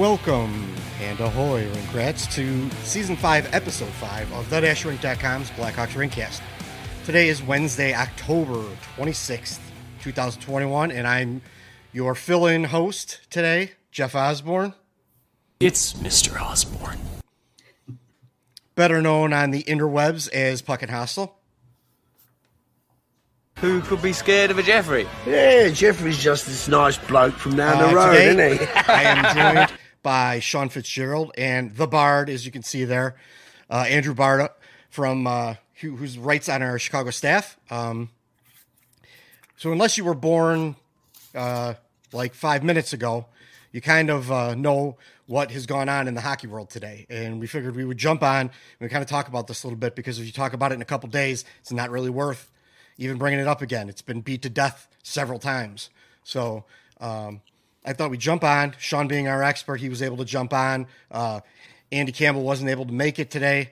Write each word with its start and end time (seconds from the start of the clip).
welcome 0.00 0.74
and 1.02 1.20
ahoy, 1.20 1.62
Rinkrats, 1.66 2.32
to 2.32 2.70
Season 2.86 3.16
5, 3.16 3.54
Episode 3.54 3.92
5 3.92 4.32
of 4.32 4.48
the-rink.com's 4.48 5.50
Blackhawks 5.50 5.88
Rinkcast. 5.88 6.40
Today 7.04 7.28
is 7.28 7.42
Wednesday, 7.42 7.92
October 7.92 8.64
26th, 8.96 9.58
2021, 10.00 10.90
and 10.90 11.06
I'm 11.06 11.42
your 11.92 12.14
fill-in 12.14 12.64
host 12.64 13.20
today, 13.28 13.72
Jeff 13.92 14.14
Osborne. 14.14 14.72
It's 15.60 15.92
Mr. 15.92 16.40
Osborne. 16.40 16.98
Better 18.76 19.02
known 19.02 19.34
on 19.34 19.50
the 19.50 19.64
interwebs 19.64 20.32
as 20.32 20.62
Puck 20.62 20.80
and 20.80 20.90
Hostel. 20.90 21.36
Who 23.58 23.82
could 23.82 24.00
be 24.00 24.14
scared 24.14 24.50
of 24.50 24.56
a 24.56 24.62
Jeffrey? 24.62 25.06
Yeah, 25.26 25.68
Jeffrey's 25.68 26.16
just 26.22 26.46
this 26.46 26.68
nice 26.68 26.96
bloke 26.96 27.34
from 27.34 27.56
down 27.56 27.76
Uh, 27.76 27.88
the 27.88 27.94
road, 27.94 28.12
today, 28.12 28.52
isn't 28.52 28.66
he? 28.66 28.74
I 28.88 29.02
am 29.02 29.56
joined 29.56 29.79
by 30.02 30.40
Sean 30.40 30.68
Fitzgerald 30.68 31.32
and 31.36 31.74
the 31.76 31.86
Bard, 31.86 32.30
as 32.30 32.46
you 32.46 32.52
can 32.52 32.62
see 32.62 32.84
there, 32.84 33.16
uh, 33.68 33.84
Andrew 33.88 34.14
Bard 34.14 34.48
from 34.88 35.26
uh, 35.26 35.54
who 35.80 35.96
who's 35.96 36.18
writes 36.18 36.48
on 36.48 36.62
our 36.62 36.78
Chicago 36.78 37.10
staff. 37.10 37.58
Um, 37.70 38.10
so 39.56 39.72
unless 39.72 39.98
you 39.98 40.04
were 40.04 40.14
born 40.14 40.76
uh, 41.34 41.74
like 42.12 42.34
five 42.34 42.64
minutes 42.64 42.92
ago, 42.92 43.26
you 43.72 43.80
kind 43.80 44.10
of 44.10 44.30
uh, 44.32 44.54
know 44.54 44.96
what 45.26 45.52
has 45.52 45.66
gone 45.66 45.88
on 45.88 46.08
in 46.08 46.14
the 46.14 46.20
hockey 46.20 46.48
world 46.48 46.70
today. 46.70 47.06
And 47.08 47.38
we 47.38 47.46
figured 47.46 47.76
we 47.76 47.84
would 47.84 47.98
jump 47.98 48.22
on 48.22 48.40
and 48.40 48.50
we 48.80 48.88
kind 48.88 49.02
of 49.02 49.08
talk 49.08 49.28
about 49.28 49.46
this 49.46 49.62
a 49.62 49.66
little 49.66 49.78
bit 49.78 49.94
because 49.94 50.18
if 50.18 50.26
you 50.26 50.32
talk 50.32 50.54
about 50.54 50.72
it 50.72 50.74
in 50.74 50.82
a 50.82 50.86
couple 50.86 51.08
days, 51.08 51.44
it's 51.60 51.70
not 51.70 51.90
really 51.90 52.10
worth 52.10 52.50
even 52.98 53.16
bringing 53.16 53.38
it 53.38 53.46
up 53.46 53.62
again. 53.62 53.88
It's 53.88 54.02
been 54.02 54.22
beat 54.22 54.42
to 54.42 54.50
death 54.50 54.88
several 55.02 55.38
times. 55.38 55.90
So 56.24 56.64
um, 57.00 57.42
I 57.84 57.92
thought 57.92 58.10
we'd 58.10 58.20
jump 58.20 58.44
on. 58.44 58.74
Sean 58.78 59.08
being 59.08 59.28
our 59.28 59.42
expert, 59.42 59.80
he 59.80 59.88
was 59.88 60.02
able 60.02 60.18
to 60.18 60.24
jump 60.24 60.52
on. 60.52 60.86
Uh, 61.10 61.40
Andy 61.90 62.12
Campbell 62.12 62.42
wasn't 62.42 62.70
able 62.70 62.86
to 62.86 62.92
make 62.92 63.18
it 63.18 63.30
today, 63.30 63.70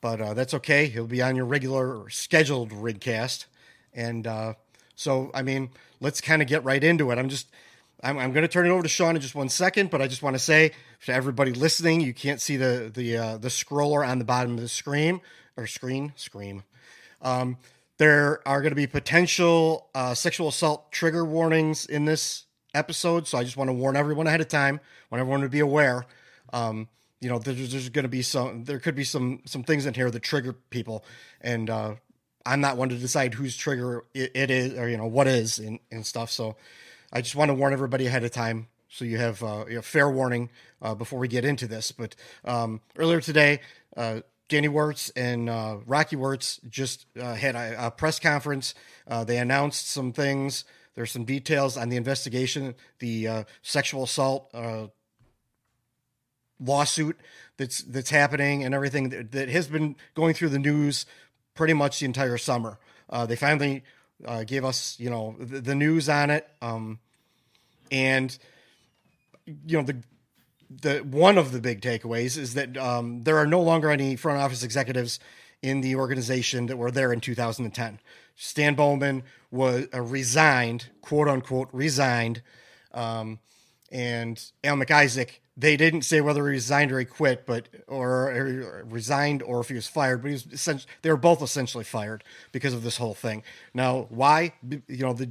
but 0.00 0.20
uh, 0.20 0.34
that's 0.34 0.54
okay. 0.54 0.86
He'll 0.86 1.06
be 1.06 1.22
on 1.22 1.36
your 1.36 1.46
regular 1.46 2.08
scheduled 2.10 2.70
Rinkcast. 2.70 3.46
And 3.94 4.26
uh, 4.26 4.54
so, 4.94 5.30
I 5.32 5.42
mean, 5.42 5.70
let's 6.00 6.20
kind 6.20 6.42
of 6.42 6.48
get 6.48 6.64
right 6.64 6.82
into 6.82 7.10
it. 7.10 7.18
I'm 7.18 7.28
just, 7.28 7.48
I'm, 8.02 8.18
I'm 8.18 8.32
going 8.32 8.42
to 8.42 8.48
turn 8.48 8.66
it 8.66 8.70
over 8.70 8.82
to 8.82 8.88
Sean 8.88 9.14
in 9.14 9.22
just 9.22 9.34
one 9.34 9.48
second, 9.48 9.90
but 9.90 10.02
I 10.02 10.08
just 10.08 10.22
want 10.22 10.34
to 10.34 10.40
say 10.40 10.72
to 11.06 11.12
everybody 11.12 11.52
listening, 11.52 12.00
you 12.00 12.14
can't 12.14 12.40
see 12.40 12.56
the 12.56 12.90
the 12.92 13.16
uh, 13.16 13.36
the 13.38 13.48
scroller 13.48 14.06
on 14.06 14.18
the 14.18 14.24
bottom 14.24 14.54
of 14.54 14.60
the 14.60 14.68
screen 14.68 15.20
or 15.56 15.66
screen 15.66 16.12
scream. 16.16 16.62
Um, 17.22 17.58
there 17.98 18.46
are 18.48 18.60
going 18.62 18.70
to 18.70 18.76
be 18.76 18.86
potential 18.86 19.88
uh, 19.94 20.14
sexual 20.14 20.48
assault 20.48 20.90
trigger 20.90 21.24
warnings 21.24 21.84
in 21.86 22.06
this 22.06 22.44
episode, 22.74 23.26
so 23.26 23.38
I 23.38 23.44
just 23.44 23.56
want 23.56 23.68
to 23.68 23.74
warn 23.74 23.96
everyone 23.96 24.26
ahead 24.26 24.40
of 24.40 24.48
time. 24.48 24.80
Want 25.10 25.20
everyone 25.20 25.40
to 25.42 25.48
be 25.48 25.60
aware. 25.60 26.06
Um, 26.52 26.88
you 27.20 27.28
know, 27.28 27.38
there's, 27.38 27.72
there's 27.72 27.88
going 27.88 28.04
to 28.04 28.08
be 28.08 28.22
some, 28.22 28.64
there 28.64 28.78
could 28.78 28.94
be 28.94 29.04
some 29.04 29.42
some 29.44 29.62
things 29.62 29.86
in 29.86 29.94
here 29.94 30.10
that 30.10 30.22
trigger 30.22 30.54
people, 30.70 31.04
and 31.40 31.68
uh, 31.68 31.94
I'm 32.46 32.60
not 32.60 32.76
one 32.76 32.88
to 32.88 32.96
decide 32.96 33.34
whose 33.34 33.56
trigger 33.56 34.04
it, 34.14 34.32
it 34.34 34.50
is 34.50 34.78
or 34.78 34.88
you 34.88 34.96
know 34.96 35.06
what 35.06 35.26
is 35.26 35.58
and, 35.58 35.78
and 35.90 36.06
stuff. 36.06 36.30
So 36.30 36.56
I 37.12 37.20
just 37.20 37.36
want 37.36 37.50
to 37.50 37.54
warn 37.54 37.72
everybody 37.72 38.06
ahead 38.06 38.24
of 38.24 38.30
time 38.30 38.68
so 38.90 39.04
you 39.04 39.18
have, 39.18 39.42
uh, 39.42 39.64
fair 39.82 40.10
warning 40.10 40.50
uh, 40.82 40.94
before 40.94 41.18
we 41.18 41.28
get 41.28 41.44
into 41.44 41.66
this. 41.66 41.92
But 41.92 42.16
um, 42.44 42.80
earlier 42.96 43.20
today, 43.20 43.60
uh, 43.96 44.20
Danny 44.48 44.68
Wirtz 44.68 45.10
and 45.10 45.48
uh, 45.48 45.76
Rocky 45.86 46.16
Wirtz 46.16 46.60
just 46.68 47.06
uh, 47.18 47.34
had 47.34 47.54
a, 47.54 47.86
a 47.86 47.90
press 47.92 48.18
conference. 48.18 48.74
Uh, 49.06 49.22
they 49.22 49.38
announced 49.38 49.88
some 49.88 50.12
things. 50.12 50.64
There's 50.94 51.10
some 51.10 51.24
details 51.24 51.76
on 51.76 51.88
the 51.88 51.96
investigation, 51.96 52.74
the 52.98 53.28
uh, 53.28 53.44
sexual 53.62 54.04
assault 54.04 54.50
uh, 54.52 54.88
lawsuit 56.58 57.18
that's 57.56 57.82
that's 57.82 58.10
happening, 58.10 58.64
and 58.64 58.74
everything 58.74 59.10
that, 59.10 59.32
that 59.32 59.48
has 59.48 59.68
been 59.68 59.96
going 60.14 60.34
through 60.34 60.50
the 60.50 60.58
news 60.58 61.06
pretty 61.54 61.74
much 61.74 62.00
the 62.00 62.06
entire 62.06 62.38
summer. 62.38 62.78
Uh, 63.08 63.26
they 63.26 63.36
finally 63.36 63.82
uh, 64.24 64.44
gave 64.44 64.64
us, 64.64 64.98
you 64.98 65.10
know, 65.10 65.36
the, 65.38 65.60
the 65.60 65.74
news 65.74 66.08
on 66.08 66.30
it, 66.30 66.48
um, 66.60 66.98
and 67.90 68.36
you 69.46 69.78
know 69.78 69.84
the 69.84 69.96
the 70.70 70.98
one 70.98 71.38
of 71.38 71.52
the 71.52 71.60
big 71.60 71.80
takeaways 71.80 72.36
is 72.36 72.54
that 72.54 72.76
um, 72.76 73.24
there 73.24 73.36
are 73.38 73.46
no 73.46 73.60
longer 73.60 73.90
any 73.90 74.16
front 74.16 74.38
office 74.38 74.62
executives 74.62 75.18
in 75.62 75.80
the 75.80 75.96
organization 75.96 76.66
that 76.66 76.76
were 76.76 76.90
there 76.90 77.12
in 77.12 77.20
2010. 77.20 77.98
Stan 78.42 78.74
Bowman 78.74 79.22
was 79.50 79.86
uh, 79.92 80.00
resigned, 80.00 80.88
quote 81.02 81.28
unquote, 81.28 81.68
resigned, 81.72 82.40
um, 82.94 83.38
and 83.92 84.42
Al 84.64 84.76
McIsaac. 84.76 85.40
They 85.58 85.76
didn't 85.76 86.02
say 86.02 86.22
whether 86.22 86.46
he 86.46 86.52
resigned 86.52 86.90
or 86.90 86.98
he 86.98 87.04
quit, 87.04 87.44
but 87.44 87.68
or, 87.86 88.30
or 88.30 88.86
resigned 88.88 89.42
or 89.42 89.60
if 89.60 89.68
he 89.68 89.74
was 89.74 89.86
fired. 89.86 90.22
But 90.22 90.28
he 90.28 90.32
was 90.32 90.46
essentially 90.46 90.90
they 91.02 91.10
were 91.10 91.18
both 91.18 91.42
essentially 91.42 91.84
fired 91.84 92.24
because 92.50 92.72
of 92.72 92.82
this 92.82 92.96
whole 92.96 93.12
thing. 93.12 93.42
Now, 93.74 94.06
why? 94.08 94.54
You 94.70 94.80
know 94.88 95.12
the 95.12 95.28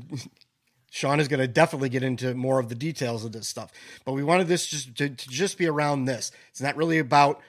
Sean 0.92 1.20
is 1.20 1.28
going 1.28 1.40
to 1.40 1.48
definitely 1.48 1.90
get 1.90 2.04
into 2.04 2.36
more 2.36 2.60
of 2.60 2.70
the 2.70 2.76
details 2.76 3.26
of 3.26 3.32
this 3.32 3.48
stuff. 3.48 3.72
But 4.06 4.14
we 4.14 4.24
wanted 4.24 4.48
this 4.48 4.68
just 4.68 4.96
to, 4.98 5.10
to, 5.10 5.30
just 5.30 5.58
be 5.58 5.66
around 5.66 6.06
this. 6.06 6.32
It's 6.52 6.62
not 6.62 6.76
really 6.76 7.00
about 7.00 7.42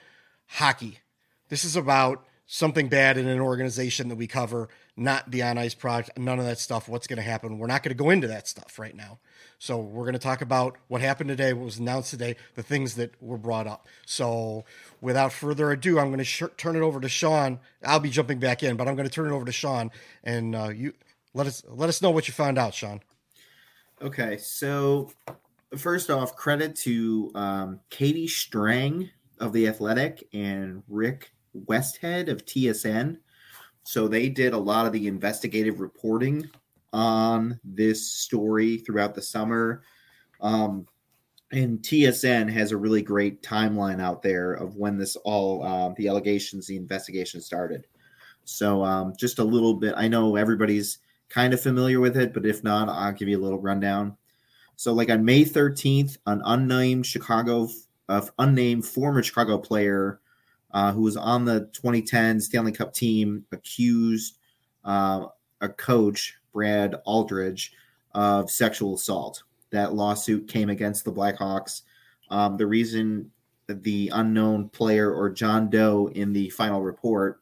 hockey. 0.47 0.99
This 1.49 1.63
is 1.63 1.75
about 1.75 2.25
something 2.47 2.87
bad 2.87 3.17
in 3.17 3.27
an 3.27 3.39
organization 3.39 4.09
that 4.09 4.15
we 4.15 4.27
cover, 4.27 4.69
not 4.97 5.31
the 5.31 5.41
on 5.41 5.57
ice 5.57 5.73
product, 5.73 6.17
none 6.17 6.39
of 6.39 6.45
that 6.45 6.59
stuff. 6.59 6.89
What's 6.89 7.07
going 7.07 7.17
to 7.17 7.23
happen? 7.23 7.57
We're 7.57 7.67
not 7.67 7.83
going 7.83 7.95
to 7.95 8.03
go 8.03 8.09
into 8.09 8.27
that 8.27 8.47
stuff 8.47 8.77
right 8.77 8.95
now. 8.95 9.19
So 9.57 9.77
we're 9.79 10.03
going 10.03 10.13
to 10.13 10.19
talk 10.19 10.41
about 10.41 10.77
what 10.87 11.01
happened 11.01 11.29
today, 11.29 11.53
what 11.53 11.65
was 11.65 11.77
announced 11.77 12.11
today, 12.11 12.35
the 12.55 12.63
things 12.63 12.95
that 12.95 13.13
were 13.21 13.37
brought 13.37 13.67
up. 13.67 13.87
So 14.05 14.65
without 14.99 15.31
further 15.31 15.71
ado, 15.71 15.99
I'm 15.99 16.07
going 16.07 16.17
to 16.17 16.23
sh- 16.23 16.43
turn 16.57 16.75
it 16.75 16.81
over 16.81 16.99
to 16.99 17.09
Sean. 17.09 17.59
I'll 17.85 17.99
be 17.99 18.09
jumping 18.09 18.39
back 18.39 18.63
in, 18.63 18.75
but 18.75 18.87
I'm 18.87 18.95
going 18.95 19.07
to 19.07 19.13
turn 19.13 19.27
it 19.27 19.35
over 19.35 19.45
to 19.45 19.51
Sean, 19.51 19.91
and 20.23 20.55
uh, 20.55 20.69
you 20.69 20.93
let 21.33 21.47
us 21.47 21.63
let 21.67 21.89
us 21.89 22.01
know 22.01 22.11
what 22.11 22.27
you 22.27 22.33
found 22.33 22.57
out, 22.57 22.73
Sean. 22.73 23.01
Okay, 24.01 24.37
so 24.37 25.11
first 25.77 26.09
off, 26.09 26.35
credit 26.35 26.75
to 26.77 27.31
um, 27.35 27.79
Katie 27.89 28.27
Strang 28.27 29.09
of 29.39 29.53
the 29.53 29.67
Athletic 29.67 30.27
and 30.33 30.83
Rick 30.87 31.31
Westhead 31.67 32.29
of 32.29 32.45
TSN. 32.45 33.17
So 33.83 34.07
they 34.07 34.29
did 34.29 34.53
a 34.53 34.57
lot 34.57 34.85
of 34.85 34.93
the 34.93 35.07
investigative 35.07 35.79
reporting 35.79 36.49
on 36.93 37.59
this 37.63 38.05
story 38.05 38.77
throughout 38.77 39.15
the 39.15 39.21
summer. 39.21 39.83
Um, 40.39 40.87
and 41.51 41.79
TSN 41.79 42.49
has 42.51 42.71
a 42.71 42.77
really 42.77 43.01
great 43.01 43.43
timeline 43.43 44.01
out 44.01 44.21
there 44.21 44.53
of 44.53 44.75
when 44.75 44.97
this 44.97 45.15
all 45.17 45.63
um, 45.65 45.93
the 45.97 46.07
allegations, 46.07 46.67
the 46.67 46.77
investigation 46.77 47.41
started. 47.41 47.87
So 48.45 48.83
um, 48.83 49.13
just 49.17 49.39
a 49.39 49.43
little 49.43 49.73
bit. 49.73 49.93
I 49.97 50.07
know 50.07 50.35
everybody's 50.35 50.99
kind 51.29 51.53
of 51.53 51.61
familiar 51.61 51.99
with 51.99 52.17
it, 52.17 52.33
but 52.33 52.45
if 52.45 52.63
not, 52.63 52.89
I'll 52.89 53.11
give 53.11 53.27
you 53.27 53.37
a 53.37 53.43
little 53.43 53.59
rundown. 53.59 54.17
So, 54.75 54.93
like 54.93 55.09
on 55.09 55.23
May 55.23 55.45
13th, 55.45 56.17
an 56.25 56.41
unnamed 56.43 57.05
Chicago, 57.05 57.69
uh, 58.09 58.25
unnamed 58.39 58.85
former 58.85 59.21
Chicago 59.21 59.57
player 59.57 60.19
uh, 60.73 60.91
who 60.91 61.01
was 61.01 61.17
on 61.17 61.45
the 61.45 61.61
2010 61.73 62.39
Stanley 62.39 62.71
Cup 62.71 62.93
team 62.93 63.45
accused 63.51 64.37
uh, 64.85 65.25
a 65.61 65.69
coach, 65.69 66.35
Brad 66.53 66.95
Aldridge, 67.05 67.73
of 68.13 68.49
sexual 68.49 68.95
assault. 68.95 69.43
That 69.71 69.93
lawsuit 69.93 70.47
came 70.47 70.69
against 70.69 71.05
the 71.05 71.13
Blackhawks. 71.13 71.83
Um, 72.29 72.57
the 72.57 72.67
reason 72.67 73.31
the 73.67 74.11
unknown 74.13 74.69
player 74.69 75.13
or 75.13 75.29
John 75.29 75.69
Doe 75.69 76.09
in 76.13 76.33
the 76.33 76.49
final 76.49 76.81
report 76.81 77.39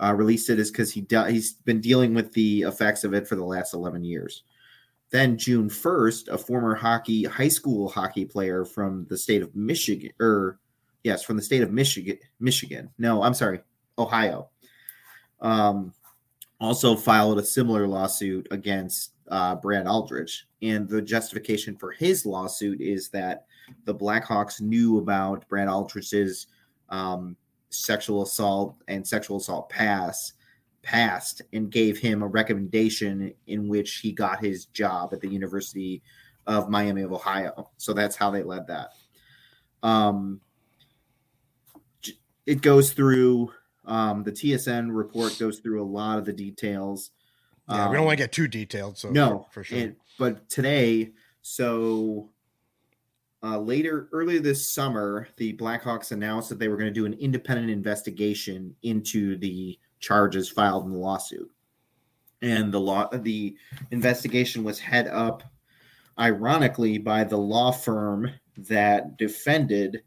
uh, 0.00 0.12
released 0.14 0.50
it 0.50 0.58
is 0.58 0.70
because 0.70 0.92
he 0.92 1.00
de- 1.00 1.30
he's 1.30 1.52
been 1.52 1.80
dealing 1.80 2.14
with 2.14 2.32
the 2.32 2.62
effects 2.62 3.04
of 3.04 3.14
it 3.14 3.26
for 3.26 3.36
the 3.36 3.44
last 3.44 3.74
11 3.74 4.04
years. 4.04 4.42
Then 5.10 5.36
June 5.36 5.68
1st, 5.68 6.28
a 6.28 6.38
former 6.38 6.74
hockey 6.74 7.24
high 7.24 7.48
school 7.48 7.88
hockey 7.88 8.24
player 8.24 8.64
from 8.64 9.06
the 9.10 9.18
state 9.18 9.42
of 9.42 9.54
Michigan, 9.54 10.10
or 10.20 10.58
yes, 11.04 11.22
from 11.22 11.36
the 11.36 11.42
state 11.42 11.62
of 11.62 11.72
Michigan, 11.72 12.18
Michigan. 12.40 12.90
No, 12.98 13.22
I'm 13.22 13.34
sorry, 13.34 13.60
Ohio. 13.98 14.48
Um, 15.40 15.92
also 16.60 16.94
filed 16.94 17.38
a 17.38 17.44
similar 17.44 17.86
lawsuit 17.88 18.46
against 18.50 19.12
uh, 19.28 19.56
Brad 19.56 19.86
Aldridge, 19.86 20.46
and 20.62 20.88
the 20.88 21.02
justification 21.02 21.76
for 21.76 21.90
his 21.90 22.24
lawsuit 22.24 22.80
is 22.80 23.08
that 23.10 23.46
the 23.84 23.94
Blackhawks 23.94 24.60
knew 24.60 24.98
about 24.98 25.48
Brad 25.48 25.68
Aldridge's 25.68 26.46
um, 26.88 27.36
sexual 27.70 28.22
assault 28.22 28.76
and 28.88 29.06
sexual 29.06 29.38
assault 29.38 29.68
pass 29.68 30.34
passed 30.82 31.42
and 31.52 31.70
gave 31.70 31.98
him 31.98 32.22
a 32.22 32.26
recommendation 32.26 33.32
in 33.46 33.68
which 33.68 33.98
he 33.98 34.12
got 34.12 34.44
his 34.44 34.66
job 34.66 35.12
at 35.12 35.20
the 35.20 35.28
University 35.28 36.02
of 36.46 36.68
Miami 36.68 37.02
of 37.02 37.12
Ohio. 37.12 37.70
So 37.76 37.92
that's 37.92 38.16
how 38.16 38.30
they 38.30 38.42
led 38.42 38.66
that. 38.66 38.90
Um, 39.82 40.40
it 42.46 42.62
goes 42.62 42.92
through 42.92 43.52
um, 43.84 44.22
the 44.22 44.32
TSN 44.32 44.94
report 44.94 45.36
goes 45.38 45.58
through 45.58 45.82
a 45.82 45.84
lot 45.84 46.18
of 46.18 46.24
the 46.24 46.32
details. 46.32 47.10
Yeah, 47.68 47.88
we 47.88 47.96
don't 47.96 48.04
want 48.04 48.18
to 48.18 48.24
get 48.24 48.32
too 48.32 48.48
detailed. 48.48 48.98
So 48.98 49.10
no, 49.10 49.46
for, 49.50 49.60
for 49.60 49.64
sure. 49.64 49.92
But 50.18 50.48
today, 50.48 51.12
so 51.40 52.28
uh, 53.42 53.58
later, 53.58 54.08
earlier 54.12 54.40
this 54.40 54.68
summer, 54.68 55.28
the 55.36 55.54
Blackhawks 55.54 56.12
announced 56.12 56.48
that 56.48 56.58
they 56.58 56.68
were 56.68 56.76
going 56.76 56.92
to 56.92 56.94
do 56.94 57.06
an 57.06 57.14
independent 57.14 57.70
investigation 57.70 58.74
into 58.82 59.36
the 59.38 59.78
charges 60.00 60.48
filed 60.48 60.84
in 60.84 60.92
the 60.92 60.98
lawsuit, 60.98 61.50
and 62.42 62.72
the 62.72 62.80
law 62.80 63.08
the 63.08 63.56
investigation 63.90 64.64
was 64.64 64.78
head 64.78 65.08
up, 65.08 65.42
ironically, 66.18 66.98
by 66.98 67.24
the 67.24 67.38
law 67.38 67.72
firm 67.72 68.30
that 68.56 69.16
defended 69.16 70.02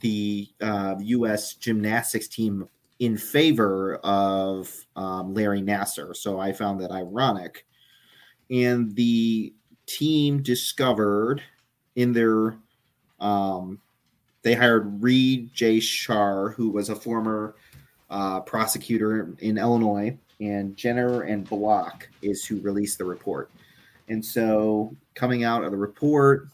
the 0.00 0.48
uh, 0.60 0.96
U.S. 1.00 1.54
gymnastics 1.54 2.28
team 2.28 2.68
in 2.98 3.16
favor 3.16 3.96
of 3.96 4.86
um, 4.94 5.34
Larry 5.34 5.62
Nassar. 5.62 6.14
So 6.14 6.38
I 6.38 6.52
found 6.52 6.80
that 6.80 6.90
ironic. 6.90 7.66
And 8.50 8.94
the 8.94 9.54
team 9.86 10.42
discovered 10.42 11.42
in 11.96 12.12
their, 12.12 12.56
um, 13.18 13.80
they 14.42 14.54
hired 14.54 15.02
Reid 15.02 15.52
J. 15.54 15.78
Schar, 15.78 16.54
who 16.54 16.70
was 16.70 16.88
a 16.88 16.96
former 16.96 17.54
uh, 18.10 18.40
prosecutor 18.40 19.34
in 19.38 19.56
Illinois, 19.56 20.16
and 20.40 20.76
Jenner 20.76 21.22
and 21.22 21.48
Block 21.48 22.08
is 22.22 22.44
who 22.44 22.60
released 22.60 22.98
the 22.98 23.04
report. 23.04 23.50
And 24.08 24.24
so 24.24 24.94
coming 25.14 25.44
out 25.44 25.64
of 25.64 25.70
the 25.70 25.76
report, 25.76 26.48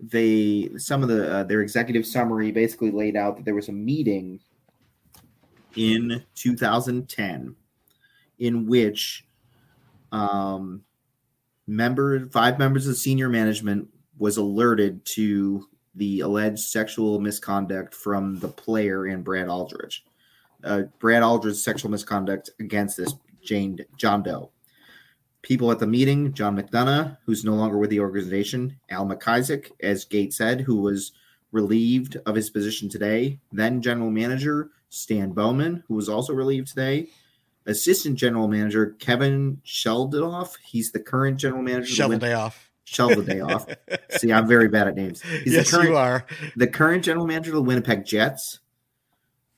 they 0.00 0.70
some 0.76 1.02
of 1.02 1.08
the 1.08 1.32
uh, 1.32 1.44
their 1.44 1.60
executive 1.60 2.06
summary 2.06 2.50
basically 2.50 2.90
laid 2.90 3.16
out 3.16 3.36
that 3.36 3.44
there 3.44 3.54
was 3.54 3.68
a 3.68 3.72
meeting 3.72 4.40
in 5.76 6.22
2010 6.34 7.56
in 8.38 8.66
which 8.66 9.24
um, 10.12 10.82
member 11.66 12.26
five 12.26 12.58
members 12.58 12.86
of 12.86 12.96
senior 12.96 13.28
management 13.28 13.88
was 14.18 14.36
alerted 14.36 15.04
to 15.04 15.68
the 15.94 16.20
alleged 16.20 16.60
sexual 16.60 17.20
misconduct 17.20 17.94
from 17.94 18.38
the 18.40 18.48
player 18.48 19.06
and 19.06 19.24
Brad 19.24 19.48
Aldridge. 19.48 20.04
Uh, 20.62 20.82
Brad 20.98 21.22
Aldrich's 21.22 21.62
sexual 21.62 21.90
misconduct 21.90 22.50
against 22.58 22.96
this 22.96 23.14
Jane 23.42 23.78
John 23.96 24.22
Doe. 24.22 24.50
People 25.44 25.70
at 25.70 25.78
the 25.78 25.86
meeting: 25.86 26.32
John 26.32 26.56
McDonough, 26.56 27.18
who's 27.26 27.44
no 27.44 27.52
longer 27.52 27.76
with 27.76 27.90
the 27.90 28.00
organization; 28.00 28.78
Al 28.88 29.06
McIsaac, 29.06 29.70
as 29.80 30.06
Gate 30.06 30.32
said, 30.32 30.62
who 30.62 30.76
was 30.76 31.12
relieved 31.52 32.16
of 32.24 32.34
his 32.34 32.48
position 32.48 32.88
today. 32.88 33.38
Then 33.52 33.82
general 33.82 34.10
manager 34.10 34.70
Stan 34.88 35.32
Bowman, 35.32 35.84
who 35.86 35.94
was 35.94 36.08
also 36.08 36.32
relieved 36.32 36.68
today. 36.68 37.08
Assistant 37.66 38.16
general 38.16 38.48
manager 38.48 38.96
Kevin 38.98 39.60
Sheldoff. 39.66 40.56
He's 40.64 40.92
the 40.92 41.00
current 41.00 41.38
general 41.38 41.62
manager. 41.62 41.88
Shovel 41.88 42.18
day 42.18 42.32
off. 42.32 42.70
Shovel 42.84 43.22
the 43.22 43.34
day 43.34 43.40
off. 43.40 43.66
See, 44.16 44.32
I'm 44.32 44.48
very 44.48 44.68
bad 44.68 44.88
at 44.88 44.94
names. 44.94 45.20
He's 45.20 45.52
yes, 45.52 45.70
the 45.70 45.76
current, 45.76 45.90
you 45.90 45.96
are. 45.96 46.26
the 46.56 46.68
current 46.68 47.04
general 47.04 47.26
manager 47.26 47.50
of 47.50 47.56
the 47.56 47.62
Winnipeg 47.62 48.06
Jets. 48.06 48.60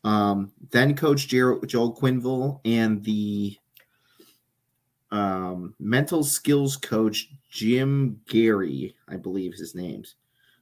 Um, 0.03 0.53
then 0.71 0.97
coach 0.97 1.29
Joel 1.29 1.61
Quenville 1.97 2.61
and 2.65 3.05
the 3.05 3.56
um, 5.11 5.75
mental 5.79 6.25
skills 6.25 6.76
coach 6.76 7.29
Jim 7.50 8.20
Gary, 8.29 8.94
I 9.08 9.17
believe 9.17 9.55
his 9.55 9.75
name's. 9.75 10.17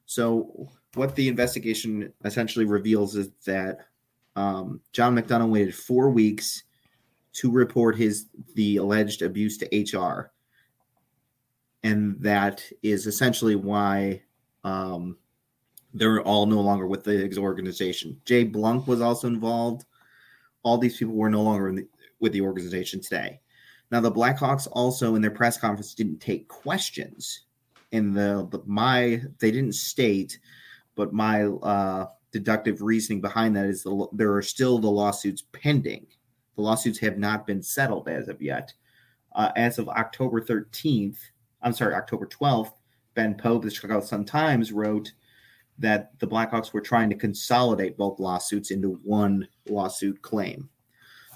So 0.05 0.69
what 0.93 1.15
the 1.15 1.27
investigation 1.27 2.13
essentially 2.23 2.65
reveals 2.65 3.15
is 3.15 3.29
that 3.45 3.87
um, 4.35 4.81
John 4.91 5.15
McDonough 5.15 5.49
waited 5.49 5.75
four 5.75 6.09
weeks 6.09 6.63
to 7.33 7.51
report 7.51 7.95
his 7.95 8.27
the 8.55 8.77
alleged 8.77 9.21
abuse 9.21 9.57
to 9.57 9.97
HR, 9.99 10.31
and 11.83 12.19
that 12.21 12.63
is 12.81 13.07
essentially 13.07 13.55
why 13.55 14.21
um, 14.63 15.17
they're 15.93 16.21
all 16.21 16.45
no 16.45 16.61
longer 16.61 16.87
with 16.87 17.03
the 17.03 17.37
organization. 17.37 18.19
Jay 18.25 18.43
Blunk 18.43 18.87
was 18.87 19.01
also 19.01 19.27
involved. 19.27 19.85
All 20.63 20.77
these 20.77 20.97
people 20.97 21.13
were 21.13 21.29
no 21.29 21.41
longer 21.41 21.71
the, 21.71 21.87
with 22.19 22.31
the 22.33 22.41
organization 22.41 23.01
today. 23.01 23.39
Now 23.91 24.01
the 24.01 24.11
Blackhawks 24.11 24.67
also 24.71 25.15
in 25.15 25.21
their 25.21 25.31
press 25.31 25.57
conference 25.57 25.93
didn't 25.93 26.19
take 26.19 26.47
questions. 26.47 27.41
In 27.91 28.13
the, 28.13 28.47
the 28.51 28.61
my 28.65 29.21
they 29.39 29.51
didn't 29.51 29.75
state, 29.75 30.39
but 30.95 31.13
my 31.13 31.45
uh, 31.45 32.07
deductive 32.31 32.81
reasoning 32.81 33.21
behind 33.21 33.55
that 33.55 33.65
is 33.65 33.83
the, 33.83 34.07
there 34.11 34.33
are 34.33 34.41
still 34.41 34.79
the 34.79 34.89
lawsuits 34.89 35.43
pending. 35.51 36.05
The 36.55 36.61
lawsuits 36.61 36.99
have 36.99 37.17
not 37.17 37.47
been 37.47 37.61
settled 37.61 38.09
as 38.09 38.27
of 38.27 38.41
yet. 38.41 38.73
Uh, 39.33 39.51
as 39.55 39.79
of 39.79 39.89
October 39.89 40.41
13th, 40.41 41.17
I'm 41.61 41.73
sorry, 41.73 41.93
October 41.93 42.25
12th, 42.25 42.71
Ben 43.13 43.35
Pope, 43.35 43.63
the 43.63 43.71
Chicago 43.71 44.01
Sun 44.01 44.25
Times, 44.25 44.71
wrote 44.71 45.13
that 45.77 46.17
the 46.19 46.27
Blackhawks 46.27 46.73
were 46.73 46.81
trying 46.81 47.09
to 47.09 47.15
consolidate 47.15 47.97
both 47.97 48.19
lawsuits 48.19 48.71
into 48.71 48.99
one 49.03 49.47
lawsuit 49.67 50.21
claim. 50.21 50.69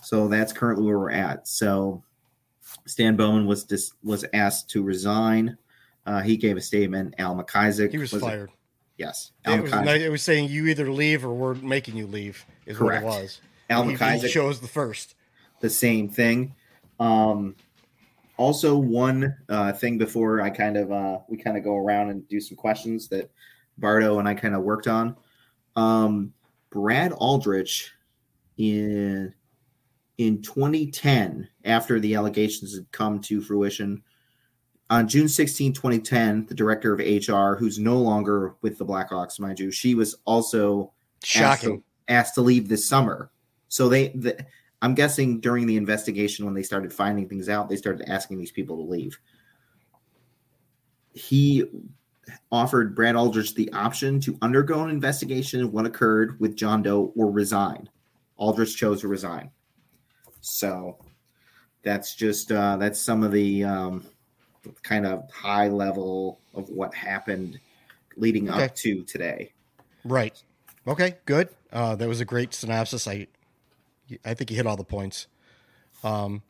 So 0.01 0.27
that's 0.27 0.53
currently 0.53 0.85
where 0.85 0.99
we're 0.99 1.11
at. 1.11 1.47
So 1.47 2.03
Stan 2.85 3.15
Bowman 3.15 3.45
was 3.45 3.63
dis- 3.63 3.93
was 4.03 4.25
asked 4.33 4.69
to 4.71 4.83
resign. 4.83 5.57
Uh, 6.05 6.21
he 6.21 6.37
gave 6.37 6.57
a 6.57 6.61
statement. 6.61 7.15
Al 7.17 7.35
McIsaac 7.35 7.91
He 7.91 7.97
was, 7.97 8.11
was 8.11 8.21
fired. 8.21 8.49
yes, 8.97 9.31
Al 9.45 9.55
It 9.55 9.61
was, 9.61 9.73
it 10.01 10.11
was 10.11 10.21
saying 10.21 10.49
you 10.49 10.67
either 10.67 10.91
leave 10.91 11.25
or 11.25 11.33
we're 11.33 11.53
making 11.55 11.95
you 11.97 12.07
leave. 12.07 12.45
Is 12.65 12.77
Correct. 12.77 13.05
what 13.05 13.17
it 13.17 13.21
was. 13.21 13.41
Al 13.69 13.83
he, 13.83 13.95
he 13.95 14.27
chose 14.29 14.59
the 14.59 14.67
first. 14.67 15.15
the 15.59 15.69
same 15.69 16.09
thing. 16.09 16.55
Um, 16.99 17.55
also, 18.37 18.77
one 18.77 19.35
uh, 19.49 19.73
thing 19.73 19.97
before 19.97 20.41
I 20.41 20.49
kind 20.49 20.77
of 20.77 20.91
uh, 20.91 21.19
we 21.27 21.37
kind 21.37 21.57
of 21.57 21.63
go 21.63 21.75
around 21.75 22.09
and 22.09 22.27
do 22.27 22.39
some 22.39 22.57
questions 22.57 23.07
that 23.09 23.29
Bardo 23.77 24.19
and 24.19 24.27
I 24.27 24.33
kind 24.33 24.55
of 24.55 24.61
worked 24.63 24.87
on. 24.87 25.15
Um, 25.75 26.33
Brad 26.71 27.11
Aldrich 27.13 27.91
in 28.57 29.33
in 30.19 30.41
2010, 30.41 31.47
after 31.63 31.97
the 31.97 32.13
allegations 32.13 32.75
had 32.75 32.91
come 32.91 33.21
to 33.21 33.39
fruition, 33.41 34.03
on 34.89 35.07
June 35.07 35.29
16, 35.29 35.71
2010, 35.71 36.45
the 36.47 36.53
director 36.53 36.91
of 36.93 36.99
HR, 36.99 37.55
who's 37.55 37.79
no 37.79 37.97
longer 37.97 38.55
with 38.61 38.77
the 38.77 38.85
Blackhawks, 38.85 39.39
mind 39.39 39.59
you, 39.59 39.71
she 39.71 39.95
was 39.95 40.15
also 40.25 40.91
asked 41.21 41.61
Shocking. 41.61 41.77
to, 41.77 41.83
asked 42.09 42.35
to 42.35 42.41
leave 42.41 42.67
this 42.67 42.87
summer. 42.87 43.31
So 43.69 43.87
they, 43.87 44.09
the, 44.09 44.45
I'm 44.81 44.93
guessing 44.93 45.39
during 45.39 45.67
the 45.67 45.77
investigation, 45.77 46.43
when 46.43 46.53
they 46.53 46.63
started 46.63 46.91
finding 46.91 47.29
things 47.29 47.47
out, 47.47 47.69
they 47.69 47.77
started 47.77 48.09
asking 48.09 48.39
these 48.39 48.51
people 48.51 48.75
to 48.75 48.91
leave. 48.91 49.17
He 51.13 51.63
offered 52.51 52.93
Brad 52.93 53.15
Aldrich 53.15 53.55
the 53.55 53.71
option 53.71 54.19
to 54.21 54.37
undergo 54.41 54.83
an 54.83 54.89
investigation 54.89 55.63
of 55.63 55.71
what 55.71 55.85
occurred 55.85 56.37
with 56.41 56.57
John 56.57 56.83
Doe 56.83 57.13
or 57.15 57.31
resign. 57.31 57.87
Aldrich 58.35 58.75
chose 58.75 58.99
to 59.01 59.07
resign. 59.07 59.51
So 60.41 60.97
that's 61.83 62.15
just 62.15 62.51
uh, 62.51 62.77
that's 62.77 62.99
some 62.99 63.23
of 63.23 63.31
the 63.31 63.63
um, 63.63 64.05
kind 64.83 65.05
of 65.05 65.29
high 65.31 65.67
level 65.67 66.39
of 66.53 66.69
what 66.69 66.93
happened 66.93 67.59
leading 68.17 68.49
Okay. 68.49 68.65
up 68.65 68.75
to 68.75 69.03
today. 69.03 69.53
Right. 70.03 70.41
Okay. 70.87 71.15
Good. 71.25 71.49
Uh, 71.71 71.95
that 71.95 72.07
was 72.07 72.19
a 72.19 72.25
great 72.25 72.53
synopsis. 72.53 73.07
I, 73.07 73.27
I 74.25 74.33
think 74.33 74.49
you 74.49 74.57
hit 74.57 74.65
all 74.67 74.77
the 74.77 74.83
points. 74.83 75.27
Um, 76.03 76.41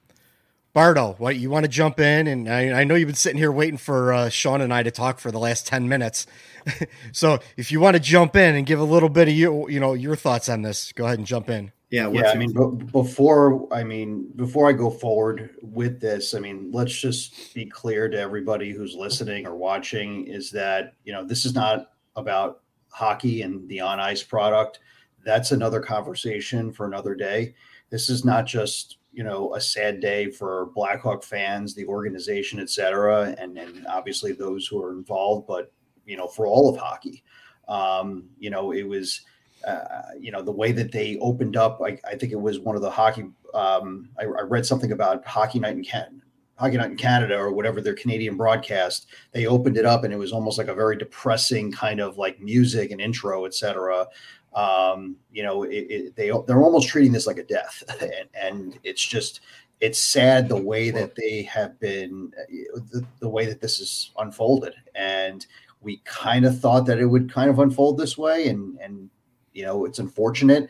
Bardo, 0.72 1.14
what 1.18 1.36
you 1.36 1.50
want 1.50 1.64
to 1.66 1.68
jump 1.68 2.00
in? 2.00 2.28
And 2.28 2.48
I, 2.48 2.82
I 2.82 2.84
know 2.84 2.94
you've 2.96 3.08
been 3.08 3.16
sitting 3.16 3.40
here 3.40 3.52
waiting 3.52 3.78
for 3.78 4.14
uh, 4.14 4.30
Sean 4.30 4.62
and 4.62 4.74
I 4.74 4.84
to 4.84 4.92
talk 4.92 5.20
for 5.20 5.32
the 5.32 5.40
last 5.40 5.66
ten 5.68 5.90
minutes. 5.90 6.28
so 7.12 7.40
if 7.58 7.72
you 7.72 7.80
want 7.80 7.96
to 7.96 8.00
jump 8.00 8.36
in 8.36 8.56
and 8.56 8.66
give 8.66 8.80
a 8.80 8.84
little 8.84 9.10
bit 9.10 9.28
of 9.28 9.34
you, 9.34 9.68
you 9.68 9.80
know, 9.80 9.94
your 9.94 10.16
thoughts 10.16 10.48
on 10.48 10.62
this, 10.62 10.92
go 10.94 11.06
ahead 11.06 11.18
and 11.18 11.28
jump 11.28 11.50
in. 11.50 11.72
Yeah, 11.90 12.10
Yeah, 12.12 12.32
I 12.32 12.36
mean, 12.36 12.54
b- 12.54 12.86
before 12.92 13.68
I 13.74 13.84
mean, 13.84 14.32
before 14.36 14.70
I 14.70 14.74
go 14.74 14.92
forward 14.92 15.56
with 15.62 16.00
this, 16.00 16.36
I 16.36 16.40
mean, 16.40 16.70
let's 16.72 16.96
just 17.00 17.54
be 17.56 17.66
clear 17.66 18.08
to 18.08 18.20
everybody 18.20 18.72
who's 18.72 18.96
listening 18.96 19.48
or 19.48 19.56
watching 19.56 20.28
is 20.28 20.52
that 20.52 20.94
you 21.04 21.14
know 21.14 21.26
this 21.26 21.46
is 21.46 21.56
not 21.56 21.94
about 22.16 22.62
hockey 22.92 23.42
and 23.42 23.68
the 23.70 23.80
on 23.80 24.00
ice 24.00 24.22
product. 24.22 24.80
That's 25.26 25.52
another 25.52 25.80
conversation 25.80 26.72
for 26.72 26.86
another 26.86 27.16
day. 27.16 27.56
This 27.90 28.10
is 28.10 28.24
not 28.24 28.46
just 28.46 28.98
you 29.12 29.24
know 29.24 29.56
a 29.56 29.62
sad 29.62 30.00
day 30.00 30.30
for 30.30 30.68
Blackhawk 30.76 31.24
fans, 31.24 31.74
the 31.74 31.86
organization, 31.86 32.60
et 32.60 32.70
cetera, 32.70 33.36
and 33.40 33.58
and 33.58 33.88
obviously 33.88 34.32
those 34.32 34.68
who 34.68 34.82
are 34.82 34.92
involved, 34.92 35.48
but 35.48 35.72
you 36.06 36.18
know 36.18 36.28
for 36.28 36.46
all 36.46 36.70
of 36.70 36.78
hockey. 36.80 37.24
Um, 37.68 38.30
you 38.38 38.50
know, 38.50 38.74
it 38.74 38.84
was 38.84 39.22
uh, 39.66 40.02
you 40.20 40.32
know 40.32 40.42
the 40.42 40.52
way 40.52 40.72
that 40.72 40.92
they 40.92 41.18
opened 41.20 41.58
up 41.58 41.82
I, 41.84 41.98
I 42.08 42.16
think 42.16 42.32
it 42.32 42.40
was 42.40 42.60
one 42.60 42.76
of 42.76 42.82
the 42.82 42.90
hockey 42.92 43.26
um, 43.54 44.10
I, 44.20 44.24
I 44.24 44.42
read 44.42 44.66
something 44.66 44.92
about 44.92 45.26
hockey 45.26 45.60
night 45.60 45.76
in 45.76 45.84
Canada 45.84 46.22
hockey 46.56 46.78
night 46.78 46.92
in 46.92 46.98
Canada 46.98 47.38
or 47.38 47.52
whatever 47.54 47.82
their 47.82 47.96
Canadian 47.96 48.38
broadcast 48.38 49.08
they 49.32 49.46
opened 49.46 49.78
it 49.78 49.86
up 49.86 50.04
and 50.04 50.14
it 50.14 50.18
was 50.18 50.32
almost 50.32 50.58
like 50.58 50.68
a 50.68 50.76
very 50.76 50.98
depressing 50.98 51.72
kind 51.72 52.00
of 52.00 52.18
like 52.18 52.40
music 52.40 52.92
and 52.92 53.02
intro 53.02 53.46
etc 53.46 54.08
um, 54.54 55.16
you 55.32 55.44
know 55.44 55.64
it, 55.64 55.86
it, 55.90 56.16
they 56.16 56.32
they're 56.48 56.62
almost 56.62 56.88
treating 56.88 57.12
this 57.12 57.28
like 57.28 57.38
a 57.38 57.44
death. 57.44 57.84
And, 58.02 58.30
and 58.34 58.80
it's 58.84 59.06
just 59.06 59.42
it's 59.80 60.00
sad 60.00 60.50
the 60.50 60.62
way 60.62 60.92
that 60.92 61.16
they 61.16 61.44
have 61.44 61.80
been 61.80 62.34
uh, 62.38 62.80
the, 62.92 63.06
the 63.20 63.30
way 63.30 63.46
that 63.46 63.62
this 63.62 63.80
is 63.80 64.12
unfolded. 64.18 64.74
And 64.96 65.46
we 65.82 66.02
kind 66.04 66.46
of 66.46 66.60
thought 66.60 66.86
that 66.88 67.00
it 67.00 67.06
would 67.06 67.32
kind 67.32 67.50
of 67.50 67.60
unfold 67.60 67.98
this 67.98 68.18
way, 68.18 68.48
and 68.48 68.78
and 68.80 69.10
you 69.54 69.64
know 69.64 69.86
it's 69.86 70.00
unfortunate, 70.00 70.70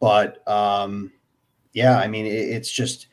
but 0.00 0.46
um, 0.48 1.12
yeah, 1.72 1.98
I 1.98 2.08
mean 2.08 2.26
it, 2.26 2.30
it's 2.30 2.70
just 2.70 3.08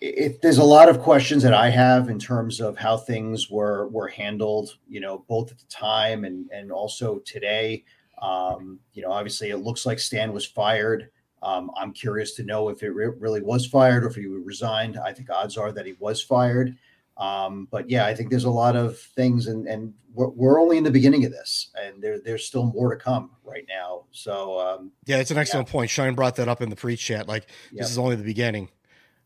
it, 0.00 0.40
there's 0.42 0.58
a 0.58 0.64
lot 0.64 0.88
of 0.88 1.00
questions 1.00 1.42
that 1.42 1.54
I 1.54 1.70
have 1.70 2.08
in 2.08 2.18
terms 2.18 2.60
of 2.60 2.78
how 2.78 2.96
things 2.96 3.50
were 3.50 3.88
were 3.88 4.08
handled, 4.08 4.76
you 4.88 5.00
know, 5.00 5.24
both 5.28 5.50
at 5.50 5.58
the 5.58 5.66
time 5.66 6.24
and 6.24 6.48
and 6.52 6.70
also 6.70 7.18
today. 7.20 7.84
Um, 8.20 8.80
you 8.94 9.02
know, 9.02 9.12
obviously 9.12 9.50
it 9.50 9.58
looks 9.58 9.86
like 9.86 9.98
Stan 9.98 10.32
was 10.32 10.44
fired. 10.44 11.10
Um, 11.42 11.70
I'm 11.76 11.92
curious 11.92 12.34
to 12.34 12.42
know 12.42 12.68
if 12.68 12.82
it 12.82 12.90
re- 12.90 13.12
really 13.18 13.40
was 13.40 13.66
fired 13.66 14.02
or 14.02 14.08
if 14.08 14.16
he 14.16 14.26
resigned. 14.26 14.98
I 14.98 15.12
think 15.12 15.30
odds 15.30 15.56
are 15.56 15.70
that 15.72 15.86
he 15.86 15.94
was 16.00 16.20
fired. 16.20 16.76
Um, 17.18 17.66
but 17.70 17.90
yeah, 17.90 18.06
I 18.06 18.14
think 18.14 18.30
there's 18.30 18.44
a 18.44 18.50
lot 18.50 18.76
of 18.76 18.98
things, 18.98 19.46
and 19.46 19.66
and 19.66 19.94
we're, 20.14 20.28
we're 20.28 20.60
only 20.60 20.78
in 20.78 20.84
the 20.84 20.90
beginning 20.90 21.24
of 21.24 21.32
this, 21.32 21.70
and 21.74 22.02
there 22.02 22.20
there's 22.20 22.46
still 22.46 22.64
more 22.64 22.94
to 22.94 23.00
come 23.00 23.30
right 23.44 23.64
now. 23.68 24.04
So 24.12 24.60
um, 24.60 24.92
yeah, 25.06 25.18
it's 25.18 25.30
an 25.30 25.38
excellent 25.38 25.68
yeah. 25.68 25.72
point. 25.72 25.90
Sean 25.90 26.14
brought 26.14 26.36
that 26.36 26.48
up 26.48 26.62
in 26.62 26.70
the 26.70 26.76
pre-chat. 26.76 27.26
Like 27.26 27.48
yep. 27.72 27.82
this 27.82 27.90
is 27.90 27.98
only 27.98 28.16
the 28.16 28.24
beginning. 28.24 28.68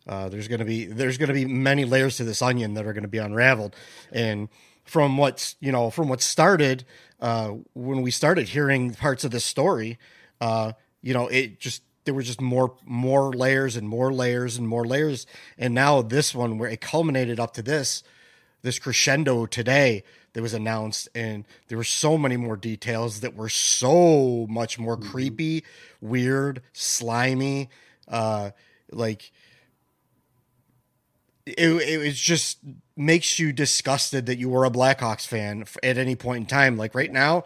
Uh, 0.09 0.29
there's 0.29 0.49
going 0.49 0.59
to 0.59 0.65
be 0.65 0.87
there's 0.87 1.19
going 1.19 1.29
to 1.29 1.35
be 1.35 1.45
many 1.45 1.85
layers 1.85 2.17
to 2.17 2.25
this 2.25 2.43
onion 2.43 2.75
that 2.75 2.87
are 2.87 2.93
going 2.93 3.03
to 3.03 3.09
be 3.09 3.19
unraveled, 3.19 3.77
and 4.11 4.49
from 4.85 5.17
what's 5.17 5.57
you 5.61 5.71
know 5.71 5.91
from 5.91 6.09
what 6.09 6.21
started 6.21 6.85
uh, 7.21 7.53
when 7.75 8.03
we 8.03 8.11
started 8.11 8.49
hearing 8.49 8.95
parts 8.95 9.23
of 9.23 9.31
this 9.31 9.45
story, 9.45 9.99
uh, 10.41 10.73
you 11.03 11.15
know, 11.15 11.29
it 11.29 11.61
just 11.61 11.83
there 12.05 12.15
were 12.15 12.23
just 12.23 12.41
more 12.41 12.75
more 12.85 13.33
layers 13.33 13.77
and 13.77 13.89
more 13.89 14.13
layers 14.13 14.57
and 14.57 14.69
more 14.69 14.87
layers. 14.87 15.27
And 15.57 15.75
now 15.75 16.03
this 16.03 16.35
one 16.35 16.59
where 16.59 16.71
it 16.71 16.81
culminated 16.81 17.39
up 17.39 17.55
to 17.55 17.63
this 17.63 18.03
this 18.63 18.79
crescendo 18.79 19.47
today 19.47 20.05
that 20.33 20.43
was 20.43 20.55
announced. 20.55 21.09
And 21.15 21.47
there 21.69 21.79
were 21.79 21.85
so 21.85 22.17
many 22.17 22.37
more 22.37 22.57
details 22.57 23.21
that 23.21 23.35
were 23.35 23.49
so 23.49 24.47
much 24.49 24.79
more 24.79 24.97
mm-hmm. 24.97 25.11
creepy 25.11 25.65
weird 26.01 26.63
slimy 26.73 27.71
uh 28.09 28.51
like 28.91 29.31
it, 31.47 31.69
it 31.69 31.99
was 31.99 32.19
just 32.19 32.59
makes 32.97 33.39
you 33.39 33.53
disgusted 33.53 34.27
that 34.27 34.39
you 34.39 34.49
were 34.49 34.65
a 34.65 34.71
blackhawks 34.71 35.27
fan 35.27 35.65
at 35.83 35.99
any 35.99 36.15
point 36.15 36.43
in 36.43 36.47
time. 36.47 36.77
Like 36.77 36.95
right 36.95 37.11
now 37.11 37.45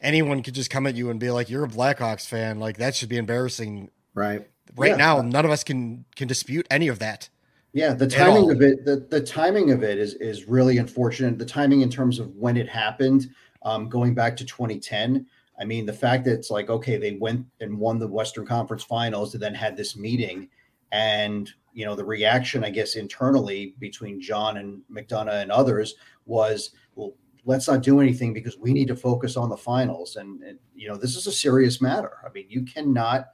anyone 0.00 0.42
could 0.42 0.54
just 0.54 0.70
come 0.70 0.86
at 0.86 0.94
you 0.94 1.10
and 1.10 1.20
be 1.20 1.30
like 1.30 1.50
you're 1.50 1.64
a 1.64 1.68
blackhawks 1.68 2.26
fan. 2.26 2.58
Like 2.58 2.78
that 2.78 2.94
should 2.94 3.08
be 3.08 3.16
embarrassing 3.16 3.90
Right. 4.18 4.48
Right 4.76 4.90
Yeah. 4.90 4.96
now, 4.96 5.22
none 5.22 5.44
of 5.44 5.50
us 5.50 5.64
can 5.64 6.04
can 6.16 6.28
dispute 6.28 6.66
any 6.70 6.88
of 6.88 6.98
that. 6.98 7.28
Yeah, 7.72 7.94
the 7.94 8.06
timing 8.06 8.50
of 8.50 8.62
it, 8.62 8.84
the, 8.84 9.06
the 9.08 9.20
timing 9.20 9.70
of 9.70 9.82
it 9.82 9.98
is 9.98 10.14
is 10.14 10.48
really 10.48 10.78
unfortunate. 10.78 11.38
The 11.38 11.44
timing 11.44 11.82
in 11.82 11.90
terms 11.90 12.18
of 12.18 12.34
when 12.34 12.56
it 12.56 12.68
happened, 12.68 13.28
um, 13.62 13.88
going 13.88 14.14
back 14.14 14.36
to 14.38 14.44
2010. 14.44 15.26
I 15.60 15.64
mean, 15.64 15.86
the 15.86 15.92
fact 15.92 16.24
that 16.24 16.34
it's 16.34 16.50
like, 16.50 16.70
okay, 16.70 16.96
they 16.98 17.14
went 17.14 17.44
and 17.60 17.78
won 17.78 17.98
the 17.98 18.06
Western 18.06 18.46
Conference 18.46 18.84
Finals, 18.84 19.34
and 19.34 19.42
then 19.42 19.54
had 19.54 19.76
this 19.76 19.96
meeting, 19.96 20.48
and 20.92 21.52
you 21.72 21.84
know, 21.84 21.94
the 21.94 22.04
reaction, 22.04 22.64
I 22.64 22.70
guess, 22.70 22.96
internally 22.96 23.74
between 23.78 24.20
John 24.20 24.56
and 24.56 24.82
McDonough 24.90 25.42
and 25.42 25.52
others 25.52 25.94
was, 26.26 26.70
well, 26.96 27.14
let's 27.44 27.68
not 27.68 27.82
do 27.82 28.00
anything 28.00 28.32
because 28.32 28.58
we 28.58 28.72
need 28.72 28.88
to 28.88 28.96
focus 28.96 29.36
on 29.36 29.48
the 29.48 29.56
finals. 29.56 30.16
And, 30.16 30.42
and 30.42 30.58
you 30.74 30.88
know, 30.88 30.96
this 30.96 31.14
is 31.14 31.28
a 31.28 31.32
serious 31.32 31.80
matter. 31.80 32.18
I 32.26 32.30
mean, 32.30 32.46
you 32.48 32.64
cannot 32.64 33.28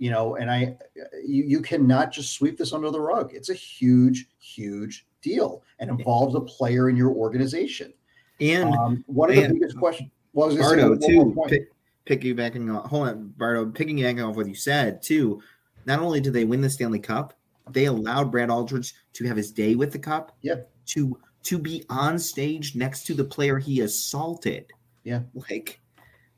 you 0.00 0.10
know, 0.10 0.36
and 0.36 0.50
I, 0.50 0.78
you, 1.22 1.44
you 1.44 1.60
cannot 1.60 2.10
just 2.10 2.32
sweep 2.32 2.56
this 2.56 2.72
under 2.72 2.90
the 2.90 3.00
rug. 3.00 3.32
It's 3.34 3.50
a 3.50 3.54
huge, 3.54 4.28
huge 4.38 5.06
deal 5.20 5.62
and 5.78 5.90
involves 5.90 6.34
a 6.34 6.40
player 6.40 6.88
in 6.88 6.96
your 6.96 7.10
organization. 7.10 7.92
And 8.40 8.74
Um, 8.74 9.04
one 9.06 9.28
of 9.28 9.36
the 9.36 9.48
biggest 9.52 9.76
questions. 9.76 10.10
Well, 10.32 10.48
was 10.48 10.56
say 10.56 10.62
Bardo 10.62 10.96
too. 10.96 11.36
Pick, 11.48 11.68
piggybacking 12.06 12.74
on 12.74 12.88
hold 12.88 13.08
on, 13.08 13.34
Bardo, 13.36 13.66
piggybacking 13.66 14.26
off 14.26 14.36
what 14.36 14.48
you 14.48 14.54
said 14.54 15.02
too. 15.02 15.42
Not 15.84 16.00
only 16.00 16.20
did 16.20 16.32
they 16.32 16.44
win 16.44 16.62
the 16.62 16.70
Stanley 16.70 16.98
Cup, 16.98 17.34
they 17.70 17.84
allowed 17.84 18.30
Brad 18.30 18.48
Aldridge 18.48 18.94
to 19.12 19.26
have 19.26 19.36
his 19.36 19.52
day 19.52 19.74
with 19.74 19.92
the 19.92 19.98
cup. 19.98 20.34
Yeah. 20.40 20.60
To 20.86 21.18
to 21.42 21.58
be 21.58 21.84
on 21.90 22.18
stage 22.18 22.74
next 22.74 23.04
to 23.04 23.14
the 23.14 23.24
player 23.24 23.58
he 23.58 23.82
assaulted. 23.82 24.72
Yeah. 25.04 25.20
Like 25.34 25.79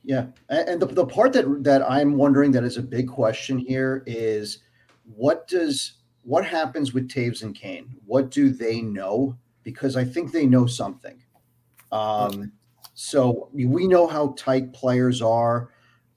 Yeah, 0.05 0.27
and 0.49 0.83
the, 0.83 0.87
the 0.87 1.07
part 1.07 1.33
that 1.35 1.63
that 1.63 1.89
I'm 1.89 2.17
wondering 2.17 2.51
that 2.53 2.65
is 2.65 2.77
a 2.77 2.83
big 2.83 3.09
question 3.09 3.59
here 3.59 4.03
is 4.07 4.59
what 5.05 5.47
does 5.47 5.95
what 6.23 6.45
happens 6.45 6.93
with 6.93 7.09
Toews 7.09 7.43
and 7.43 7.55
Kane? 7.55 7.97
What 8.07 8.31
do 8.31 8.51
they 8.51 8.81
know? 8.81 9.37
Because 9.63 9.97
I 9.97 10.05
think 10.05 10.33
they 10.33 10.47
know 10.47 10.67
something. 10.67 11.23
Um, 11.93 12.53
so 12.95 13.49
we 13.53 13.87
know 13.87 14.07
how 14.07 14.35
tight 14.37 14.73
players 14.73 15.23
are 15.23 15.71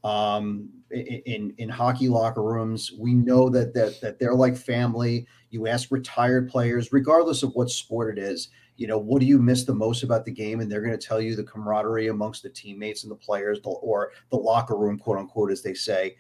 um, 0.04 0.70
in 0.92 1.54
in 1.58 1.70
hockey 1.70 2.08
locker 2.08 2.44
rooms. 2.44 2.92
We 2.98 3.14
know 3.14 3.50
that 3.50 3.74
that 3.74 4.02
that 4.02 4.20
they're 4.20 4.36
like 4.36 4.56
family. 4.58 5.28
You 5.52 5.68
ask 5.68 5.92
retired 5.92 6.50
players, 6.50 6.92
regardless 6.92 7.44
of 7.44 7.54
what 7.54 7.70
sport 7.70 8.18
it 8.18 8.22
is, 8.22 8.50
you 8.78 8.88
know, 8.88 8.98
what 8.98 9.20
do 9.20 9.26
you 9.26 9.40
miss 9.40 9.64
the 9.64 9.74
most 9.74 10.04
about 10.04 10.26
the 10.26 10.32
game? 10.32 10.60
And 10.60 10.72
they're 10.72 10.82
going 10.82 10.98
to 10.98 11.08
tell 11.08 11.22
you 11.22 11.36
the 11.36 11.44
camaraderie 11.44 12.08
amongst 12.08 12.44
the 12.44 12.50
teammates 12.50 13.04
and 13.04 13.12
the 13.12 13.16
players, 13.16 13.60
or 13.64 14.12
the 14.30 14.38
locker 14.38 14.78
room, 14.78 14.98
quote 14.98 15.18
unquote, 15.18 15.52
as 15.52 15.62
they 15.62 15.74
say. 15.74 16.16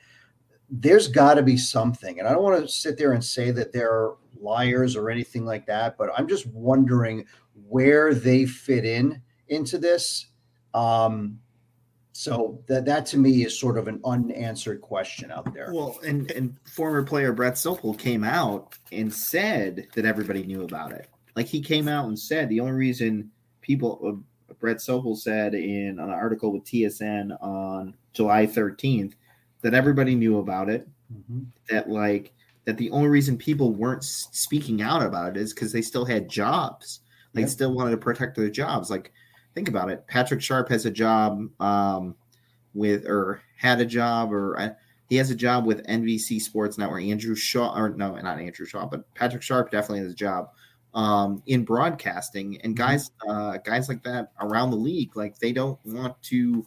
There's 0.69 1.07
got 1.07 1.35
to 1.35 1.43
be 1.43 1.57
something, 1.57 2.19
and 2.19 2.27
I 2.27 2.33
don't 2.33 2.43
want 2.43 2.61
to 2.61 2.67
sit 2.67 2.97
there 2.97 3.13
and 3.13 3.23
say 3.23 3.51
that 3.51 3.71
they're 3.71 4.13
liars 4.39 4.95
or 4.95 5.09
anything 5.09 5.45
like 5.45 5.65
that, 5.67 5.97
but 5.97 6.09
I'm 6.17 6.27
just 6.27 6.47
wondering 6.47 7.25
where 7.67 8.13
they 8.13 8.45
fit 8.45 8.85
in 8.85 9.21
into 9.47 9.77
this. 9.77 10.27
Um, 10.73 11.39
so 12.13 12.63
that 12.67 12.85
that 12.85 13.05
to 13.07 13.17
me 13.17 13.43
is 13.43 13.59
sort 13.59 13.77
of 13.77 13.89
an 13.89 13.99
unanswered 14.05 14.79
question 14.81 15.31
out 15.31 15.53
there. 15.53 15.71
Well, 15.73 15.99
and 16.05 16.31
and 16.31 16.57
former 16.63 17.03
player 17.03 17.33
Brent 17.33 17.55
Sopel 17.55 17.97
came 17.97 18.23
out 18.23 18.77
and 18.91 19.13
said 19.13 19.87
that 19.95 20.05
everybody 20.05 20.43
knew 20.43 20.63
about 20.63 20.93
it. 20.93 21.09
Like 21.35 21.47
he 21.47 21.61
came 21.61 21.87
out 21.87 22.07
and 22.07 22.17
said 22.17 22.49
the 22.49 22.59
only 22.59 22.73
reason 22.73 23.29
people 23.61 23.99
uh, 24.49 24.53
Brent 24.59 24.79
Sopel 24.79 25.17
said 25.17 25.53
in 25.53 25.99
an 25.99 26.09
article 26.09 26.51
with 26.51 26.63
TSN 26.63 27.35
on 27.41 27.95
July 28.13 28.45
13th 28.45 29.13
that 29.61 29.73
everybody 29.73 30.15
knew 30.15 30.37
about 30.39 30.69
it. 30.69 30.87
Mhm. 31.13 31.45
That 31.69 31.89
like 31.89 32.33
that 32.65 32.77
the 32.77 32.89
only 32.91 33.09
reason 33.09 33.37
people 33.37 33.73
weren't 33.73 34.03
speaking 34.03 34.81
out 34.81 35.03
about 35.03 35.35
it 35.35 35.37
is 35.41 35.53
because 35.53 35.71
they 35.71 35.81
still 35.81 36.05
had 36.05 36.29
jobs. 36.29 37.01
They 37.33 37.41
Yeah. 37.41 37.47
still 37.47 37.73
wanted 37.73 37.91
to 37.91 37.97
protect 37.97 38.35
their 38.37 38.49
jobs. 38.49 38.89
Like 38.89 39.11
think 39.53 39.67
about 39.67 39.89
it. 39.89 40.05
Patrick 40.07 40.41
Sharp 40.41 40.69
has 40.69 40.85
a 40.85 40.91
job 40.91 41.49
um, 41.61 42.15
with 42.73 43.05
or 43.05 43.41
had 43.57 43.81
a 43.81 43.85
job 43.85 44.33
or 44.33 44.59
uh, 44.59 44.69
he 45.09 45.15
has 45.17 45.29
a 45.29 45.35
job 45.35 45.65
with 45.65 45.85
NBC 45.87 46.39
Sports 46.39 46.77
Network. 46.77 47.03
Andrew 47.03 47.35
Shaw, 47.35 47.77
or 47.77 47.89
no, 47.89 48.15
not 48.15 48.39
Andrew 48.39 48.65
Shaw, 48.65 48.87
but 48.87 49.13
Patrick 49.13 49.43
Sharp 49.43 49.69
definitely 49.69 49.99
has 49.99 50.11
a 50.11 50.15
job 50.15 50.49
um, 50.95 51.43
in 51.45 51.63
broadcasting. 51.63 52.59
And 52.61 52.75
guys, 52.75 53.11
uh, 53.27 53.57
guys 53.57 53.87
like 53.87 54.01
that 54.03 54.31
around 54.41 54.71
the 54.71 54.77
league, 54.77 55.15
like 55.15 55.37
they 55.37 55.51
don't 55.51 55.77
want 55.85 56.19
to. 56.23 56.65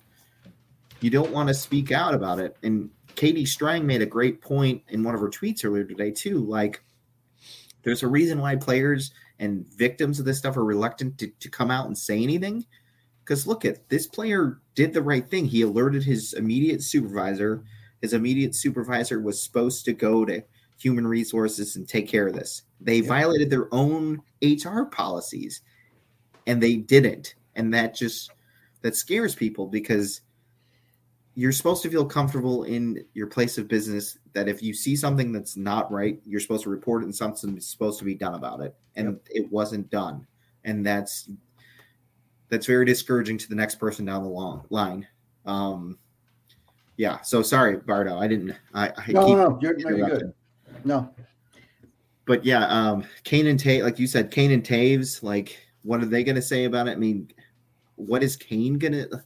You 1.00 1.10
don't 1.10 1.30
want 1.30 1.46
to 1.46 1.54
speak 1.54 1.92
out 1.92 2.12
about 2.12 2.40
it. 2.40 2.56
And 2.64 2.90
Katie 3.14 3.46
Strang 3.46 3.86
made 3.86 4.02
a 4.02 4.06
great 4.06 4.40
point 4.40 4.82
in 4.88 5.04
one 5.04 5.14
of 5.14 5.20
her 5.20 5.28
tweets 5.28 5.64
earlier 5.64 5.84
today 5.84 6.10
too. 6.10 6.44
Like, 6.44 6.82
there's 7.84 8.02
a 8.02 8.08
reason 8.08 8.40
why 8.40 8.56
players 8.56 9.12
and 9.38 9.64
victims 9.76 10.18
of 10.18 10.24
this 10.24 10.38
stuff 10.38 10.56
are 10.56 10.64
reluctant 10.64 11.16
to, 11.18 11.28
to 11.38 11.48
come 11.48 11.70
out 11.70 11.86
and 11.86 11.96
say 11.96 12.20
anything. 12.20 12.66
Because 13.20 13.46
look 13.46 13.64
at 13.64 13.88
this 13.88 14.08
player 14.08 14.60
did 14.74 14.92
the 14.92 15.02
right 15.02 15.28
thing. 15.28 15.44
He 15.44 15.62
alerted 15.62 16.02
his 16.02 16.32
immediate 16.32 16.82
supervisor. 16.82 17.62
His 18.02 18.12
immediate 18.12 18.56
supervisor 18.56 19.20
was 19.20 19.40
supposed 19.40 19.84
to 19.84 19.92
go 19.92 20.24
to 20.24 20.42
human 20.78 21.06
resources 21.06 21.76
and 21.76 21.88
take 21.88 22.08
care 22.08 22.26
of 22.26 22.34
this. 22.34 22.62
They 22.80 23.00
violated 23.00 23.50
their 23.50 23.72
own 23.74 24.22
HR 24.42 24.84
policies 24.84 25.62
and 26.46 26.62
they 26.62 26.76
didn't. 26.76 27.34
And 27.56 27.74
that 27.74 27.94
just 27.94 28.30
that 28.82 28.94
scares 28.94 29.34
people 29.34 29.66
because 29.66 30.20
you're 31.34 31.52
supposed 31.52 31.82
to 31.82 31.90
feel 31.90 32.04
comfortable 32.04 32.64
in 32.64 33.04
your 33.14 33.26
place 33.26 33.58
of 33.58 33.68
business 33.68 34.18
that 34.32 34.48
if 34.48 34.62
you 34.62 34.72
see 34.72 34.96
something 34.96 35.32
that's 35.32 35.56
not 35.56 35.90
right, 35.92 36.20
you're 36.24 36.40
supposed 36.40 36.64
to 36.64 36.70
report 36.70 37.02
it 37.02 37.06
and 37.06 37.14
something's 37.14 37.68
supposed 37.68 37.98
to 37.98 38.04
be 38.04 38.14
done 38.14 38.34
about 38.34 38.60
it. 38.60 38.74
And 38.96 39.20
it 39.30 39.50
wasn't 39.50 39.90
done. 39.90 40.26
And 40.64 40.84
that's 40.86 41.30
that's 42.48 42.66
very 42.66 42.84
discouraging 42.84 43.36
to 43.38 43.48
the 43.48 43.54
next 43.54 43.76
person 43.76 44.04
down 44.04 44.22
the 44.22 44.28
long 44.28 44.64
line. 44.70 45.06
Um 45.44 45.98
yeah, 46.96 47.20
so 47.20 47.42
sorry, 47.42 47.76
Bardo. 47.76 48.18
I 48.18 48.26
didn't 48.26 48.56
I, 48.74 48.88
I 48.88 49.12
No, 49.12 49.26
keep 49.26 49.36
no, 49.36 49.58
you're, 49.60 49.76
no, 49.76 49.96
you're 49.96 50.08
good. 50.08 50.34
No, 50.84 51.10
but 52.26 52.44
yeah, 52.44 52.66
um, 52.66 53.04
Kane 53.24 53.46
and 53.46 53.58
Tate, 53.58 53.82
like 53.82 53.98
you 53.98 54.06
said, 54.06 54.30
Kane 54.30 54.52
and 54.52 54.62
Toews, 54.62 55.22
like, 55.22 55.58
what 55.82 56.02
are 56.02 56.06
they 56.06 56.22
going 56.22 56.36
to 56.36 56.42
say 56.42 56.64
about 56.64 56.88
it? 56.88 56.92
I 56.92 56.96
mean, 56.96 57.30
what 57.96 58.22
is 58.22 58.36
Kane 58.36 58.78
going 58.78 58.92
to, 58.92 59.22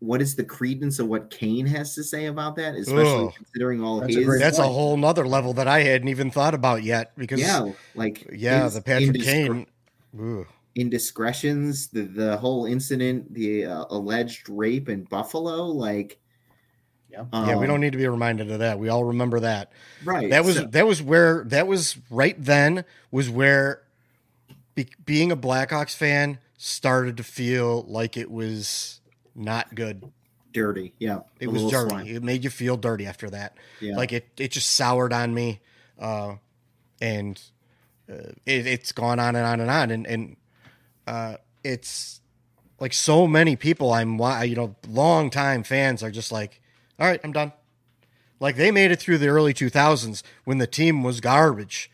what 0.00 0.20
is 0.20 0.36
the 0.36 0.44
credence 0.44 0.98
of 0.98 1.08
what 1.08 1.30
Kane 1.30 1.66
has 1.66 1.94
to 1.94 2.04
say 2.04 2.26
about 2.26 2.56
that, 2.56 2.74
especially 2.74 3.26
Ugh. 3.26 3.34
considering 3.36 3.82
all 3.82 4.00
That's 4.00 4.14
a 4.14 4.18
his, 4.18 4.26
great 4.26 4.40
That's 4.40 4.58
a 4.58 4.68
whole 4.68 4.96
nother 4.96 5.26
level 5.26 5.52
that 5.54 5.68
I 5.68 5.80
hadn't 5.80 6.08
even 6.08 6.30
thought 6.30 6.54
about 6.54 6.82
yet. 6.82 7.12
Because 7.16 7.40
yeah, 7.40 7.72
like, 7.94 8.28
yeah, 8.32 8.64
his 8.64 8.74
the 8.74 8.82
Patrick 8.82 9.08
indiscre- 9.08 9.30
Kane. 9.30 9.66
Ooh. 10.18 10.46
indiscretions, 10.74 11.88
the 11.88 12.02
the 12.02 12.36
whole 12.36 12.66
incident, 12.66 13.32
the 13.34 13.66
uh, 13.66 13.84
alleged 13.90 14.48
rape 14.48 14.88
in 14.88 15.04
Buffalo, 15.04 15.66
like 15.66 16.18
Yeah. 17.10 17.24
yeah, 17.32 17.56
we 17.56 17.64
um, 17.64 17.66
don't 17.66 17.80
need 17.80 17.92
to 17.92 17.98
be 17.98 18.06
reminded 18.06 18.50
of 18.50 18.58
that. 18.58 18.78
We 18.78 18.88
all 18.90 19.04
remember 19.04 19.40
that. 19.40 19.72
right. 20.04 20.28
That 20.30 20.44
was 20.44 20.56
so- 20.56 20.66
that 20.66 20.86
was 20.86 21.00
where 21.02 21.44
that 21.46 21.66
was 21.66 21.96
right 22.10 22.36
then 22.42 22.84
was 23.10 23.30
where 23.30 23.82
be, 24.74 24.86
being 25.04 25.32
a 25.32 25.36
Blackhawks 25.36 25.94
fan 25.96 26.38
started 26.58 27.16
to 27.16 27.22
feel 27.24 27.82
like 27.88 28.16
it 28.16 28.30
was 28.30 29.00
not 29.34 29.74
good. 29.74 30.10
dirty. 30.52 30.92
Yeah, 30.98 31.20
It 31.40 31.46
was 31.48 31.70
dirty. 31.70 31.88
slime. 31.90 32.06
It 32.06 32.22
made 32.22 32.44
you 32.44 32.50
feel 32.50 32.76
dirty 32.76 33.06
after 33.06 33.30
that. 33.30 33.56
Yeah. 33.80 33.96
Like 33.96 34.12
it, 34.12 34.26
it 34.36 34.50
just 34.50 34.70
soured 34.70 35.12
on 35.12 35.32
me, 35.34 35.60
uh, 35.98 36.34
and 37.00 37.40
uh, 38.10 38.32
it, 38.46 38.66
it's 38.66 38.92
gone 38.92 39.18
on 39.20 39.34
and 39.36 39.46
on 39.46 39.60
and 39.60 39.70
on, 39.70 39.90
and 39.90 40.06
and 40.06 40.36
uh, 41.06 41.36
it's 41.64 42.20
like 42.80 42.92
so 42.92 43.26
many 43.26 43.56
people 43.56 43.92
I'm, 43.92 44.18
wa- 44.18 44.40
you 44.42 44.56
know, 44.56 44.74
long 44.88 45.30
time 45.30 45.62
fans 45.62 46.02
are 46.02 46.10
just 46.10 46.30
like, 46.32 46.60
all 46.98 47.06
right, 47.06 47.20
I'm 47.22 47.32
done. 47.32 47.52
Like 48.40 48.56
they 48.56 48.70
made 48.70 48.90
it 48.90 49.00
through 49.00 49.18
the 49.18 49.28
early 49.28 49.52
2000s 49.52 50.22
when 50.44 50.58
the 50.58 50.66
team 50.66 51.02
was 51.02 51.20
garbage, 51.20 51.90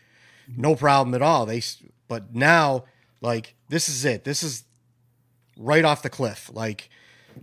no 0.55 0.75
problem 0.75 1.15
at 1.15 1.21
all. 1.21 1.45
They, 1.45 1.61
but 2.07 2.35
now, 2.35 2.85
like 3.21 3.55
this 3.69 3.89
is 3.89 4.05
it. 4.05 4.23
This 4.23 4.43
is 4.43 4.63
right 5.57 5.83
off 5.83 6.03
the 6.03 6.09
cliff. 6.09 6.51
Like 6.53 6.89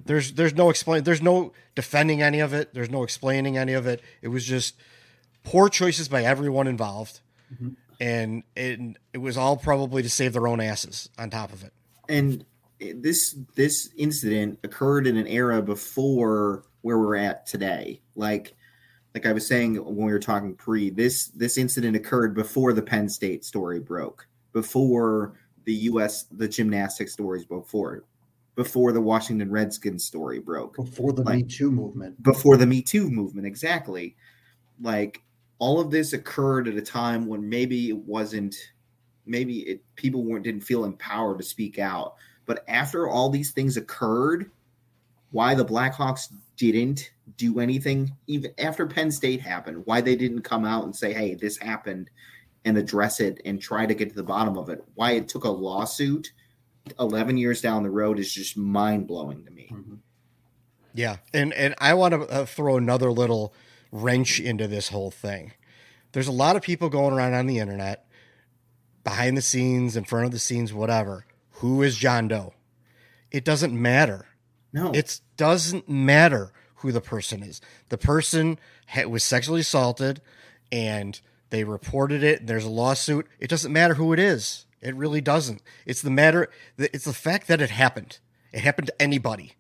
there's 0.05 0.33
there's 0.33 0.55
no 0.55 0.71
explain 0.71 1.05
there's 1.05 1.23
no 1.23 1.53
defending 1.75 2.23
any 2.23 2.41
of 2.41 2.53
it 2.53 2.73
there's 2.75 2.91
no 2.91 3.03
explaining 3.03 3.57
any 3.57 3.73
of 3.73 3.87
it 3.87 4.01
it 4.21 4.29
was 4.29 4.45
just 4.45 4.75
poor 5.43 5.69
choices 5.69 6.09
by 6.09 6.23
everyone 6.23 6.67
involved 6.67 7.21
mm-hmm. 7.53 7.71
and 8.01 8.43
it, 8.57 8.97
it 9.13 9.19
was 9.19 9.37
all 9.37 9.57
probably 9.57 10.03
to 10.03 10.11
save 10.11 10.33
their 10.33 10.47
own 10.47 10.61
asses 10.61 11.09
on 11.19 11.31
top 11.31 11.53
of 11.53 11.63
it 11.63 11.73
and 12.09 12.45
this 12.97 13.37
this 13.55 13.91
incident 13.97 14.59
occurred 14.65 15.07
in 15.07 15.17
an 15.17 15.27
era 15.27 15.63
before 15.63 16.65
where 16.83 16.99
we're 16.99 17.17
at 17.17 17.47
today 17.47 18.01
like 18.15 18.55
like 19.15 19.27
i 19.27 19.33
was 19.33 19.47
saying 19.47 19.75
when 19.77 20.07
we 20.07 20.13
were 20.13 20.19
talking 20.19 20.55
pre 20.55 20.91
this 20.91 21.29
this 21.29 21.57
incident 21.59 21.97
occurred 21.97 22.35
before 22.35 22.73
the 22.73 22.83
penn 22.83 23.09
state 23.09 23.45
story 23.45 23.81
broke 23.81 24.27
before 24.53 25.35
the 25.65 25.75
us 25.75 26.25
the 26.33 26.47
gymnastics 26.49 27.13
stories 27.13 27.45
before 27.45 28.05
before 28.55 28.93
the 28.93 29.01
washington 29.01 29.51
redskins 29.51 30.05
story 30.05 30.39
broke 30.39 30.77
Before 30.77 31.13
the 31.13 31.23
Like- 31.23 31.37
Me 31.37 31.43
Too 31.45 31.71
movement. 31.71 32.23
before 32.23 32.57
the 32.59 32.67
Me 32.67 32.83
Too 32.83 33.09
movement. 33.11 33.47
Exactly. 33.47 34.15
Like 34.81 35.23
all 35.59 35.81
of 35.81 35.91
this 35.91 36.13
occurred 36.13 36.69
at 36.69 36.75
a 36.75 36.83
time 36.83 37.27
when 37.27 37.49
maybe 37.49 37.89
it 37.89 37.97
wasn't, 37.97 38.55
maybe 39.25 39.61
it, 39.61 39.83
people 39.95 40.25
weren't 40.25 40.45
didn't 40.45 40.63
feel 40.65 40.85
empowered 40.85 41.39
to 41.39 41.45
speak 41.45 41.79
out. 41.79 42.17
But 42.45 42.65
after 42.69 43.09
all 43.09 43.31
these 43.31 43.53
things 43.53 43.77
occurred, 43.79 44.51
why 45.31 45.55
the 45.55 45.65
Blackhawks 45.65 46.33
didn't 46.71 47.11
do 47.37 47.59
anything, 47.59 48.13
even 48.29 48.53
after 48.59 48.87
Penn 48.87 49.11
State 49.11 49.41
happened, 49.41 49.83
why 49.87 50.01
they 50.01 50.15
didn't 50.15 50.43
come 50.43 50.65
out 50.65 50.85
and 50.85 50.95
say, 50.95 51.13
"Hey, 51.13 51.35
this 51.35 51.57
happened," 51.57 52.11
and 52.65 52.79
address 52.79 53.19
it 53.19 53.41
and 53.45 53.61
try 53.61 53.87
to 53.87 53.95
get 53.95 54.11
to 54.11 54.15
the 54.15 54.23
bottom 54.23 54.57
of 54.57 54.69
it. 54.69 54.85
Why 54.95 55.13
it 55.13 55.29
took 55.29 55.45
a 55.45 55.51
lawsuit. 55.51 56.33
11 56.99 57.37
years 57.37 57.61
down 57.61 57.85
the 57.85 57.91
road 57.91 58.19
is 58.19 58.33
just 58.33 58.57
mind 58.57 59.07
blowing 59.07 59.45
to 59.45 59.51
me. 59.53 59.71
yeah 60.95 61.19
and 61.33 61.53
and 61.55 61.77
i 61.79 61.95
want 61.95 62.13
to 62.13 62.21
uh, 62.29 62.45
throw 62.45 62.77
another 62.77 63.13
little 63.13 63.55
wrench 63.93 64.41
into 64.41 64.67
this 64.67 64.89
whole 64.89 65.11
thing 65.13 65.53
there's 66.11 66.27
a 66.27 66.33
lot 66.33 66.57
of 66.57 66.63
people 66.63 66.89
going 66.89 67.15
around 67.15 67.35
on 67.35 67.47
the 67.47 67.61
internet 67.61 68.05
behind 69.05 69.37
the 69.37 69.43
scenes 69.43 69.97
in 69.97 70.03
front 70.03 70.27
of 70.27 70.33
the 70.33 70.41
scenes 70.41 70.73
whatever 70.75 71.25
who 71.53 71.83
is 71.83 71.97
john 71.97 72.27
doe 72.27 72.53
it 73.31 73.45
doesn't 73.45 73.73
matter 73.73 74.27
No, 74.73 74.91
It 74.91 75.21
doesn't 75.37 75.89
matter 75.89 76.53
who 76.83 76.93
the 76.93 77.01
person 77.01 77.43
is. 77.43 77.61
The 77.89 77.99
person 77.99 78.59
ha- 78.89 79.07
was 79.07 79.25
sexually 79.25 79.63
assaulted, 79.63 80.21
and 80.71 81.21
they 81.51 81.65
reported 81.65 82.23
it. 82.23 82.47
There's 82.47 82.65
a 82.65 82.71
lawsuit. 82.71 83.27
It 83.41 83.49
doesn't 83.49 83.73
matter 83.73 83.95
who 83.95 84.13
it 84.13 84.19
is. 84.19 84.67
It 84.81 84.95
really 84.95 85.21
doesn't. 85.21 85.63
It's 85.87 86.03
the 86.03 86.11
matter. 86.11 86.49
It's 86.77 87.05
the 87.05 87.13
fact 87.13 87.47
that 87.49 87.61
it 87.61 87.71
happened. 87.71 88.19
It 88.53 88.61
happened 88.61 88.89
to 88.89 89.03
anybody. 89.03 89.55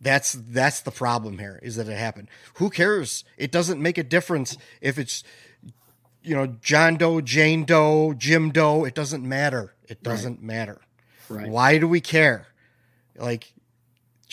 That's 0.00 0.32
that's 0.32 0.80
the 0.80 0.90
problem 0.90 1.38
here. 1.38 1.60
Is 1.62 1.76
that 1.76 1.88
it 1.88 1.96
happened? 1.96 2.28
Who 2.54 2.70
cares? 2.70 3.24
It 3.36 3.52
doesn't 3.52 3.80
make 3.80 3.98
a 3.98 4.02
difference 4.02 4.56
if 4.80 4.98
it's 4.98 5.22
you 6.22 6.34
know 6.34 6.46
John 6.60 6.96
Doe, 6.96 7.20
Jane 7.20 7.64
Doe, 7.64 8.12
Jim 8.12 8.50
Doe. 8.50 8.84
It 8.84 8.94
doesn't 8.94 9.24
matter. 9.24 9.74
It 9.88 10.02
doesn't 10.02 10.42
matter. 10.42 10.80
right. 11.28 11.48
Why 11.48 11.78
do 11.78 11.86
we 11.86 12.00
care? 12.00 12.46
Like, 13.16 13.52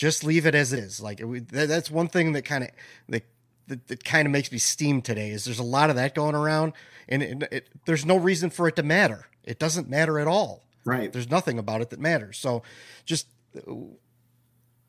just 0.00 0.24
leave 0.24 0.46
it 0.46 0.54
as 0.54 0.72
it 0.72 0.78
is. 0.78 0.98
Like, 0.98 1.20
it, 1.20 1.48
that's 1.48 1.90
one 1.90 2.08
thing 2.08 2.32
that 2.32 2.46
kind 2.46 2.64
of 2.64 2.70
that, 3.10 3.22
that, 3.68 3.86
that 3.88 4.02
kind 4.02 4.24
of 4.24 4.32
makes 4.32 4.50
me 4.50 4.56
steam 4.56 5.02
today. 5.02 5.28
Is 5.28 5.44
there's 5.44 5.58
a 5.58 5.62
lot 5.62 5.90
of 5.90 5.96
that 5.96 6.14
going 6.14 6.34
around, 6.34 6.72
and 7.06 7.22
it, 7.22 7.48
it, 7.52 7.68
there's 7.84 8.06
no 8.06 8.16
reason 8.16 8.48
for 8.48 8.66
it 8.66 8.76
to 8.76 8.82
matter. 8.82 9.26
It 9.44 9.58
doesn't 9.58 9.90
matter 9.90 10.18
at 10.18 10.26
all. 10.26 10.64
Right. 10.86 11.12
There's 11.12 11.28
nothing 11.28 11.58
about 11.58 11.82
it 11.82 11.90
that 11.90 12.00
matters. 12.00 12.38
So, 12.38 12.62
just 13.04 13.26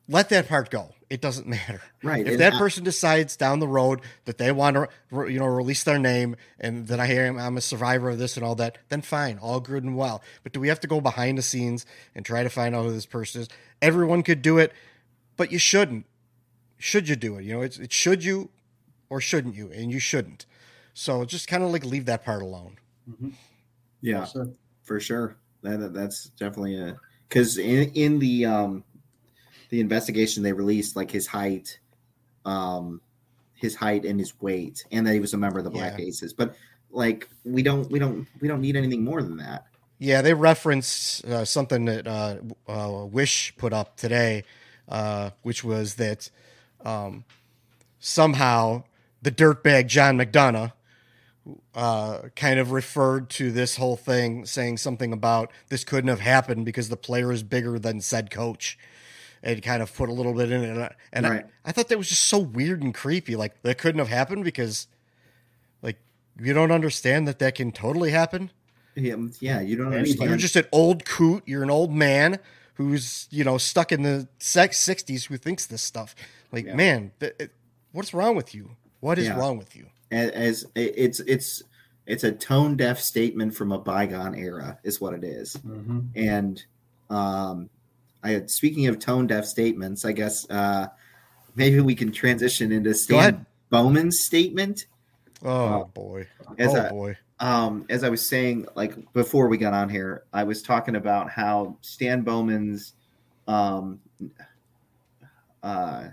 let 0.08 0.30
that 0.30 0.48
part 0.48 0.70
go. 0.70 0.94
It 1.10 1.20
doesn't 1.20 1.46
matter. 1.46 1.82
Right, 2.02 2.26
If 2.26 2.32
and 2.32 2.40
that 2.40 2.54
I- 2.54 2.58
person 2.58 2.82
decides 2.82 3.36
down 3.36 3.58
the 3.58 3.68
road 3.68 4.00
that 4.24 4.38
they 4.38 4.50
want 4.50 4.76
to, 4.76 4.88
you 5.30 5.38
know, 5.38 5.44
release 5.44 5.84
their 5.84 5.98
name 5.98 6.36
and 6.58 6.86
that 6.86 7.00
I 7.00 7.06
am 7.08 7.38
I'm 7.38 7.58
a 7.58 7.60
survivor 7.60 8.08
of 8.08 8.18
this 8.18 8.38
and 8.38 8.46
all 8.46 8.54
that, 8.54 8.78
then 8.88 9.02
fine, 9.02 9.36
all 9.36 9.60
good 9.60 9.84
and 9.84 9.94
well. 9.94 10.22
But 10.42 10.52
do 10.54 10.60
we 10.60 10.68
have 10.68 10.80
to 10.80 10.88
go 10.88 11.02
behind 11.02 11.36
the 11.36 11.42
scenes 11.42 11.84
and 12.14 12.24
try 12.24 12.42
to 12.42 12.48
find 12.48 12.74
out 12.74 12.84
who 12.86 12.92
this 12.92 13.04
person 13.04 13.42
is? 13.42 13.48
Everyone 13.82 14.22
could 14.22 14.40
do 14.40 14.56
it, 14.56 14.72
but 15.36 15.50
you 15.52 15.58
shouldn't. 15.58 16.06
Should 16.78 17.08
you 17.08 17.16
do 17.16 17.36
it? 17.38 17.44
You 17.44 17.54
know, 17.54 17.62
it's 17.62 17.78
it 17.78 17.92
should 17.92 18.24
you 18.24 18.50
or 19.08 19.20
shouldn't 19.20 19.54
you? 19.54 19.70
And 19.72 19.90
you 19.92 19.98
shouldn't. 19.98 20.46
So 20.94 21.24
just 21.24 21.48
kind 21.48 21.62
of 21.62 21.70
like 21.70 21.84
leave 21.84 22.06
that 22.06 22.24
part 22.24 22.42
alone. 22.42 22.76
Yeah. 24.00 24.24
So, 24.24 24.52
for 24.82 25.00
sure. 25.00 25.36
That, 25.62 25.78
that- 25.78 25.94
that's 25.94 26.24
definitely 26.30 26.76
a 26.80 26.96
because 27.28 27.56
in 27.58 27.90
in 27.92 28.18
the 28.18 28.46
um 28.46 28.84
the 29.70 29.80
investigation 29.80 30.42
they 30.42 30.52
released 30.52 30.96
like 30.96 31.10
his 31.10 31.26
height, 31.26 31.78
um, 32.44 33.00
his 33.54 33.74
height 33.76 34.04
and 34.04 34.18
his 34.18 34.38
weight, 34.40 34.84
and 34.90 35.06
that 35.06 35.14
he 35.14 35.20
was 35.20 35.32
a 35.34 35.38
member 35.38 35.58
of 35.58 35.64
the 35.64 35.70
Black 35.70 35.98
Yeah. 35.98 36.06
Aces. 36.06 36.32
But 36.32 36.56
like 36.90 37.28
we 37.44 37.62
don't 37.62 37.90
we 37.90 37.98
don't 37.98 38.26
we 38.40 38.48
don't 38.48 38.60
need 38.60 38.76
anything 38.76 39.04
more 39.04 39.22
than 39.22 39.36
that. 39.38 39.64
Yeah, 39.98 40.20
they 40.20 40.34
reference 40.34 41.22
uh, 41.24 41.44
something 41.44 41.84
that 41.84 42.08
uh, 42.08 42.38
uh, 42.68 43.06
Wish 43.06 43.54
put 43.56 43.72
up 43.72 43.96
today, 43.96 44.42
uh, 44.88 45.30
which 45.42 45.64
was 45.64 45.94
that 45.94 46.30
um, 46.84 47.24
somehow 47.98 48.84
the 49.22 49.30
dirtbag 49.30 49.86
John 49.86 50.18
McDonough 50.18 50.72
uh, 51.74 52.18
kind 52.36 52.58
of 52.60 52.72
referred 52.72 53.28
to 53.30 53.50
this 53.50 53.76
whole 53.76 53.96
thing, 53.96 54.46
saying 54.46 54.78
something 54.78 55.12
about 55.12 55.50
this 55.68 55.84
couldn't 55.84 56.08
have 56.08 56.20
happened 56.20 56.64
because 56.64 56.88
the 56.88 56.96
player 56.96 57.32
is 57.32 57.42
bigger 57.42 57.78
than 57.78 58.00
said 58.00 58.30
coach. 58.30 58.78
And 59.44 59.60
kind 59.60 59.82
of 59.82 59.92
put 59.92 60.08
a 60.08 60.12
little 60.12 60.34
bit 60.34 60.52
in 60.52 60.62
it, 60.62 60.68
and, 60.68 60.82
I, 60.84 60.94
and 61.12 61.26
Right. 61.28 61.44
I, 61.64 61.70
I 61.70 61.72
thought 61.72 61.88
that 61.88 61.98
was 61.98 62.08
just 62.08 62.22
so 62.22 62.38
weird 62.38 62.80
and 62.80 62.94
creepy. 62.94 63.34
Like 63.34 63.60
that 63.62 63.76
couldn't 63.76 63.98
have 63.98 64.06
happened 64.06 64.44
because, 64.44 64.86
like, 65.82 65.98
you 66.40 66.52
don't 66.52 66.70
understand 66.70 67.26
that 67.26 67.40
that 67.40 67.56
can 67.56 67.72
totally 67.72 68.12
happen. 68.12 68.52
Yeah, 68.94 69.16
yeah 69.40 69.60
you 69.60 69.74
don't 69.74 69.92
understand. 69.92 70.30
You're 70.30 70.38
just 70.38 70.54
an 70.54 70.66
old 70.70 71.04
coot. 71.04 71.42
You're 71.44 71.64
an 71.64 71.70
old 71.70 71.92
man 71.92 72.38
who's 72.74 73.26
you 73.30 73.44
know 73.44 73.58
stuck 73.58 73.92
in 73.92 74.02
the 74.02 74.28
sex 74.38 74.78
sixties 74.78 75.26
who 75.26 75.36
thinks 75.36 75.66
this 75.66 75.82
stuff. 75.82 76.14
Like, 76.52 76.66
Yeah. 76.66 76.74
man, 76.74 77.12
th- 77.20 77.34
it- 77.38 77.52
what's 77.92 78.12
wrong 78.14 78.36
with 78.36 78.54
you? 78.54 78.76
What 79.00 79.18
is 79.18 79.26
Yeah. 79.26 79.38
wrong 79.38 79.58
with 79.58 79.74
you? 79.76 79.86
as, 80.10 80.30
as 80.30 80.66
it's 80.74 81.20
it's 81.20 81.62
it's 82.06 82.24
a 82.24 82.32
tone 82.32 82.76
deaf 82.76 83.00
statement 83.00 83.54
from 83.54 83.72
a 83.72 83.78
bygone 83.78 84.34
era 84.34 84.78
is 84.82 85.00
what 85.00 85.14
it 85.14 85.24
is. 85.24 85.56
mhm. 85.66 86.08
And 86.14 86.62
um, 87.08 87.70
I 88.22 88.30
had 88.30 88.50
speaking 88.50 88.86
of 88.88 88.98
tone 88.98 89.26
deaf 89.26 89.44
statements, 89.46 90.04
I 90.04 90.12
guess 90.12 90.48
uh, 90.50 90.88
maybe 91.54 91.80
we 91.80 91.94
can 91.94 92.12
transition 92.12 92.72
into 92.72 92.92
Stan. 92.94 93.46
Bowman's 93.70 94.20
statement. 94.20 94.86
Oh 95.42 95.84
boy. 95.94 96.26
As 96.58 96.74
oh 96.74 96.86
a- 96.86 96.90
boy. 96.90 97.16
Um, 97.42 97.84
as 97.90 98.04
I 98.04 98.08
was 98.08 98.24
saying, 98.24 98.66
like 98.76 99.12
before 99.12 99.48
we 99.48 99.58
got 99.58 99.74
on 99.74 99.88
here, 99.88 100.22
I 100.32 100.44
was 100.44 100.62
talking 100.62 100.94
about 100.94 101.28
how 101.28 101.76
Stan 101.80 102.22
Bowman's, 102.22 102.94
um, 103.48 103.98
uh, 105.60 106.04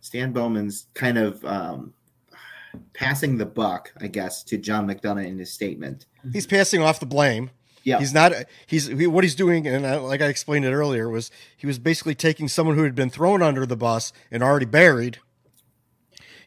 Stan 0.00 0.32
Bowman's 0.32 0.86
kind 0.94 1.18
of 1.18 1.44
um, 1.44 1.92
passing 2.94 3.36
the 3.36 3.46
buck, 3.46 3.92
I 4.00 4.06
guess, 4.06 4.44
to 4.44 4.58
John 4.58 4.86
McDonough 4.86 5.26
in 5.26 5.38
his 5.38 5.52
statement. 5.52 6.06
He's 6.32 6.46
passing 6.46 6.82
off 6.82 7.00
the 7.00 7.06
blame. 7.06 7.50
Yeah, 7.82 7.98
He's 7.98 8.14
not. 8.14 8.32
He's 8.66 8.86
he, 8.86 9.06
what 9.08 9.24
he's 9.24 9.34
doing, 9.34 9.66
and 9.66 9.84
I, 9.86 9.96
like 9.96 10.20
I 10.20 10.26
explained 10.26 10.64
it 10.64 10.72
earlier, 10.72 11.08
was 11.08 11.32
he 11.56 11.66
was 11.66 11.80
basically 11.80 12.14
taking 12.14 12.46
someone 12.46 12.76
who 12.76 12.84
had 12.84 12.94
been 12.94 13.10
thrown 13.10 13.42
under 13.42 13.66
the 13.66 13.76
bus 13.76 14.12
and 14.30 14.42
already 14.42 14.66
buried. 14.66 15.18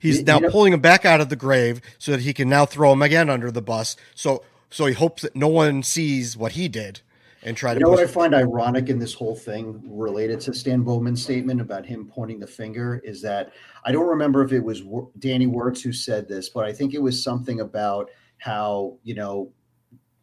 He's 0.01 0.19
You- 0.19 0.23
now 0.25 0.35
you 0.35 0.41
know- 0.41 0.49
pulling 0.49 0.73
him 0.73 0.79
back 0.81 1.05
out 1.05 1.21
of 1.21 1.29
the 1.29 1.35
grave 1.35 1.79
so 1.99 2.11
that 2.11 2.21
he 2.21 2.33
can 2.33 2.49
now 2.49 2.65
throw 2.65 2.91
him 2.91 3.01
again 3.01 3.29
under 3.29 3.51
the 3.51 3.61
bus. 3.61 3.95
So 4.15 4.43
so 4.69 4.85
he 4.85 4.93
hopes 4.93 5.21
that 5.21 5.35
no 5.35 5.47
one 5.49 5.83
sees 5.83 6.35
what 6.37 6.53
he 6.53 6.67
did, 6.69 7.01
and 7.43 7.57
try 7.57 7.73
to. 7.73 7.79
You 7.79 7.85
know 7.85 7.91
what 7.91 7.99
I 7.99 8.07
find 8.07 8.33
ironic 8.33 8.89
in 8.89 8.99
this 8.99 9.13
whole 9.13 9.35
thing 9.35 9.81
related 9.85 10.39
to 10.41 10.53
Stan 10.53 10.81
Bowman's 10.83 11.21
statement 11.21 11.59
about 11.59 11.85
him 11.85 12.07
pointing 12.07 12.39
the 12.39 12.47
finger 12.47 13.01
is 13.03 13.21
that 13.21 13.51
I 13.83 13.91
don't 13.91 14.07
remember 14.07 14.43
if 14.43 14.53
it 14.53 14.61
was 14.63 14.81
Danny 15.19 15.47
Wirtz 15.47 15.81
who 15.81 15.91
said 15.91 16.27
this, 16.27 16.49
but 16.49 16.65
I 16.65 16.71
think 16.71 16.93
it 16.93 17.01
was 17.01 17.21
something 17.21 17.59
about 17.59 18.09
how, 18.37 18.97
you 19.03 19.13
know, 19.13 19.51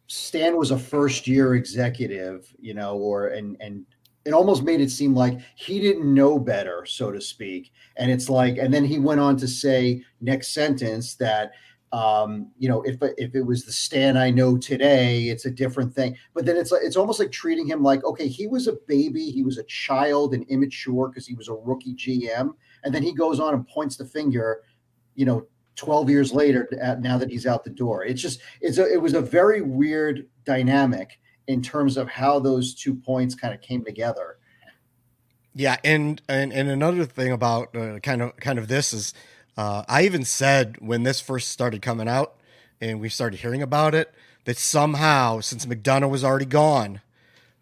Stan 0.07 0.57
was 0.57 0.71
a 0.71 0.79
first 0.79 1.27
year 1.27 1.53
executive, 1.53 2.51
you 2.59 2.73
know, 2.73 2.97
or 2.97 3.27
and 3.27 3.55
and 3.59 3.85
it 4.25 4.33
almost 4.33 4.63
made 4.63 4.81
it 4.81 4.91
seem 4.91 5.15
like 5.15 5.39
he 5.55 5.79
didn't 5.79 6.13
know 6.13 6.37
better, 6.37 6.85
so 6.85 7.11
to 7.11 7.21
speak. 7.21 7.71
And 7.97 8.11
it's 8.11 8.29
like, 8.29 8.57
and 8.57 8.73
then 8.73 8.85
he 8.85 8.99
went 8.99 9.19
on 9.19 9.37
to 9.37 9.47
say 9.47 10.03
next 10.21 10.53
sentence 10.53 11.15
that 11.15 11.53
um, 11.91 12.51
you 12.59 12.69
know, 12.69 12.81
if 12.83 12.97
if 13.17 13.33
it 13.33 13.41
was 13.41 13.65
the 13.65 13.71
Stan 13.71 14.15
I 14.15 14.29
know 14.29 14.57
today, 14.57 15.29
it's 15.29 15.45
a 15.45 15.51
different 15.51 15.93
thing. 15.93 16.15
But 16.35 16.45
then 16.45 16.55
it's 16.55 16.71
like 16.71 16.83
it's 16.83 16.95
almost 16.95 17.19
like 17.19 17.31
treating 17.31 17.67
him 17.67 17.81
like, 17.81 18.03
okay, 18.03 18.27
he 18.27 18.45
was 18.45 18.67
a 18.67 18.77
baby, 18.87 19.31
he 19.31 19.43
was 19.43 19.57
a 19.57 19.63
child 19.63 20.33
and 20.33 20.43
immature 20.49 21.07
because 21.07 21.25
he 21.25 21.33
was 21.33 21.47
a 21.47 21.53
rookie 21.53 21.95
GM, 21.95 22.53
and 22.83 22.93
then 22.93 23.01
he 23.01 23.13
goes 23.13 23.39
on 23.39 23.55
and 23.55 23.67
points 23.67 23.97
the 23.97 24.05
finger, 24.05 24.61
you 25.15 25.25
know, 25.25 25.47
12 25.77 26.09
years 26.09 26.31
later 26.31 26.69
at, 26.79 27.01
now 27.01 27.17
that 27.17 27.29
he's 27.29 27.47
out 27.47 27.63
the 27.63 27.69
door. 27.71 28.03
It's 28.03 28.21
just 28.21 28.39
it's 28.61 28.77
a, 28.77 28.91
it 28.91 29.01
was 29.01 29.15
a 29.15 29.21
very 29.21 29.61
weird 29.61 30.27
dynamic 30.45 31.19
in 31.49 31.63
terms 31.63 31.97
of 31.97 32.07
how 32.07 32.39
those 32.39 32.75
two 32.75 32.93
points 32.93 33.33
kind 33.33 33.55
of 33.55 33.59
came 33.59 33.83
together. 33.83 34.37
Yeah, 35.55 35.77
and 35.83 36.21
and 36.29 36.53
and 36.53 36.69
another 36.69 37.05
thing 37.05 37.31
about 37.31 37.75
uh, 37.75 37.97
kind 37.99 38.21
of 38.21 38.37
kind 38.37 38.59
of 38.59 38.67
this 38.67 38.93
is, 38.93 39.15
uh, 39.57 39.83
I 39.89 40.03
even 40.03 40.23
said 40.23 40.77
when 40.79 41.01
this 41.01 41.19
first 41.19 41.49
started 41.49 41.81
coming 41.81 42.07
out, 42.07 42.35
and 42.79 43.01
we 43.01 43.09
started 43.09 43.39
hearing 43.39 43.63
about 43.63 43.95
it, 43.95 44.13
that 44.45 44.57
somehow 44.57 45.39
since 45.39 45.65
McDonough 45.65 46.11
was 46.11 46.23
already 46.23 46.45
gone, 46.45 47.01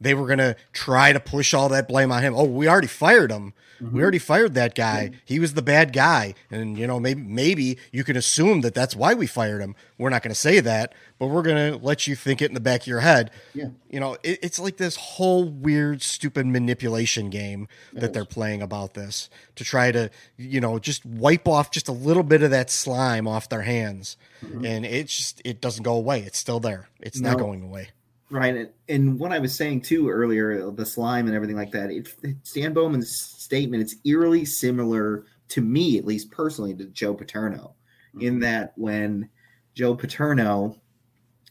they 0.02 0.14
were 0.14 0.28
gonna 0.28 0.58
try 0.74 1.14
to 1.14 1.20
push 1.22 1.54
all 1.54 1.70
that 1.70 1.88
blame 1.88 2.12
on 2.12 2.22
him. 2.22 2.36
Oh, 2.36 2.44
we 2.44 2.68
already 2.68 2.88
fired 2.88 3.32
him. 3.32 3.54
We 3.80 4.02
already 4.02 4.20
fired 4.20 4.54
that 4.56 4.76
guy. 4.76 5.12
He 5.26 5.40
was 5.40 5.54
the 5.54 5.62
bad 5.62 5.94
guy, 5.94 6.34
and 6.50 6.78
you 6.78 6.88
know 6.88 7.00
maybe 7.00 7.22
maybe 7.22 7.78
you 7.92 8.04
can 8.04 8.18
assume 8.18 8.62
that 8.62 8.74
that's 8.74 8.96
why 8.96 9.14
we 9.14 9.28
fired 9.28 9.62
him. 9.62 9.76
We're 9.98 10.10
not 10.10 10.24
going 10.24 10.32
to 10.32 10.40
say 10.40 10.60
that, 10.60 10.94
but 11.20 11.28
we're 11.28 11.42
going 11.42 11.74
to 11.74 11.78
let 11.84 12.08
you 12.08 12.16
think 12.16 12.42
it 12.42 12.46
in 12.46 12.54
the 12.54 12.60
back 12.60 12.82
of 12.82 12.88
your 12.88 13.00
head. 13.02 13.32
Yeah. 13.54 13.70
You 13.90 14.00
know, 14.00 14.14
it, 14.24 14.40
it's 14.42 14.60
like 14.60 14.78
this 14.78 14.96
whole 14.96 15.46
weird, 15.46 16.02
stupid 16.02 16.46
manipulation 16.46 17.30
game 17.30 17.68
that 17.94 18.14
they're 18.14 18.26
playing 18.26 18.62
about 18.62 18.94
this 18.94 19.30
to 19.56 19.64
try 19.64 19.92
to, 19.92 20.10
you 20.38 20.62
know, 20.62 20.80
just 20.80 21.06
wipe 21.06 21.48
off 21.48 21.72
just 21.72 21.88
a 21.88 21.94
little 21.94 22.24
bit 22.24 22.44
of 22.44 22.52
that 22.52 22.70
slime 22.70 23.28
off 23.28 23.50
their 23.50 23.62
hands, 23.62 24.18
mm-hmm. 24.44 24.66
and 24.66 24.86
it 24.86 25.08
just 25.08 25.42
it 25.46 25.62
doesn't 25.62 25.84
go 25.84 25.94
away. 25.94 26.22
It's 26.22 26.38
still 26.38 26.60
there. 26.60 26.90
It's 27.00 27.20
not 27.20 27.38
going 27.38 27.64
away. 27.64 27.90
Right, 28.30 28.56
and, 28.56 28.70
and 28.90 29.20
what 29.20 29.32
I 29.32 29.40
was 29.40 29.56
saying 29.56 29.82
too 29.82 30.10
earlier, 30.10 30.70
the 30.72 30.86
slime 30.86 31.28
and 31.28 31.36
everything 31.36 31.56
like 31.56 31.72
that. 31.72 31.92
It, 31.92 32.10
Stan 32.44 32.74
Bowman's 32.74 33.16
statement, 33.16 33.82
it's 33.82 33.96
eerily 34.04 34.44
similar 34.44 35.26
to 35.50 35.62
me, 35.62 35.98
at 35.98 36.06
least 36.06 36.30
personally, 36.30 36.74
to 36.76 36.86
Joe 36.88 37.14
Paterno, 37.14 37.76
in 38.20 38.34
mm-hmm. 38.34 38.40
that 38.42 38.74
when 38.76 39.30
Joe 39.76 39.96
Paterno 39.96 40.76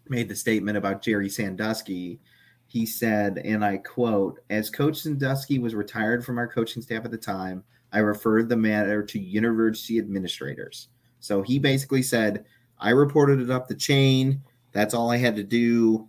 made 0.09 0.29
the 0.29 0.37
statement 0.37 0.77
about 0.77 1.03
Jerry 1.03 1.31
Sandusky, 1.31 2.21
he 2.67 2.85
said, 2.85 3.39
and 3.39 3.65
I 3.65 3.79
quote, 3.79 4.41
"As 4.51 4.69
Coach 4.69 5.01
Sandusky 5.01 5.59
was 5.59 5.75
retired 5.75 6.27
from 6.27 6.37
our 6.37 6.49
coaching 6.49 6.83
staff 6.83 7.07
at 7.07 7.11
the 7.11 7.17
time, 7.17 7.65
I 7.93 8.01
referred 8.01 8.51
the 8.51 8.57
matter 8.57 9.03
to 9.03 9.19
university 9.19 9.99
administrators." 9.99 10.89
So 11.21 11.41
he 11.41 11.59
basically 11.59 12.03
said, 12.03 12.45
"I 12.79 12.91
reported 12.91 13.41
it 13.41 13.51
up 13.51 13.67
the 13.67 13.75
chain. 13.75 14.43
That's 14.73 14.93
all 14.93 15.11
I 15.11 15.17
had 15.17 15.37
to 15.37 15.43
do." 15.43 16.09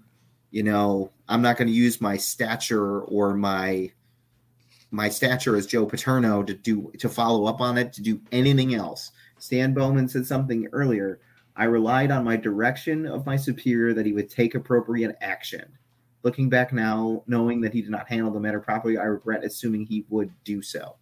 You 0.52 0.64
know 0.64 1.12
i'm 1.28 1.42
not 1.42 1.58
going 1.58 1.68
to 1.68 1.74
use 1.74 2.00
my 2.00 2.16
stature 2.16 3.02
or 3.02 3.34
my 3.34 3.92
my 4.92 5.10
stature 5.10 5.56
as 5.56 5.68
joe 5.68 5.86
paterno 5.86 6.44
to 6.44 6.54
do 6.54 6.92
to 6.98 7.10
follow 7.10 7.46
up 7.46 7.62
on 7.62 7.78
it 7.78 7.92
to 7.94 8.02
do 8.02 8.22
anything 8.32 8.74
else. 8.74 9.12
Stan 9.40 9.74
bowman 9.74 10.08
said 10.08 10.26
something 10.26 10.68
earlier. 10.72 11.20
I 11.56 11.66
relied 11.66 12.12
on 12.12 12.24
my 12.24 12.38
direction 12.38 13.06
of 13.06 13.26
my 13.26 13.36
superior 13.36 13.94
that 13.94 14.06
he 14.06 14.14
would 14.14 14.30
take 14.30 14.56
appropriate 14.56 15.16
action. 15.22 15.66
Looking 16.24 16.50
back 16.50 16.72
now 16.72 17.24
knowing 17.28 17.62
that 17.62 17.74
he 17.74 17.82
did 17.82 17.92
not 17.92 18.08
handle 18.08 18.32
the 18.32 18.40
matter 18.40 18.60
properly 18.60 18.98
i 18.98 19.04
regret 19.04 19.44
assuming 19.44 19.86
he 19.86 20.06
would 20.10 20.32
do 20.44 20.62
so. 20.62 20.96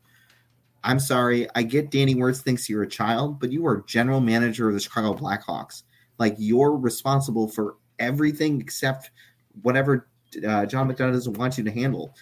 I'm 0.84 0.99
sorry 0.99 1.47
i 1.55 1.62
get 1.62 1.91
danny 1.91 2.15
wirtz 2.15 2.41
thinks 2.41 2.67
you're 2.67 2.84
a 2.84 2.88
child 2.88 3.39
but 3.39 3.51
you 3.51 3.65
are 3.67 3.84
general 3.88 4.19
manager 4.19 4.67
of 4.67 4.73
the 4.73 4.79
chicago 4.79 5.13
blackhawks. 5.13 5.84
Like 6.17 6.36
you're 6.39 6.75
responsible 6.75 7.47
for 7.47 7.75
everything 7.99 8.60
except 8.60 9.12
whatever 9.61 10.07
uh, 10.47 10.65
John 10.65 10.89
McDonough 10.89 11.13
doesn't 11.13 11.37
want 11.37 11.57
you 11.57 11.63
to 11.63 11.71
handle. 11.71 12.13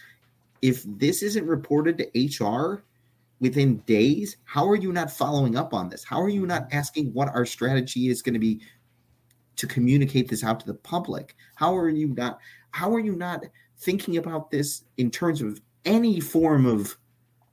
If 0.61 0.83
this 0.85 1.23
isn't 1.23 1.45
reported 1.45 1.97
to 1.97 2.45
HR 2.45 2.83
within 3.39 3.77
days, 3.79 4.37
how 4.45 4.67
are 4.69 4.75
you 4.75 4.93
not 4.93 5.11
following 5.11 5.57
up 5.57 5.73
on 5.73 5.89
this? 5.89 6.03
How 6.03 6.21
are 6.21 6.29
you 6.29 6.45
not 6.45 6.67
asking 6.71 7.13
what 7.13 7.29
our 7.29 7.45
strategy 7.45 8.09
is 8.09 8.21
going 8.21 8.33
to 8.33 8.39
be 8.39 8.61
to 9.55 9.67
communicate 9.67 10.29
this 10.29 10.43
out 10.43 10.59
to 10.61 10.65
the 10.65 10.73
public? 10.73 11.35
How 11.55 11.75
are 11.75 11.89
you 11.89 12.07
not? 12.07 12.39
How 12.71 12.93
are 12.93 12.99
you 12.99 13.15
not 13.15 13.43
thinking 13.77 14.17
about 14.17 14.51
this 14.51 14.83
in 14.97 15.11
terms 15.11 15.41
of 15.41 15.61
any 15.85 16.19
form 16.19 16.65
of 16.65 16.97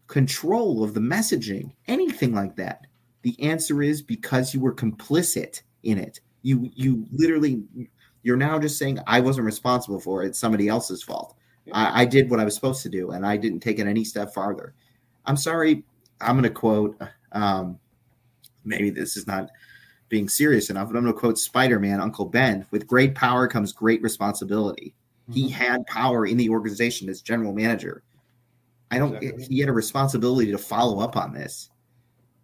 control 0.07 0.83
of 0.85 0.95
the 0.95 1.01
messaging, 1.01 1.73
anything 1.89 2.35
like 2.35 2.57
that? 2.57 2.87
The 3.23 3.41
answer 3.43 3.83
is 3.83 4.01
because 4.01 4.55
you 4.55 4.61
were 4.61 4.75
complicit 4.75 5.63
in 5.83 5.99
it. 5.99 6.21
You 6.43 6.71
you 6.75 7.07
literally 7.11 7.65
you're 8.23 8.37
now 8.37 8.59
just 8.59 8.79
saying 8.79 8.99
I 9.07 9.21
wasn't 9.21 9.47
responsible 9.47 10.01
for 10.01 10.23
it. 10.23 10.29
It's 10.29 10.39
somebody 10.39 10.69
else's 10.69 11.03
fault. 11.03 11.37
I, 11.73 12.03
I 12.03 12.05
did 12.05 12.31
what 12.31 12.41
I 12.41 12.45
was 12.45 12.55
supposed 12.55 12.83
to 12.83 12.89
do, 12.89 13.11
and 13.11 13.27
I 13.27 13.37
didn't 13.37 13.61
take 13.61 13.79
it 13.79 13.87
any 13.87 14.05
step 14.05 14.35
farther. 14.35 14.75
I'm 15.25 15.37
sorry. 15.37 15.85
I'm 16.21 16.35
going 16.35 16.45
to 16.45 16.51
quote. 16.51 17.01
Um, 17.33 17.79
maybe 18.65 18.91
this 18.91 19.17
is 19.17 19.27
not 19.27 19.51
being 20.09 20.29
serious 20.29 20.71
enough, 20.71 20.89
but 20.89 20.97
I'm 20.97 21.05
going 21.05 21.15
to 21.15 21.21
quote 21.21 21.39
Spider-Man, 21.39 22.01
Uncle 22.01 22.27
Ben. 22.27 22.67
With 22.71 22.87
great 22.87 23.15
power 23.15 23.47
comes 23.47 23.73
great 23.73 24.03
responsibility. 24.03 24.95
He 25.33 25.49
had 25.49 25.87
power 25.87 26.27
in 26.27 26.37
the 26.37 26.49
organization 26.49 27.09
as 27.09 27.23
general 27.23 27.53
manager. 27.53 28.03
I 28.91 28.99
don't. 28.99 29.15
Exactly. 29.15 29.45
He 29.45 29.61
had 29.61 29.69
a 29.69 29.73
responsibility 29.73 30.51
to 30.51 30.59
follow 30.59 30.99
up 30.99 31.17
on 31.17 31.33
this, 31.33 31.71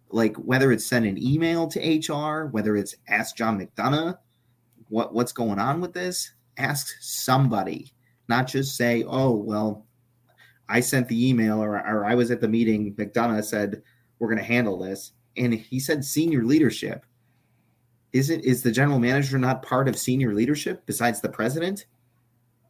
like 0.09 0.37
whether 0.37 0.71
it's 0.71 0.85
send 0.85 1.05
an 1.05 1.21
email 1.21 1.67
to 1.67 1.79
HR, 1.79 2.47
whether 2.47 2.77
it's 2.77 2.95
ask 3.09 3.35
John 3.35 3.59
McDonough 3.59 4.17
what 4.89 5.13
what's 5.13 5.31
going 5.31 5.59
on 5.59 5.81
with 5.81 5.93
this. 5.93 6.31
Ask 6.57 6.95
somebody, 6.99 7.93
not 8.27 8.47
just 8.47 8.75
say, 8.75 9.03
"Oh, 9.07 9.31
well, 9.31 9.85
I 10.69 10.79
sent 10.79 11.07
the 11.07 11.29
email 11.29 11.61
or, 11.61 11.75
or 11.75 12.05
I 12.05 12.15
was 12.15 12.31
at 12.31 12.41
the 12.41 12.47
meeting. 12.47 12.93
McDonough 12.95 13.43
said 13.43 13.81
we're 14.19 14.27
going 14.27 14.39
to 14.39 14.43
handle 14.43 14.77
this, 14.77 15.13
and 15.35 15.53
he 15.53 15.79
said 15.79 16.03
senior 16.03 16.43
leadership. 16.43 17.05
Is 18.13 18.29
it 18.29 18.43
is 18.43 18.63
the 18.63 18.71
general 18.71 18.99
manager 18.99 19.37
not 19.37 19.61
part 19.61 19.87
of 19.87 19.97
senior 19.97 20.33
leadership 20.33 20.83
besides 20.85 21.21
the 21.21 21.29
president? 21.29 21.85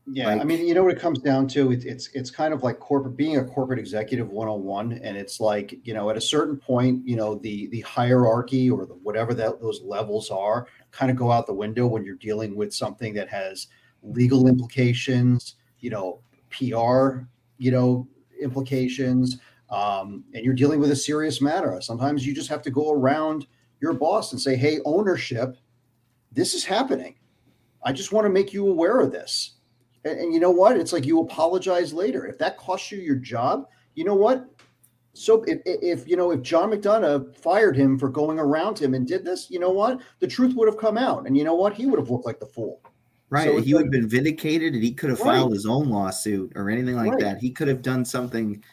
Yeah, 0.09 0.29
I 0.29 0.43
mean, 0.45 0.65
you 0.65 0.73
know 0.73 0.83
what 0.83 0.93
it 0.93 1.01
comes 1.01 1.19
down 1.19 1.47
to? 1.49 1.71
It, 1.71 1.85
it's 1.85 2.07
it's 2.13 2.31
kind 2.31 2.53
of 2.53 2.63
like 2.63 2.79
corporate 2.79 3.17
being 3.17 3.37
a 3.37 3.43
corporate 3.43 3.77
executive 3.77 4.29
101 4.29 4.93
and 4.93 5.17
it's 5.17 5.41
like, 5.41 5.77
you 5.83 5.93
know, 5.93 6.09
at 6.09 6.15
a 6.15 6.21
certain 6.21 6.57
point, 6.57 7.05
you 7.05 7.17
know, 7.17 7.35
the 7.35 7.67
the 7.67 7.81
hierarchy 7.81 8.69
or 8.69 8.85
the 8.85 8.93
whatever 8.93 9.33
that 9.33 9.59
those 9.61 9.81
levels 9.81 10.31
are 10.31 10.67
kind 10.91 11.11
of 11.11 11.17
go 11.17 11.31
out 11.31 11.47
the 11.47 11.53
window 11.53 11.87
when 11.87 12.03
you're 12.03 12.15
dealing 12.15 12.55
with 12.55 12.73
something 12.73 13.13
that 13.13 13.29
has 13.29 13.67
legal 14.03 14.47
implications, 14.47 15.55
you 15.79 15.89
know, 15.89 16.21
PR, 16.49 17.25
you 17.57 17.71
know, 17.71 18.07
implications, 18.41 19.39
um, 19.69 20.23
and 20.33 20.45
you're 20.45 20.53
dealing 20.53 20.79
with 20.79 20.91
a 20.91 20.95
serious 20.95 21.41
matter. 21.41 21.79
Sometimes 21.81 22.25
you 22.25 22.33
just 22.33 22.49
have 22.49 22.61
to 22.63 22.71
go 22.71 22.91
around 22.91 23.47
your 23.81 23.93
boss 23.93 24.31
and 24.31 24.41
say, 24.41 24.55
"Hey, 24.55 24.79
ownership, 24.85 25.57
this 26.31 26.53
is 26.53 26.63
happening. 26.63 27.15
I 27.83 27.91
just 27.91 28.11
want 28.11 28.25
to 28.25 28.29
make 28.29 28.53
you 28.53 28.67
aware 28.67 28.99
of 28.99 29.11
this." 29.11 29.57
And, 30.05 30.19
and 30.19 30.33
you 30.33 30.39
know 30.39 30.51
what? 30.51 30.77
It's 30.77 30.93
like 30.93 31.05
you 31.05 31.19
apologize 31.21 31.93
later. 31.93 32.25
If 32.25 32.37
that 32.39 32.57
costs 32.57 32.91
you 32.91 32.99
your 32.99 33.15
job, 33.15 33.67
you 33.95 34.03
know 34.03 34.15
what? 34.15 34.47
So 35.17 35.43
if, 35.47 35.59
if 35.65 36.07
you 36.07 36.15
know 36.15 36.31
if 36.31 36.41
John 36.43 36.71
McDonough 36.71 37.35
fired 37.35 37.75
him 37.75 37.97
for 37.97 38.07
going 38.07 38.39
around 38.39 38.77
him 38.77 38.93
and 38.93 39.07
did 39.07 39.25
this, 39.25 39.49
you 39.49 39.59
know 39.59 39.71
what? 39.71 39.99
The 40.19 40.27
truth 40.27 40.53
would 40.55 40.67
have 40.67 40.77
come 40.77 40.97
out, 40.97 41.25
and 41.25 41.35
you 41.35 41.43
know 41.43 41.55
what? 41.55 41.73
He 41.73 41.87
would 41.87 41.99
have 41.99 42.09
looked 42.09 42.25
like 42.25 42.39
the 42.39 42.45
fool. 42.45 42.81
Right. 43.29 43.45
So 43.45 43.59
he 43.59 43.73
would 43.73 43.79
like- 43.79 43.85
have 43.85 43.91
been 43.91 44.07
vindicated 44.07 44.73
and 44.73 44.83
he 44.83 44.93
could 44.93 45.09
have 45.09 45.19
Right. 45.19 45.37
filed 45.37 45.53
his 45.53 45.65
own 45.65 45.89
lawsuit 45.89 46.53
or 46.55 46.69
anything 46.69 46.95
like 46.95 47.11
Right. 47.11 47.19
that. 47.19 47.39
He 47.39 47.49
could 47.49 47.67
have 47.67 47.81
done 47.81 48.05
something, 48.05 48.63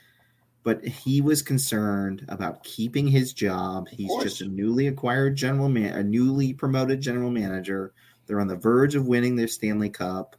but 0.63 0.85
he 0.85 1.21
was 1.21 1.43
concerned 1.43 2.25
about 2.29 2.63
keeping 2.63 3.09
his 3.09 3.33
job. 3.33 3.89
He's 3.89 4.13
just 4.23 4.43
a 4.43 4.47
newly 4.47 4.87
acquired 4.87 5.35
general 5.35 5.69
man, 5.69 5.97
a 5.99 6.05
newly 6.05 6.53
promoted 6.53 7.01
general 7.01 7.31
manager. 7.31 7.95
They're 8.27 8.39
on 8.41 8.47
the 8.47 8.55
verge 8.57 8.95
of 8.95 9.09
winning 9.09 9.35
their 9.35 9.49
Stanley 9.49 9.91
Cup. 9.91 10.37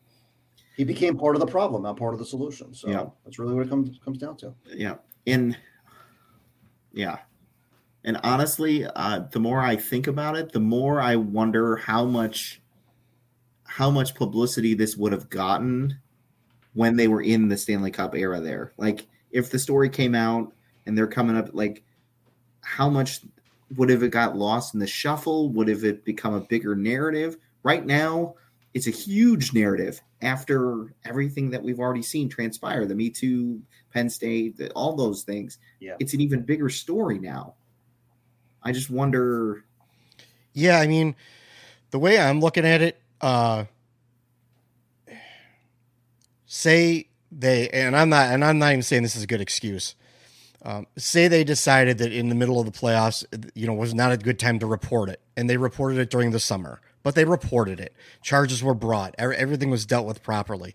He 0.78 0.84
became 0.86 1.18
part 1.18 1.36
of 1.36 1.40
the 1.42 1.48
problem, 1.48 1.84
not 1.84 1.98
part 1.98 2.14
of 2.14 2.20
the 2.20 2.26
solution. 2.26 2.74
So 2.74 2.90
Yeah. 2.90 3.08
that's 3.26 3.38
really 3.38 3.54
what 3.54 3.66
it 3.66 3.70
comes 3.70 4.00
comes 4.06 4.18
down 4.20 4.38
to. 4.38 4.54
Yeah. 4.74 4.96
And 5.28 5.58
yeah. 6.96 7.20
And 8.04 8.20
honestly, 8.24 8.86
uh, 8.86 9.26
the 9.32 9.40
more 9.40 9.62
I 9.62 9.76
think 9.76 10.08
about 10.08 10.38
it, 10.38 10.52
the 10.52 10.60
more 10.60 11.02
I 11.02 11.16
wonder 11.16 11.76
how 11.76 12.06
much 12.06 12.62
how 13.64 13.90
much 13.92 14.16
publicity 14.16 14.74
this 14.74 14.96
would 14.96 15.12
have 15.12 15.30
gotten 15.30 16.00
when 16.74 16.96
they 16.96 17.08
were 17.08 17.22
in 17.22 17.50
the 17.50 17.58
Stanley 17.58 17.92
Cup 17.92 18.16
era 18.16 18.40
there. 18.40 18.74
Like 18.78 19.08
if 19.32 19.50
the 19.50 19.60
story 19.60 19.90
came 19.90 20.16
out 20.16 20.54
and 20.86 20.98
they're 20.98 21.08
coming 21.08 21.36
up 21.36 21.50
like 21.52 21.84
how 22.62 22.90
much 22.90 23.22
would 23.76 23.90
have 23.90 24.04
it 24.04 24.12
got 24.12 24.38
lost 24.38 24.74
in 24.74 24.80
the 24.80 24.88
shuffle? 24.88 25.50
Would 25.50 25.68
have 25.68 25.84
it 25.84 26.06
become 26.06 26.34
a 26.34 26.42
bigger 26.42 26.76
narrative? 26.76 27.38
Right 27.64 27.86
now, 27.86 28.36
it's 28.74 28.88
a 28.88 28.92
huge 28.92 29.54
narrative 29.54 30.02
after 30.22 30.94
everything 31.04 31.50
that 31.50 31.64
we've 31.64 31.80
already 31.80 32.02
seen 32.02 32.30
transpire 32.30 32.86
the 32.86 32.96
Me 32.96 33.10
Too, 33.10 33.62
Penn 33.96 34.10
State, 34.10 34.60
all 34.76 34.94
those 34.94 35.24
things. 35.24 35.58
Yeah. 35.80 35.96
It's 36.00 36.14
an 36.14 36.20
even 36.20 36.42
bigger 36.42 36.68
story 36.68 37.18
now. 37.18 37.56
I 38.62 38.74
just 38.74 38.90
wonder. 38.90 39.64
Yeah, 40.54 40.80
I 40.80 40.88
mean, 40.88 41.16
the 41.92 42.00
way 42.00 42.20
I'm 42.20 42.42
looking 42.42 42.66
at 42.66 42.82
it, 42.82 43.02
uh 43.22 43.66
say 46.46 47.08
they 47.32 47.70
and 47.70 47.96
I'm 47.96 48.10
not 48.10 48.32
and 48.32 48.44
I'm 48.44 48.60
not 48.60 48.74
even 48.74 48.84
saying 48.84 49.04
this 49.04 49.16
is 49.16 49.24
a 49.24 49.28
good 49.28 49.42
excuse. 49.42 49.96
Um, 50.62 50.88
say 50.98 51.28
they 51.28 51.44
decided 51.44 52.00
that 52.00 52.12
in 52.12 52.28
the 52.28 52.36
middle 52.36 52.60
of 52.60 52.66
the 52.66 52.72
playoffs, 52.72 53.24
you 53.54 53.68
know, 53.68 53.74
was 53.74 53.94
not 53.94 54.12
a 54.12 54.18
good 54.18 54.40
time 54.40 54.60
to 54.60 54.66
report 54.66 55.10
it, 55.10 55.22
and 55.38 55.50
they 55.50 55.58
reported 55.58 56.00
it 56.00 56.10
during 56.10 56.32
the 56.32 56.40
summer, 56.40 56.82
but 57.04 57.14
they 57.14 57.24
reported 57.24 57.80
it. 57.80 57.94
Charges 58.24 58.64
were 58.64 58.74
brought. 58.74 59.14
Everything 59.20 59.70
was 59.70 59.86
dealt 59.86 60.08
with 60.08 60.24
properly. 60.24 60.74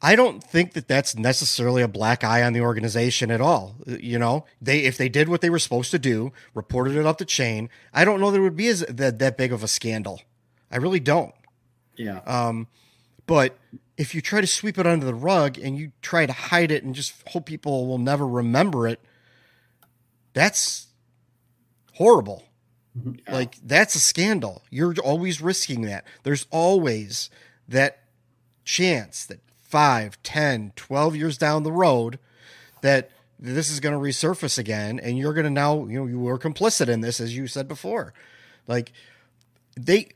I 0.00 0.14
don't 0.14 0.42
think 0.42 0.74
that 0.74 0.86
that's 0.86 1.16
necessarily 1.16 1.82
a 1.82 1.88
black 1.88 2.22
eye 2.22 2.42
on 2.42 2.52
the 2.52 2.60
organization 2.60 3.30
at 3.30 3.40
all. 3.40 3.76
You 3.86 4.18
know, 4.18 4.44
they 4.62 4.80
if 4.80 4.96
they 4.96 5.08
did 5.08 5.28
what 5.28 5.40
they 5.40 5.50
were 5.50 5.58
supposed 5.58 5.90
to 5.90 5.98
do, 5.98 6.32
reported 6.54 6.96
it 6.96 7.04
up 7.04 7.18
the 7.18 7.24
chain, 7.24 7.68
I 7.92 8.04
don't 8.04 8.20
know 8.20 8.30
that 8.30 8.38
it 8.38 8.42
would 8.42 8.56
be 8.56 8.68
as 8.68 8.80
that 8.80 9.18
that 9.18 9.36
big 9.36 9.52
of 9.52 9.64
a 9.64 9.68
scandal. 9.68 10.22
I 10.70 10.76
really 10.76 11.00
don't. 11.00 11.34
Yeah. 11.96 12.20
Um, 12.26 12.68
but 13.26 13.58
if 13.96 14.14
you 14.14 14.20
try 14.20 14.40
to 14.40 14.46
sweep 14.46 14.78
it 14.78 14.86
under 14.86 15.04
the 15.04 15.14
rug 15.14 15.58
and 15.58 15.76
you 15.76 15.90
try 16.00 16.24
to 16.26 16.32
hide 16.32 16.70
it 16.70 16.84
and 16.84 16.94
just 16.94 17.14
hope 17.28 17.46
people 17.46 17.88
will 17.88 17.98
never 17.98 18.26
remember 18.26 18.86
it, 18.86 19.00
that's 20.32 20.86
horrible. 21.94 22.44
Like 23.28 23.56
that's 23.62 23.94
a 23.94 24.00
scandal. 24.00 24.62
You're 24.70 24.94
always 25.04 25.40
risking 25.40 25.82
that. 25.82 26.04
There's 26.22 26.46
always 26.50 27.30
that 27.68 28.04
chance 28.64 29.26
that 29.26 29.40
5, 29.68 30.22
10, 30.22 30.72
12 30.76 31.16
years 31.16 31.38
down 31.38 31.62
the 31.62 31.72
road 31.72 32.18
that 32.80 33.10
this 33.38 33.70
is 33.70 33.80
going 33.80 33.92
to 33.92 34.00
resurface 34.00 34.58
again 34.58 34.98
and 34.98 35.16
you're 35.18 35.34
going 35.34 35.44
to 35.44 35.50
now, 35.50 35.84
you 35.86 36.00
know, 36.00 36.06
you 36.06 36.18
were 36.18 36.38
complicit 36.38 36.88
in 36.88 37.02
this 37.02 37.20
as 37.20 37.36
you 37.36 37.46
said 37.46 37.68
before. 37.68 38.12
Like 38.66 38.92
they 39.76 40.08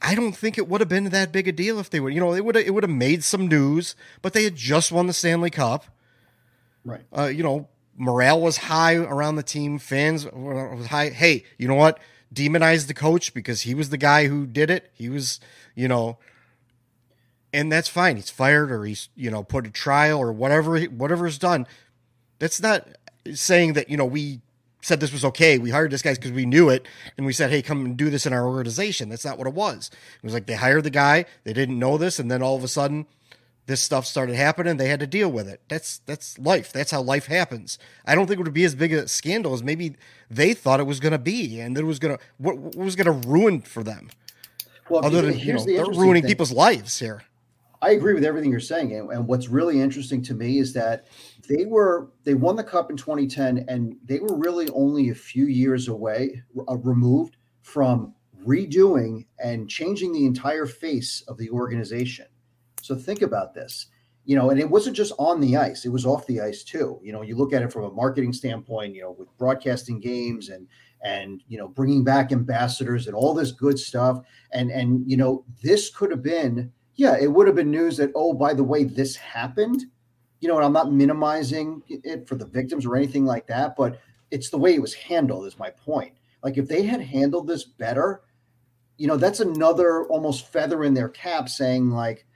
I 0.00 0.14
don't 0.14 0.36
think 0.36 0.58
it 0.58 0.68
would 0.68 0.80
have 0.80 0.88
been 0.88 1.04
that 1.04 1.32
big 1.32 1.48
a 1.48 1.52
deal 1.52 1.78
if 1.78 1.90
they 1.90 1.98
would, 1.98 2.14
you 2.14 2.20
know, 2.20 2.32
it 2.32 2.44
would 2.44 2.54
have, 2.54 2.66
it 2.66 2.70
would 2.70 2.84
have 2.84 2.90
made 2.90 3.24
some 3.24 3.48
news, 3.48 3.96
but 4.22 4.32
they 4.32 4.44
had 4.44 4.54
just 4.54 4.92
won 4.92 5.06
the 5.06 5.12
Stanley 5.12 5.50
Cup. 5.50 5.86
Right. 6.84 7.02
Uh, 7.16 7.24
you 7.24 7.42
know, 7.42 7.68
morale 7.96 8.40
was 8.40 8.56
high 8.58 8.94
around 8.94 9.36
the 9.36 9.42
team. 9.42 9.78
Fans 9.78 10.24
were 10.26 10.74
was 10.74 10.86
high. 10.86 11.10
Hey, 11.10 11.44
you 11.58 11.66
know 11.66 11.74
what? 11.74 11.98
Demonize 12.32 12.86
the 12.86 12.94
coach 12.94 13.34
because 13.34 13.62
he 13.62 13.74
was 13.74 13.90
the 13.90 13.96
guy 13.96 14.26
who 14.26 14.46
did 14.46 14.70
it. 14.70 14.90
He 14.94 15.08
was, 15.08 15.40
you 15.74 15.88
know, 15.88 16.18
and 17.52 17.70
that's 17.72 17.88
fine. 17.88 18.16
He's 18.16 18.30
fired 18.30 18.70
or 18.70 18.84
he's, 18.84 19.08
you 19.14 19.30
know, 19.30 19.42
put 19.42 19.66
a 19.66 19.70
trial 19.70 20.18
or 20.18 20.32
whatever, 20.32 20.80
whatever's 20.80 21.38
done. 21.38 21.66
That's 22.38 22.60
not 22.60 22.86
saying 23.34 23.72
that, 23.74 23.88
you 23.90 23.96
know, 23.96 24.04
we 24.04 24.40
said 24.80 25.00
this 25.00 25.12
was 25.12 25.24
okay. 25.24 25.58
We 25.58 25.70
hired 25.70 25.90
this 25.90 26.02
guy 26.02 26.14
because 26.14 26.32
we 26.32 26.46
knew 26.46 26.68
it, 26.68 26.86
and 27.16 27.26
we 27.26 27.32
said, 27.32 27.50
"Hey, 27.50 27.62
come 27.62 27.84
and 27.84 27.96
do 27.96 28.10
this 28.10 28.26
in 28.26 28.32
our 28.32 28.46
organization." 28.46 29.08
That's 29.08 29.24
not 29.24 29.38
what 29.38 29.46
it 29.46 29.54
was. 29.54 29.90
It 30.22 30.24
was 30.24 30.34
like 30.34 30.46
they 30.46 30.54
hired 30.54 30.84
the 30.84 30.90
guy, 30.90 31.24
they 31.44 31.52
didn't 31.52 31.78
know 31.78 31.98
this, 31.98 32.18
and 32.18 32.30
then 32.30 32.42
all 32.42 32.56
of 32.56 32.64
a 32.64 32.68
sudden, 32.68 33.06
this 33.66 33.80
stuff 33.80 34.06
started 34.06 34.36
happening. 34.36 34.76
They 34.76 34.88
had 34.88 35.00
to 35.00 35.06
deal 35.06 35.30
with 35.30 35.48
it. 35.48 35.60
That's 35.68 35.98
that's 36.06 36.38
life. 36.38 36.72
That's 36.72 36.90
how 36.90 37.02
life 37.02 37.26
happens. 37.26 37.78
I 38.06 38.14
don't 38.14 38.26
think 38.26 38.40
it 38.40 38.44
would 38.44 38.54
be 38.54 38.64
as 38.64 38.74
big 38.74 38.92
a 38.92 39.08
scandal 39.08 39.52
as 39.52 39.62
maybe 39.62 39.96
they 40.30 40.54
thought 40.54 40.80
it 40.80 40.84
was 40.84 41.00
going 41.00 41.12
to 41.12 41.18
be, 41.18 41.60
and 41.60 41.76
that 41.76 41.80
it 41.80 41.86
was 41.86 41.98
going 41.98 42.16
to 42.16 42.24
what, 42.38 42.56
what 42.56 42.76
was 42.76 42.96
going 42.96 43.06
to 43.06 43.28
ruin 43.28 43.60
for 43.60 43.82
them. 43.82 44.10
Well, 44.88 45.04
Other 45.04 45.22
than 45.22 45.38
you 45.38 45.52
know, 45.52 45.64
the 45.64 45.74
they're 45.76 45.84
ruining 45.84 46.22
thing. 46.22 46.30
people's 46.30 46.52
lives 46.52 46.98
here. 46.98 47.24
I 47.80 47.90
agree 47.90 48.14
with 48.14 48.24
everything 48.24 48.50
you're 48.50 48.60
saying, 48.60 48.92
and, 48.94 49.10
and 49.12 49.26
what's 49.26 49.48
really 49.48 49.80
interesting 49.80 50.20
to 50.22 50.34
me 50.34 50.58
is 50.58 50.72
that 50.72 51.06
they 51.48 51.64
were 51.64 52.10
they 52.24 52.34
won 52.34 52.56
the 52.56 52.64
cup 52.64 52.90
in 52.90 52.96
2010, 52.96 53.64
and 53.68 53.96
they 54.04 54.18
were 54.18 54.36
really 54.36 54.68
only 54.70 55.10
a 55.10 55.14
few 55.14 55.46
years 55.46 55.88
away, 55.88 56.42
uh, 56.68 56.76
removed 56.76 57.36
from 57.62 58.14
redoing 58.44 59.26
and 59.38 59.68
changing 59.68 60.12
the 60.12 60.26
entire 60.26 60.66
face 60.66 61.22
of 61.28 61.38
the 61.38 61.50
organization. 61.50 62.26
So 62.82 62.96
think 62.96 63.22
about 63.22 63.54
this, 63.54 63.86
you 64.24 64.36
know, 64.36 64.50
and 64.50 64.58
it 64.58 64.68
wasn't 64.68 64.96
just 64.96 65.12
on 65.18 65.40
the 65.40 65.56
ice; 65.56 65.84
it 65.84 65.90
was 65.90 66.04
off 66.04 66.26
the 66.26 66.40
ice 66.40 66.64
too. 66.64 66.98
You 67.02 67.12
know, 67.12 67.22
you 67.22 67.36
look 67.36 67.52
at 67.52 67.62
it 67.62 67.72
from 67.72 67.84
a 67.84 67.92
marketing 67.92 68.32
standpoint, 68.32 68.94
you 68.94 69.02
know, 69.02 69.14
with 69.16 69.28
broadcasting 69.38 70.00
games 70.00 70.48
and 70.48 70.66
and 71.00 71.44
you 71.46 71.58
know 71.58 71.68
bringing 71.68 72.02
back 72.02 72.32
ambassadors 72.32 73.06
and 73.06 73.14
all 73.14 73.34
this 73.34 73.52
good 73.52 73.78
stuff, 73.78 74.20
and 74.50 74.72
and 74.72 75.08
you 75.08 75.16
know 75.16 75.44
this 75.62 75.90
could 75.90 76.10
have 76.10 76.22
been 76.22 76.72
yeah, 76.98 77.16
it 77.18 77.32
would 77.32 77.46
have 77.46 77.56
been 77.56 77.70
news 77.70 77.96
that, 77.96 78.12
oh, 78.14 78.34
by 78.34 78.52
the 78.52 78.62
way, 78.62 78.84
this 78.84 79.16
happened. 79.16 79.86
You 80.40 80.48
know, 80.48 80.56
and 80.56 80.64
I'm 80.64 80.72
not 80.72 80.92
minimizing 80.92 81.82
it 81.88 82.28
for 82.28 82.34
the 82.36 82.44
victims 82.44 82.84
or 82.84 82.94
anything 82.94 83.24
like 83.24 83.46
that, 83.46 83.74
but 83.74 83.98
it's 84.30 84.50
the 84.50 84.58
way 84.58 84.74
it 84.74 84.82
was 84.82 84.92
handled, 84.94 85.46
is 85.46 85.58
my 85.58 85.70
point. 85.70 86.12
Like, 86.44 86.58
if 86.58 86.68
they 86.68 86.82
had 86.82 87.00
handled 87.00 87.46
this 87.46 87.64
better, 87.64 88.20
you 88.98 89.06
know, 89.06 89.16
that's 89.16 89.40
another 89.40 90.04
almost 90.08 90.52
feather 90.52 90.84
in 90.84 90.92
their 90.92 91.08
cap 91.08 91.48
saying, 91.48 91.90
like, 91.90 92.26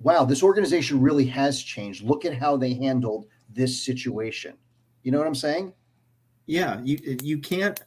wow, 0.00 0.24
this 0.24 0.42
organization 0.42 1.00
really 1.00 1.26
has 1.26 1.62
changed. 1.62 2.02
Look 2.02 2.24
at 2.24 2.34
how 2.34 2.56
they 2.56 2.74
handled 2.74 3.26
this 3.50 3.84
situation. 3.84 4.56
You 5.02 5.12
know 5.12 5.18
what 5.18 5.26
I'm 5.26 5.34
saying? 5.34 5.74
yeah 6.46 6.80
you 6.82 6.98
you 7.22 7.38
can't 7.38 7.82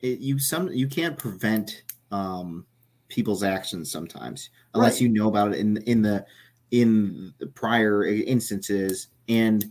you 0.00 0.38
some 0.38 0.68
you 0.68 0.88
can't 0.88 1.18
prevent 1.18 1.82
um 2.10 2.66
people's 3.10 3.42
actions 3.42 3.90
sometimes 3.90 4.48
unless 4.74 4.94
Right. 4.94 5.02
you 5.02 5.08
know 5.10 5.28
about 5.28 5.52
it 5.52 5.58
in 5.58 5.76
in 5.78 6.00
the 6.02 6.24
in 6.70 7.34
the 7.38 7.46
prior 7.48 8.04
instances 8.04 9.08
and 9.28 9.66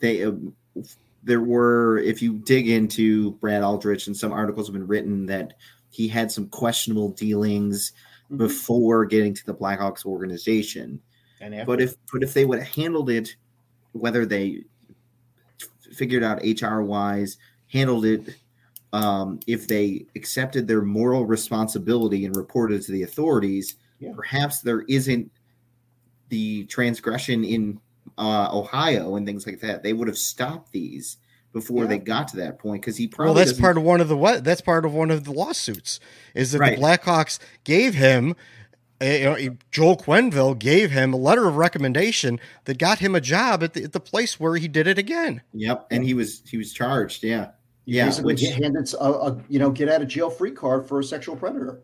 they 0.00 0.22
uh, 0.24 0.32
there 1.24 1.40
were 1.40 1.98
if 1.98 2.22
you 2.22 2.34
dig 2.34 2.68
into 2.68 3.32
Brad 3.40 3.62
Aldrich 3.62 4.06
and 4.06 4.16
some 4.16 4.32
articles 4.32 4.68
have 4.68 4.74
been 4.74 4.86
written 4.86 5.26
that 5.26 5.54
he 5.90 6.06
had 6.06 6.30
some 6.30 6.48
questionable 6.48 7.08
dealings 7.10 7.92
Mhm. 8.30 8.36
before 8.38 9.06
getting 9.06 9.32
to 9.34 9.46
the 9.46 9.54
Blackhawks 9.54 10.04
organization 10.04 11.00
And 11.40 11.66
but 11.66 11.80
if 11.80 11.94
but 12.12 12.22
if 12.22 12.34
they 12.34 12.44
would 12.44 12.58
have 12.58 12.68
handled 12.74 13.08
it, 13.10 13.34
whether 13.92 14.26
they 14.26 14.64
figured 15.92 16.22
out 16.22 16.42
HR 16.44 16.82
wise, 16.82 17.38
handled 17.72 18.04
it, 18.04 18.36
um, 18.92 19.40
if 19.46 19.68
they 19.68 20.06
accepted 20.16 20.66
their 20.66 20.82
moral 20.82 21.26
responsibility 21.26 22.24
and 22.24 22.36
reported 22.36 22.82
to 22.82 22.92
the 22.92 23.02
authorities, 23.02 23.76
Yeah. 24.00 24.12
perhaps 24.14 24.60
there 24.60 24.82
isn't 24.88 25.30
the 26.28 26.64
transgression 26.66 27.44
in 27.44 27.80
uh, 28.16 28.48
Ohio 28.52 29.16
and 29.16 29.26
things 29.26 29.46
like 29.46 29.60
that. 29.60 29.82
They 29.82 29.92
would 29.92 30.08
have 30.08 30.18
stopped 30.18 30.72
these 30.72 31.18
before 31.52 31.82
Yeah. 31.84 31.88
they 31.90 31.98
got 31.98 32.28
to 32.28 32.36
that 32.38 32.58
point 32.58 32.82
because 32.82 32.96
he 32.96 33.06
probably 33.06 33.34
Well, 33.34 33.44
that's 33.46 33.58
part 33.58 33.76
of 33.76 33.82
one 33.82 34.00
of 34.00 34.08
the 34.08 34.16
what? 34.16 34.44
That's 34.44 34.60
part 34.60 34.84
of 34.84 34.92
one 34.92 35.10
of 35.10 35.24
the 35.24 35.32
lawsuits. 35.32 36.00
Is 36.34 36.52
that 36.52 36.58
Right. 36.58 36.76
the 36.76 36.82
Blackhawks 36.82 37.38
gave 37.64 37.94
him, 37.94 38.34
uh, 39.00 39.04
you 39.04 39.24
know, 39.24 39.56
Joel 39.70 39.96
Quenville 39.96 40.58
gave 40.58 40.90
him 40.90 41.12
a 41.12 41.16
letter 41.16 41.46
of 41.46 41.56
recommendation 41.56 42.40
that 42.64 42.78
got 42.78 42.98
him 42.98 43.14
a 43.14 43.20
job 43.20 43.62
at 43.62 43.74
the, 43.74 43.84
at 43.84 43.92
the 43.92 44.00
place 44.00 44.40
where 44.40 44.56
he 44.56 44.66
did 44.68 44.86
it 44.86 44.98
again. 44.98 45.42
Yep, 45.54 45.86
and 45.90 46.04
he 46.04 46.14
was 46.14 46.42
he 46.46 46.56
was 46.58 46.72
charged. 46.72 47.22
Yeah, 47.22 47.50
you 47.88 47.96
yeah, 47.96 48.04
basically 48.04 48.34
which- 48.34 48.42
handed 48.42 48.92
a, 49.00 49.02
a 49.02 49.40
you 49.48 49.58
know 49.58 49.70
get 49.70 49.88
out 49.88 50.02
of 50.02 50.08
jail 50.08 50.28
free 50.28 50.50
card 50.50 50.86
for 50.86 51.00
a 51.00 51.04
sexual 51.04 51.34
predator. 51.34 51.80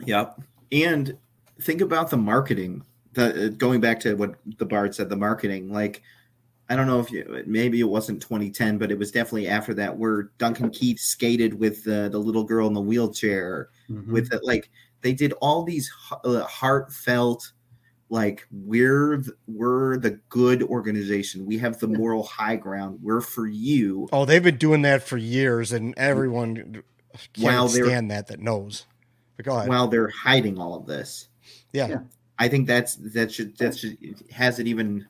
Yep. 0.00 0.40
And 0.72 1.16
think 1.60 1.80
about 1.80 2.10
the 2.10 2.16
marketing. 2.16 2.84
The 3.12 3.46
uh, 3.46 3.48
going 3.50 3.80
back 3.80 4.00
to 4.00 4.14
what 4.16 4.34
the 4.58 4.66
Bard 4.66 4.92
said, 4.92 5.08
the 5.08 5.16
marketing. 5.16 5.70
Like, 5.70 6.02
I 6.68 6.74
don't 6.74 6.88
know 6.88 6.98
if 6.98 7.12
you, 7.12 7.44
maybe 7.46 7.78
it 7.78 7.84
wasn't 7.84 8.22
2010, 8.22 8.76
but 8.76 8.90
it 8.90 8.98
was 8.98 9.12
definitely 9.12 9.46
after 9.46 9.72
that 9.74 9.96
where 9.96 10.32
Duncan 10.38 10.70
Keith 10.70 10.98
skated 10.98 11.54
with 11.54 11.84
the 11.84 12.08
the 12.10 12.18
little 12.18 12.42
girl 12.42 12.66
in 12.66 12.74
the 12.74 12.80
wheelchair. 12.80 13.68
With 13.88 14.30
the, 14.30 14.40
like, 14.42 14.68
they 15.02 15.12
did 15.12 15.32
all 15.34 15.62
these 15.62 15.92
uh, 16.24 16.42
heartfelt, 16.42 17.52
like 18.12 18.46
we're 18.52 19.22
th- 19.22 19.36
we're 19.46 19.96
the 19.96 20.20
good 20.28 20.62
organization. 20.64 21.46
We 21.46 21.56
have 21.58 21.78
the 21.78 21.88
moral 21.88 22.22
high 22.22 22.56
ground. 22.56 22.98
We're 23.02 23.22
for 23.22 23.46
you. 23.46 24.06
Oh, 24.12 24.26
they've 24.26 24.42
been 24.42 24.58
doing 24.58 24.82
that 24.82 25.02
for 25.02 25.16
years, 25.16 25.72
and 25.72 25.94
everyone 25.96 26.82
can't 27.32 27.70
stand 27.70 28.10
that 28.10 28.26
that 28.26 28.38
knows. 28.38 28.84
But 29.38 29.46
go 29.46 29.56
ahead. 29.56 29.70
while 29.70 29.88
they're 29.88 30.10
hiding 30.10 30.58
all 30.58 30.74
of 30.74 30.86
this. 30.86 31.28
yeah. 31.72 31.88
Yeah. 31.88 32.00
I 32.38 32.48
think 32.48 32.66
that's 32.66 32.96
that 32.96 33.32
should 33.32 33.56
that 33.56 33.78
should 33.78 33.96
has 34.30 34.58
it 34.58 34.66
even 34.66 35.06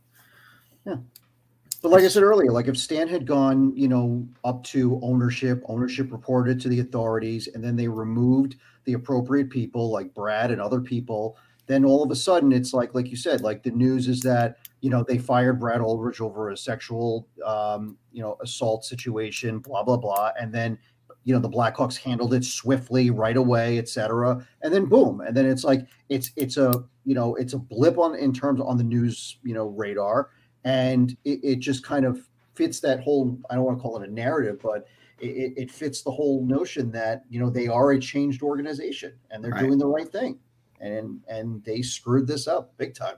Yeah. 0.87 0.97
But 1.83 1.91
like 1.91 2.05
I 2.05 2.09
said 2.09 2.23
earlier, 2.23 2.53
like 2.53 2.69
if 2.69 2.79
Stan 2.79 3.09
had 3.09 3.27
gone, 3.27 3.77
you 3.77 3.89
know, 3.89 4.25
up 4.45 4.63
to 4.65 5.01
ownership, 5.03 5.61
ownership 5.67 6.13
reported 6.13 6.61
to 6.61 6.69
the 6.69 6.79
authorities, 6.79 7.49
and 7.49 7.65
then 7.65 7.75
they 7.75 7.89
removed 7.89 8.55
the 8.85 8.93
appropriate 8.93 9.51
people 9.51 9.91
like 9.91 10.15
Brad 10.15 10.53
and 10.53 10.61
other 10.61 10.81
people, 10.81 11.37
then 11.73 11.85
all 11.85 12.03
of 12.03 12.11
a 12.11 12.17
sudden 12.17 12.53
it's 12.53 12.73
like 12.75 12.95
like 12.95 13.09
you 13.09 13.17
said 13.17 13.41
like 13.41 13.63
the 13.63 13.71
news 13.71 14.07
is 14.09 14.21
that 14.21 14.59
you 14.81 14.91
know 14.91 15.03
they 15.03 15.19
fired 15.19 15.59
brad 15.59 15.81
Aldrich 15.81 16.21
over 16.21 16.51
a 16.51 16.57
sexual 16.57 17.27
um, 17.45 17.97
you 18.13 18.23
know 18.23 18.37
assault 18.43 18.85
situation 18.85 19.59
blah 19.59 19.83
blah 19.83 19.97
blah. 19.97 20.31
And 20.39 20.53
then 20.53 20.79
you 21.25 21.33
know 21.33 21.41
the 21.41 21.49
blackhawks 21.49 21.97
handled 21.97 22.35
it 22.35 22.45
swiftly 22.45 23.11
right 23.11 23.37
away 23.37 23.79
etc 23.79 24.47
and 24.63 24.73
then 24.75 24.87
boom. 24.87 25.21
And 25.21 25.37
then 25.37 25.47
it's 25.47 25.65
like 25.65 25.87
it's 26.09 26.31
it's 26.37 26.57
a 26.57 26.85
you 27.05 27.15
know 27.15 27.35
it's 27.37 27.55
a 27.55 27.59
blip 27.59 27.97
on 27.99 28.15
in 28.17 28.33
terms 28.33 28.61
on 28.61 28.77
the 28.77 28.85
news 28.85 29.39
you 29.43 29.55
know 29.55 29.67
radar. 29.69 30.31
And 30.65 31.17
it, 31.25 31.41
it 31.43 31.59
just 31.59 31.83
kind 31.85 32.05
of 32.05 32.29
fits 32.55 32.81
that 32.81 33.01
whole 33.01 33.39
i 33.51 33.55
don't 33.55 33.65
want 33.65 33.79
to 33.79 33.83
call 33.83 33.99
it 34.01 34.07
a 34.09 34.13
narrative 34.13 34.59
but 34.63 34.87
it, 35.21 35.55
it 35.57 35.71
fits 35.71 36.03
the 36.03 36.11
whole 36.11 36.45
notion 36.45 36.91
that 36.93 37.25
you 37.31 37.41
know 37.41 37.49
they 37.49 37.67
are 37.67 37.93
a 37.93 37.99
changed 37.99 38.43
organization 38.43 39.15
and 39.31 39.43
they're 39.43 39.53
Right. 39.53 39.63
doing 39.63 39.79
the 39.79 39.87
right 39.87 40.11
thing 40.11 40.39
and 40.83 41.21
and 41.29 41.65
they 41.65 41.81
screwed 41.81 42.27
this 42.27 42.47
up 42.47 42.77
big 42.77 42.95
time 42.95 43.17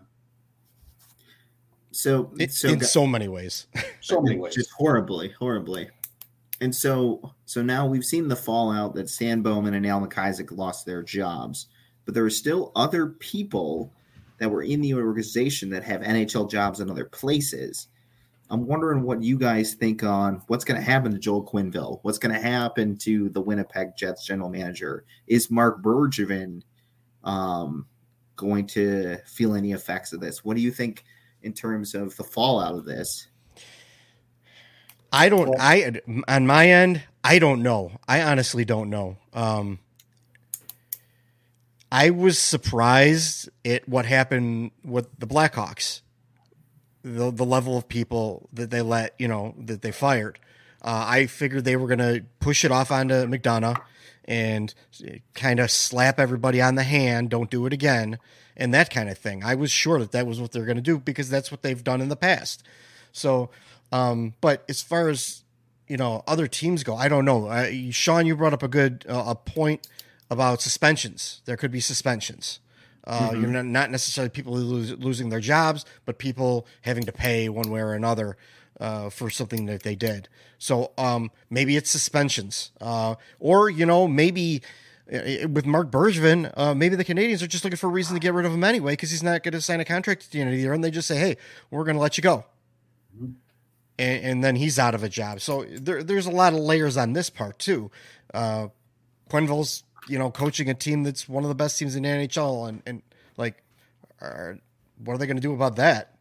So, 1.91 2.31
In, 2.39 2.49
so 2.51 2.69
in 2.69 2.79
gu- 2.79 2.85
so 2.85 3.07
many 3.07 3.27
ways. 3.29 3.67
so 4.01 4.21
many 4.21 4.39
ways 4.39 4.55
just 4.55 4.71
horribly, 4.73 5.31
horribly. 5.31 5.89
And 6.61 6.75
so, 6.75 7.35
so 7.47 7.63
now 7.63 7.87
we've 7.87 8.05
seen 8.05 8.29
the 8.29 8.37
fallout 8.37 8.95
that 8.95 9.09
Stan 9.09 9.43
Bowman 9.43 9.75
and 9.75 9.87
Al 9.87 10.01
McIsaac 10.07 10.57
lost 10.57 10.87
their 10.87 11.03
jobs, 11.03 11.67
but 12.05 12.15
there 12.15 12.25
are 12.25 12.31
still 12.31 12.71
other 12.77 13.09
people 13.09 13.93
that 14.39 14.51
were 14.51 14.63
in 14.63 14.81
the 14.81 14.95
organization 14.95 15.71
that 15.71 15.85
have 15.85 16.01
NHL 16.01 16.51
jobs 16.51 16.81
in 16.81 16.91
other 16.91 17.05
places. 17.07 17.89
I'm 18.51 18.67
wondering 18.67 19.03
what 19.03 19.23
you 19.23 19.39
guys 19.39 19.75
think 19.75 20.03
on 20.05 20.43
what's 20.49 20.65
going 20.65 20.79
to 20.79 20.85
happen 20.87 21.13
to 21.13 21.19
Joel 21.19 21.45
Quenville. 21.47 22.01
What's 22.03 22.19
going 22.19 22.35
to 22.35 22.41
happen 22.41 22.97
to 22.99 23.29
the 23.31 23.41
Winnipeg 23.41 23.97
Jets 23.97 24.27
general 24.27 24.49
manager? 24.51 25.05
Is 25.27 25.51
Marc 25.51 25.83
Bergevin 25.83 26.63
um, 27.25 27.87
going 28.37 28.67
to 28.69 29.19
feel 29.27 29.55
any 29.55 29.73
effects 29.73 30.13
of 30.13 30.21
this? 30.21 30.45
What 30.45 30.57
do 30.57 30.63
you 30.63 30.71
think 30.71 31.05
in 31.43 31.53
terms 31.53 31.95
of 31.95 32.17
the 32.17 32.25
fallout 32.25 32.75
of 32.75 32.85
this? 32.85 33.29
I 35.13 35.29
don't. 35.29 35.49
Well- 35.51 35.61
I 35.61 36.01
on 36.29 36.47
my 36.47 36.69
end, 36.69 37.03
I 37.23 37.39
don't 37.39 37.63
know. 37.63 37.93
I 38.09 38.23
honestly 38.23 38.65
don't 38.65 38.91
know. 38.91 39.17
Um, 39.33 39.79
I 41.91 42.11
was 42.11 42.39
surprised 42.39 43.49
at 43.65 43.89
what 43.89 44.07
happened 44.07 44.73
with 44.85 45.09
the 45.19 45.27
Blackhawks, 45.27 46.01
the 47.03 47.31
the 47.31 47.45
level 47.45 47.79
of 47.79 47.89
people 47.89 48.49
that 48.53 48.71
they 48.71 48.83
let 48.83 49.15
you 49.19 49.29
know 49.29 49.55
that 49.59 49.83
they 49.83 49.93
fired. 49.93 50.41
Uh, 50.83 51.05
I 51.07 51.27
figured 51.27 51.65
they 51.65 51.77
were 51.77 51.87
going 51.87 51.99
to 52.01 52.25
push 52.41 52.65
it 52.65 52.71
off 52.71 52.91
onto 52.91 53.15
McDonough 53.15 53.81
and 54.27 54.75
kind 55.35 55.61
of 55.61 55.71
slap 55.71 56.19
everybody 56.19 56.61
on 56.61 56.75
the 56.75 56.83
hand. 56.83 57.31
Don't 57.31 57.51
do 57.51 57.67
it 57.67 57.73
again, 57.73 58.19
and 58.57 58.73
that 58.75 58.91
kind 58.91 59.09
of 59.09 59.19
thing. 59.19 59.45
I 59.45 59.55
was 59.55 59.71
sure 59.71 59.99
that 59.99 60.13
that 60.13 60.27
was 60.27 60.41
what 60.41 60.53
they're 60.53 60.65
going 60.65 60.77
to 60.77 60.83
do 60.83 60.99
because 60.99 61.29
that's 61.29 61.51
what 61.51 61.63
they've 61.63 61.83
done 61.83 62.01
in 62.01 62.09
the 62.09 62.17
past. 62.17 62.63
So, 63.13 63.51
um, 63.93 64.35
but 64.41 64.65
as 64.69 64.83
far 64.83 65.09
as 65.09 65.45
you 65.89 65.97
know, 65.97 66.25
other 66.27 66.47
teams 66.47 66.83
go, 66.83 66.97
I 66.97 67.09
don't 67.09 67.25
know. 67.25 67.47
Uh, 67.47 67.71
Sean, 67.91 68.27
you 68.27 68.37
brought 68.37 68.55
up 68.55 68.63
a 68.63 68.69
good 68.69 69.05
uh, 69.09 69.25
a 69.29 69.35
point 69.35 69.87
about 70.31 70.61
suspensions. 70.61 71.43
There 71.45 71.57
could 71.57 71.71
be 71.71 71.81
suspensions. 71.81 72.61
Uh, 73.07 73.33
You're 73.35 73.49
not, 73.49 73.67
not 73.67 73.91
necessarily 73.91 74.31
people 74.31 74.55
lose, 74.55 74.93
losing 74.93 75.29
their 75.29 75.41
jobs, 75.41 75.85
but 76.07 76.19
people 76.19 76.67
having 76.81 77.05
to 77.05 77.13
pay 77.13 77.51
one 77.51 77.71
way 77.71 77.81
or 77.81 77.93
another 77.93 78.39
uh, 78.81 79.11
for 79.11 79.31
something 79.31 79.67
that 79.67 79.83
they 79.83 79.95
did. 79.95 80.29
So 80.59 80.93
um, 80.99 81.31
maybe 81.51 81.77
it's 81.77 81.91
suspensions, 81.91 82.73
uh, 82.81 83.15
or 83.39 83.71
you 83.71 83.87
know, 83.87 84.09
maybe 84.09 84.63
uh, 85.13 85.49
with 85.49 85.67
Marc 85.67 85.91
Bergevin, 85.91 86.53
uh, 86.57 86.75
maybe 86.75 86.97
the 86.97 87.05
Canadiens 87.05 87.43
are 87.43 87.47
just 87.47 87.65
looking 87.65 87.77
for 87.77 87.89
a 87.89 87.91
reason 87.91 88.15
to 88.15 88.21
get 88.21 88.35
rid 88.35 88.47
of 88.47 88.53
him 88.53 88.65
anyway 88.65 88.93
because 88.93 89.11
he's 89.11 89.23
not 89.23 89.43
going 89.43 89.53
to 89.53 89.61
sign 89.61 89.81
a 89.81 89.85
contract 89.85 90.25
at 90.25 90.31
the 90.31 90.41
end 90.41 90.51
of 90.51 90.55
the 90.55 90.61
year, 90.61 90.73
and 90.73 90.83
they 90.83 90.91
just 90.91 91.09
say, 91.09 91.17
"Hey, 91.17 91.37
we're 91.71 91.85
going 91.85 91.97
to 91.97 92.03
let 92.03 92.17
you 92.17 92.23
go." 92.23 92.45
and, 93.99 94.25
and 94.25 94.45
then 94.45 94.57
he's 94.57 94.79
out 94.79 94.95
of 94.95 95.03
a 95.03 95.09
job. 95.09 95.41
So 95.41 95.65
there, 95.65 96.03
there's 96.03 96.27
a 96.27 96.31
lot 96.31 96.53
of 96.53 96.59
layers 96.61 96.97
on 96.97 97.13
this 97.13 97.31
part 97.31 97.59
too. 97.59 97.91
Uh, 98.33 98.69
Quenville's, 99.31 99.85
you 100.09 100.19
know, 100.19 100.31
coaching 100.31 100.69
a 100.69 100.75
team 100.75 101.03
that's 101.03 101.29
one 101.29 101.45
of 101.45 101.49
the 101.49 101.55
best 101.55 101.79
teams 101.79 101.97
in 101.97 102.03
the 102.03 102.09
NHL, 102.09 102.69
and 102.69 102.83
and 102.87 103.03
like, 103.37 103.63
are, 104.21 104.59
what 105.03 105.15
are 105.15 105.19
they 105.19 105.27
going 105.27 105.37
to 105.37 105.43
do 105.43 105.55
about 105.55 105.77
that? 105.77 106.14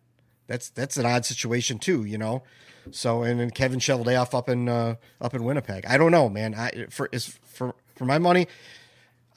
That's 0.48 0.70
that's 0.70 0.98
an 0.98 1.06
odd 1.06 1.26
situation 1.26 1.80
too, 1.80 2.04
you 2.04 2.18
know. 2.18 2.44
So 2.92 3.24
and 3.24 3.40
then 3.40 3.50
Kevin 3.50 3.80
Cheveldayoff 3.80 4.34
up 4.34 4.50
in 4.50 4.68
uh, 4.68 4.96
up 5.22 5.34
in 5.34 5.44
Winnipeg. 5.44 5.86
I 5.86 5.98
don't 5.98 6.12
know, 6.12 6.30
man. 6.30 6.54
I 6.56 6.88
for 6.90 7.10
is 7.12 7.40
for 7.44 7.76
for 7.96 8.06
my 8.06 8.20
money, 8.20 8.48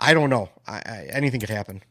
I 0.00 0.14
don't 0.14 0.30
know. 0.30 0.50
I, 0.66 0.76
I, 0.76 1.08
anything 1.10 1.40
could 1.40 1.50
happen. 1.50 1.82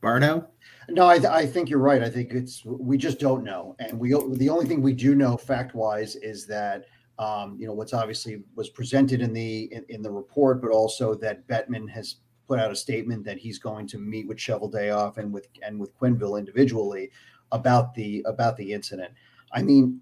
Bardo? 0.00 0.48
No, 0.90 1.08
I, 1.08 1.16
th- 1.16 1.30
I 1.30 1.46
think 1.46 1.70
you're 1.70 1.78
right. 1.78 2.02
I 2.02 2.10
think 2.10 2.32
it's 2.32 2.62
we 2.64 2.98
just 2.98 3.18
don't 3.18 3.42
know, 3.42 3.74
and 3.78 3.98
we 3.98 4.10
the 4.10 4.50
only 4.50 4.66
thing 4.66 4.82
we 4.82 4.92
do 4.92 5.14
know 5.14 5.36
fact 5.36 5.74
wise 5.74 6.16
is 6.16 6.46
that 6.46 6.84
um, 7.18 7.56
you 7.58 7.66
know 7.66 7.72
what's 7.72 7.94
obviously 7.94 8.42
was 8.54 8.68
presented 8.68 9.22
in 9.22 9.32
the 9.32 9.72
in, 9.72 9.84
in 9.88 10.02
the 10.02 10.10
report, 10.10 10.60
but 10.60 10.70
also 10.70 11.14
that 11.14 11.46
Bettman 11.48 11.88
has 11.88 12.16
put 12.46 12.58
out 12.58 12.70
a 12.70 12.76
statement 12.76 13.24
that 13.24 13.38
he's 13.38 13.58
going 13.58 13.86
to 13.88 13.98
meet 13.98 14.28
with 14.28 14.38
Shovel 14.38 14.68
Day 14.68 14.90
off 14.90 15.16
and 15.16 15.32
with 15.32 15.48
and 15.62 15.80
with 15.80 15.96
Quenville 15.98 16.38
individually 16.38 17.10
about 17.54 17.94
the 17.94 18.22
about 18.26 18.58
the 18.58 18.72
incident. 18.72 19.12
I 19.52 19.62
mean, 19.62 20.00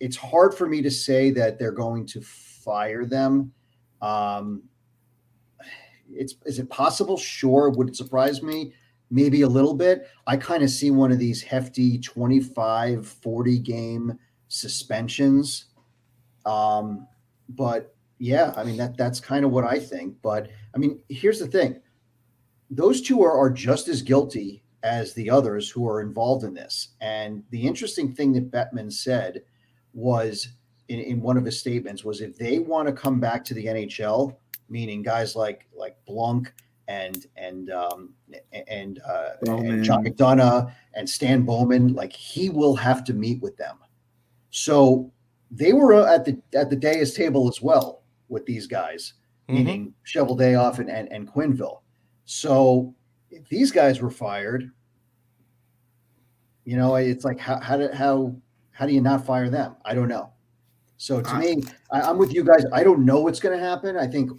it's 0.00 0.16
hard 0.16 0.54
for 0.54 0.68
me 0.68 0.82
to 0.82 0.90
say 0.90 1.30
that 1.30 1.58
they're 1.58 1.72
going 1.72 2.04
to 2.08 2.20
fire 2.20 3.06
them. 3.06 3.52
Um, 4.02 4.64
it's 6.12 6.34
is 6.44 6.58
it 6.58 6.68
possible? 6.68 7.16
Sure. 7.16 7.70
Would 7.70 7.88
it 7.88 7.96
surprise 7.96 8.42
me? 8.42 8.74
maybe 9.10 9.42
a 9.42 9.48
little 9.48 9.74
bit. 9.74 10.08
I 10.26 10.36
kind 10.36 10.62
of 10.62 10.70
see 10.70 10.90
one 10.90 11.12
of 11.12 11.18
these 11.18 11.42
hefty 11.42 11.98
25, 11.98 13.06
40 13.06 13.58
game 13.58 14.18
suspensions. 14.48 15.66
Um, 16.46 17.06
but 17.48 17.94
yeah, 18.18 18.54
I 18.56 18.64
mean 18.64 18.76
that 18.76 18.96
that's 18.96 19.20
kind 19.20 19.44
of 19.44 19.50
what 19.50 19.64
I 19.64 19.78
think. 19.78 20.16
But 20.22 20.50
I 20.74 20.78
mean, 20.78 21.00
here's 21.08 21.40
the 21.40 21.48
thing. 21.48 21.80
Those 22.70 23.02
two 23.02 23.22
are, 23.22 23.32
are 23.32 23.50
just 23.50 23.88
as 23.88 24.00
guilty 24.00 24.62
as 24.82 25.12
the 25.14 25.28
others 25.30 25.68
who 25.68 25.86
are 25.88 26.00
involved 26.00 26.44
in 26.44 26.54
this. 26.54 26.90
And 27.00 27.42
the 27.50 27.66
interesting 27.66 28.12
thing 28.14 28.32
that 28.32 28.50
Bettman 28.50 28.92
said 28.92 29.42
was 29.92 30.48
in, 30.88 31.00
in 31.00 31.20
one 31.20 31.36
of 31.36 31.44
his 31.44 31.58
statements 31.60 32.04
was 32.04 32.20
if 32.20 32.36
they 32.36 32.58
want 32.58 32.88
to 32.88 32.92
come 32.94 33.20
back 33.20 33.44
to 33.44 33.54
the 33.54 33.66
NHL, 33.66 34.36
meaning 34.68 35.02
guys 35.02 35.36
like 35.36 35.66
like 35.76 35.96
Blunk 36.06 36.52
and 36.88 37.26
and 37.36 37.70
um, 37.70 38.14
and 38.68 39.00
uh, 39.06 39.30
Bowman. 39.42 39.70
and 39.70 39.84
John 39.84 40.04
McDonough 40.04 40.72
and 40.94 41.08
Stan 41.08 41.42
Bowman, 41.42 41.92
like 41.94 42.12
he 42.12 42.50
will 42.50 42.74
have 42.76 43.04
to 43.04 43.12
meet 43.14 43.40
with 43.42 43.56
them. 43.56 43.78
So 44.50 45.12
they 45.50 45.72
were 45.72 46.06
at 46.08 46.24
the 46.24 46.38
at 46.54 46.70
the 46.70 46.76
dais 46.76 47.14
table 47.14 47.48
as 47.48 47.60
well 47.60 48.02
with 48.28 48.46
these 48.46 48.66
guys, 48.66 49.14
Mhm. 49.48 49.54
meaning 49.54 49.94
Shovel 50.04 50.36
Day 50.36 50.54
off 50.54 50.78
and, 50.78 50.90
and 50.90 51.10
and 51.12 51.28
Quenville. 51.28 51.80
So 52.24 52.94
if 53.30 53.48
these 53.48 53.70
guys 53.70 54.00
were 54.00 54.10
fired, 54.10 54.70
you 56.64 56.76
know, 56.76 56.96
it's 56.96 57.24
like 57.24 57.38
how 57.38 57.60
how 57.60 57.76
do 57.76 57.88
how 57.92 58.34
how 58.72 58.86
do 58.86 58.92
you 58.92 59.00
not 59.00 59.24
fire 59.24 59.50
them? 59.50 59.76
I 59.84 59.94
don't 59.94 60.08
know. 60.08 60.32
So 60.96 61.20
to 61.20 61.34
me, 61.38 61.62
I, 61.90 62.02
I'm 62.02 62.18
with 62.18 62.34
you 62.34 62.44
guys. 62.44 62.64
I 62.72 62.84
don't 62.84 63.04
know 63.04 63.20
what's 63.20 63.40
going 63.40 63.58
to 63.58 63.64
happen. 63.64 63.96
I 63.96 64.06
think 64.06 64.30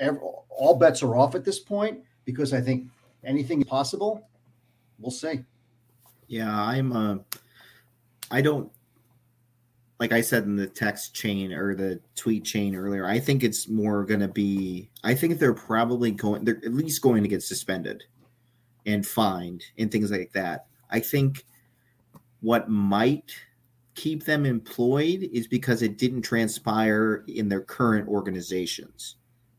ev 0.00 0.18
all 0.48 0.76
bets 0.76 1.02
are 1.02 1.16
off 1.16 1.34
at 1.34 1.44
this 1.44 1.58
point 1.58 2.00
because 2.24 2.52
I 2.52 2.60
think 2.60 2.88
anything 3.24 3.60
is 3.60 3.68
possible. 3.68 4.28
We'll 4.98 5.10
see. 5.10 5.44
Yeah, 6.26 6.52
I'm 6.52 6.92
uh 6.92 7.16
I 8.30 8.40
don't 8.40 8.70
like 9.98 10.12
I 10.12 10.20
said 10.20 10.44
in 10.44 10.56
the 10.56 10.66
text 10.66 11.14
chain 11.14 11.52
or 11.52 11.74
the 11.74 12.00
tweet 12.16 12.44
chain 12.44 12.74
earlier, 12.74 13.06
I 13.06 13.18
think 13.18 13.44
it's 13.44 13.68
more 13.68 14.04
gonna 14.04 14.28
be 14.28 14.90
I 15.04 15.14
think 15.14 15.38
they're 15.38 15.54
probably 15.54 16.10
going 16.10 16.44
they're 16.44 16.60
at 16.64 16.74
least 16.74 17.02
going 17.02 17.22
to 17.22 17.28
get 17.28 17.42
suspended 17.42 18.04
and 18.86 19.06
find 19.06 19.64
and 19.78 19.90
things 19.90 20.10
like 20.10 20.32
that. 20.32 20.66
I 20.90 21.00
think 21.00 21.44
what 22.40 22.68
might 22.68 23.32
keep 23.94 24.24
them 24.24 24.46
employed 24.46 25.28
is 25.32 25.46
because 25.46 25.82
it 25.82 25.98
didn't 25.98 26.22
transpire 26.22 27.24
in 27.28 27.48
their 27.48 27.60
current 27.60 28.08
organizations. 28.08 29.16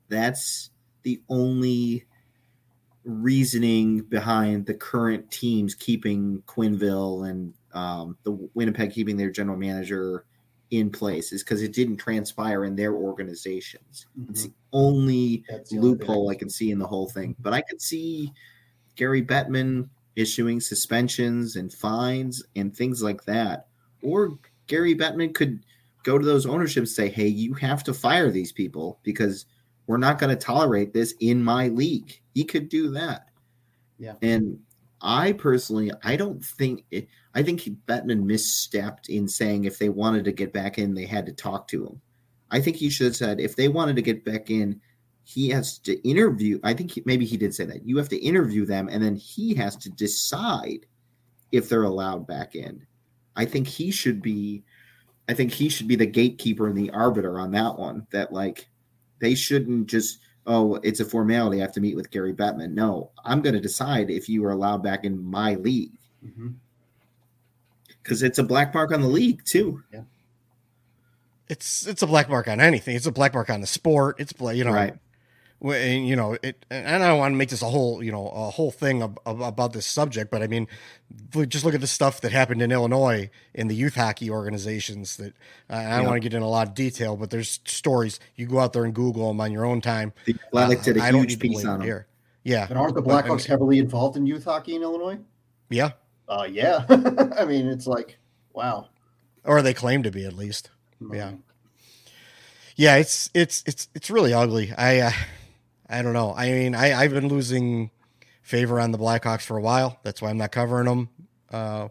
That's 0.10 0.72
the 1.04 1.22
only 1.30 2.06
reasoning 3.04 4.02
behind 4.02 4.66
the 4.66 4.74
current 4.74 5.30
teams 5.32 5.74
keeping 5.76 6.44
Quenville 6.48 7.30
and 7.30 7.54
um, 7.74 8.18
the 8.24 8.32
Winnipeg 8.54 8.92
keeping 8.92 9.18
their 9.18 9.32
general 9.32 9.58
manager 9.58 10.26
in 10.72 10.90
place 10.90 11.34
is 11.34 11.44
because 11.44 11.62
it 11.62 11.74
didn't 11.74 11.98
transpire 11.98 12.64
in 12.64 12.76
their 12.76 12.94
organizations. 12.94 14.08
It's 14.30 14.44
the 14.44 14.54
only 14.72 15.44
the 15.50 15.78
only 15.78 15.90
loophole 15.90 16.28
can 16.28 16.36
I 16.36 16.40
can 16.40 16.50
see 16.50 16.72
in 16.72 16.80
the 16.80 16.88
whole 16.88 17.10
thing. 17.10 17.36
But 17.40 17.54
I 17.54 17.62
could 17.62 17.82
see 17.82 18.32
Gary 18.96 19.24
Bettman 19.24 19.90
issuing 20.16 20.60
suspensions 20.60 21.56
and 21.56 21.72
fines 21.72 22.44
and 22.56 22.76
things 22.76 23.02
like 23.02 23.24
that. 23.26 23.68
Or 24.02 24.38
Gary 24.68 24.96
Bettman 24.96 25.34
could 25.34 25.64
go 26.04 26.18
to 26.18 26.26
those 26.26 26.46
ownerships 26.46 26.98
and 26.98 27.08
say, 27.08 27.10
hey, 27.10 27.28
you 27.28 27.54
have 27.56 27.84
to 27.86 27.94
fire 27.94 28.32
these 28.32 28.52
people 28.52 29.00
because 29.04 29.46
we're 29.88 29.98
not 29.98 30.20
going 30.20 30.36
to 30.36 30.42
tolerate 30.42 30.94
this 30.94 31.14
in 31.20 31.44
my 31.44 31.68
league. 31.68 32.20
He 32.34 32.44
could 32.44 32.70
do 32.70 32.92
that. 32.92 33.28
Yeah. 33.98 34.16
And 34.22 34.60
I 35.02 35.34
personally, 35.34 35.92
I 36.04 36.16
don't 36.16 36.44
think 36.44 36.86
it, 36.92 37.08
I 37.34 37.44
think 37.44 37.62
Bettman 37.88 38.24
misstepped 38.24 39.10
in 39.10 39.28
saying 39.28 39.66
if 39.66 39.80
they 39.80 39.90
wanted 39.90 40.26
to 40.26 40.32
get 40.32 40.54
back 40.54 40.78
in, 40.78 40.94
they 40.94 41.06
had 41.06 41.26
to 41.26 41.34
talk 41.34 41.68
to 41.70 41.86
him. 41.86 42.02
I 42.52 42.60
think 42.60 42.76
he 42.76 42.90
should 42.90 43.08
have 43.08 43.16
said 43.16 43.40
if 43.40 43.56
they 43.56 43.68
wanted 43.68 43.96
to 43.96 44.02
get 44.02 44.26
back 44.26 44.50
in, 44.50 44.80
he 45.24 45.50
has 45.50 45.78
to 45.80 46.08
interview. 46.08 46.60
I 46.64 46.74
think 46.74 46.92
he, 46.92 47.04
maybe 47.06 47.26
he 47.26 47.38
did 47.38 47.54
say 47.54 47.66
that 47.66 47.86
you 47.86 47.98
have 47.98 48.10
to 48.10 48.18
interview 48.18 48.66
them, 48.66 48.90
and 48.90 49.04
then 49.04 49.16
he 49.16 49.54
has 49.56 49.76
to 49.78 49.90
decide 49.90 50.86
if 51.52 51.70
they're 51.70 51.84
allowed 51.84 52.28
back 52.28 52.56
in. 52.56 52.86
I 53.36 53.46
think 53.46 53.68
he 53.68 53.92
should 53.92 54.22
be. 54.22 54.64
I 55.30 55.34
think 55.34 55.52
he 55.52 55.70
should 55.70 55.88
be 55.88 55.96
the 55.96 56.06
gatekeeper 56.06 56.68
and 56.68 56.78
the 56.78 56.90
arbiter 56.92 57.40
on 57.40 57.52
that 57.52 57.78
one. 57.78 58.08
That 58.12 58.34
like 58.34 58.70
they 59.20 59.36
shouldn't 59.36 59.88
just 59.88 60.20
oh 60.48 60.76
it's 60.84 61.00
a 61.00 61.06
formality. 61.06 61.60
I 61.60 61.62
have 61.62 61.74
to 61.74 61.82
meet 61.82 61.96
with 61.96 62.12
Gary 62.12 62.34
Bettman. 62.34 62.72
No, 62.74 63.12
I'm 63.24 63.42
going 63.42 63.56
to 63.56 63.62
decide 63.62 64.10
if 64.10 64.28
you 64.28 64.44
are 64.46 64.52
allowed 64.52 64.84
back 64.84 65.06
in 65.06 65.24
my 65.24 65.56
league 65.56 65.98
mm-hmm. 66.26 66.50
because 68.04 68.24
it's 68.24 68.40
a 68.40 68.44
black 68.44 68.74
mark 68.74 68.92
on 68.92 69.02
the 69.02 69.08
league 69.08 69.46
too. 69.46 69.84
Yeah. 69.94 70.02
It's 71.48 71.86
it's 71.86 72.02
a 72.02 72.08
black 72.08 72.30
mark 72.30 72.48
on 72.48 72.60
anything. 72.60 72.96
It's 72.96 73.06
a 73.06 73.12
black 73.12 73.34
mark 73.34 73.50
on 73.50 73.62
the 73.62 73.68
sport. 73.68 74.16
It's 74.20 74.34
you 74.40 74.64
know, 74.64 74.72
Right. 74.72 74.96
Well, 75.64 75.78
and, 75.80 76.08
you 76.08 76.16
know 76.16 76.36
it. 76.42 76.66
And 76.72 77.04
I 77.04 77.08
don't 77.08 77.20
want 77.20 77.34
to 77.34 77.38
make 77.38 77.50
this 77.50 77.62
a 77.62 77.70
whole 77.70 78.02
you 78.04 78.12
know 78.12 78.28
a 78.30 78.50
whole 78.50 78.72
thing 78.72 79.04
ab- 79.04 79.20
ab- 79.28 79.42
about 79.42 79.74
this 79.74 79.86
subject, 79.86 80.32
but 80.32 80.42
I 80.42 80.48
mean, 80.48 80.68
just 81.48 81.64
look 81.64 81.76
at 81.76 81.82
the 81.82 81.88
stuff 81.88 82.20
that 82.22 82.32
happened 82.32 82.64
in 82.64 82.72
Illinois 82.72 83.30
in 83.54 83.68
the 83.68 83.76
youth 83.76 83.94
hockey 83.96 84.30
organizations. 84.32 85.18
That 85.18 85.34
uh, 85.70 85.76
I 85.76 85.82
don't 85.98 86.02
Yeah. 86.02 86.08
want 86.08 86.16
to 86.16 86.20
get 86.30 86.34
in 86.36 86.42
a 86.42 86.50
lot 86.50 86.68
of 86.68 86.74
detail, 86.74 87.16
but 87.16 87.30
there's 87.30 87.60
stories. 87.66 88.20
You 88.36 88.48
go 88.48 88.60
out 88.60 88.74
there 88.74 88.86
and 88.86 88.94
Google 88.94 89.28
them 89.28 89.40
on 89.40 89.52
your 89.52 89.64
own 89.66 89.82
time. 89.82 90.14
The 90.26 90.36
Athletic 90.48 90.82
did 90.82 90.98
a 90.98 91.02
Uh, 91.02 91.04
I 91.04 91.12
don't 91.12 91.22
huge 91.22 91.30
need 91.30 91.36
to 91.36 91.42
piece 91.42 91.62
belabor 91.62 91.70
on 91.70 91.82
it 91.82 91.84
him. 91.84 91.88
here. 91.88 92.08
Yeah, 92.44 92.68
And 92.68 92.78
aren't 92.80 92.96
the 92.96 93.04
But, 93.04 93.12
I 93.26 93.28
Blackhawks 93.28 93.38
mean- 93.38 93.48
heavily 93.50 93.78
involved 93.78 94.18
in 94.18 94.26
youth 94.26 94.46
hockey 94.46 94.74
in 94.76 94.82
Illinois? 94.82 95.20
yeah, 95.70 95.92
Uh, 96.28 96.48
yeah. 96.50 96.86
I 97.38 97.46
mean, 97.46 97.68
it's 97.68 97.86
like, 97.86 98.18
wow. 98.54 98.88
or 99.44 99.62
they 99.62 99.76
claim 99.76 100.02
to 100.02 100.10
be 100.10 100.26
at 100.26 100.34
least. 100.34 100.72
Hmm. 100.98 101.14
Yeah. 101.14 101.32
yeah 102.76 102.96
it's 102.96 103.30
it's 103.36 103.64
it's 103.68 103.90
it's 103.94 104.10
really 104.10 104.34
ugly 104.34 104.74
i 104.78 105.00
uh, 105.02 105.12
i 105.92 106.02
don't 106.02 106.14
know 106.14 106.34
i 106.36 106.50
mean 106.52 106.74
i 106.74 106.94
i've 106.94 107.12
been 107.12 107.28
losing 107.28 107.92
favor 108.42 108.80
on 108.80 108.92
the 108.92 108.98
blackhawks 108.98 109.44
for 109.44 109.58
a 109.58 109.62
while 109.62 110.00
that's 110.04 110.22
why 110.22 110.30
i'm 110.30 110.38
not 110.38 110.52
covering 110.52 110.86
them 110.86 111.10
uh 111.52 111.88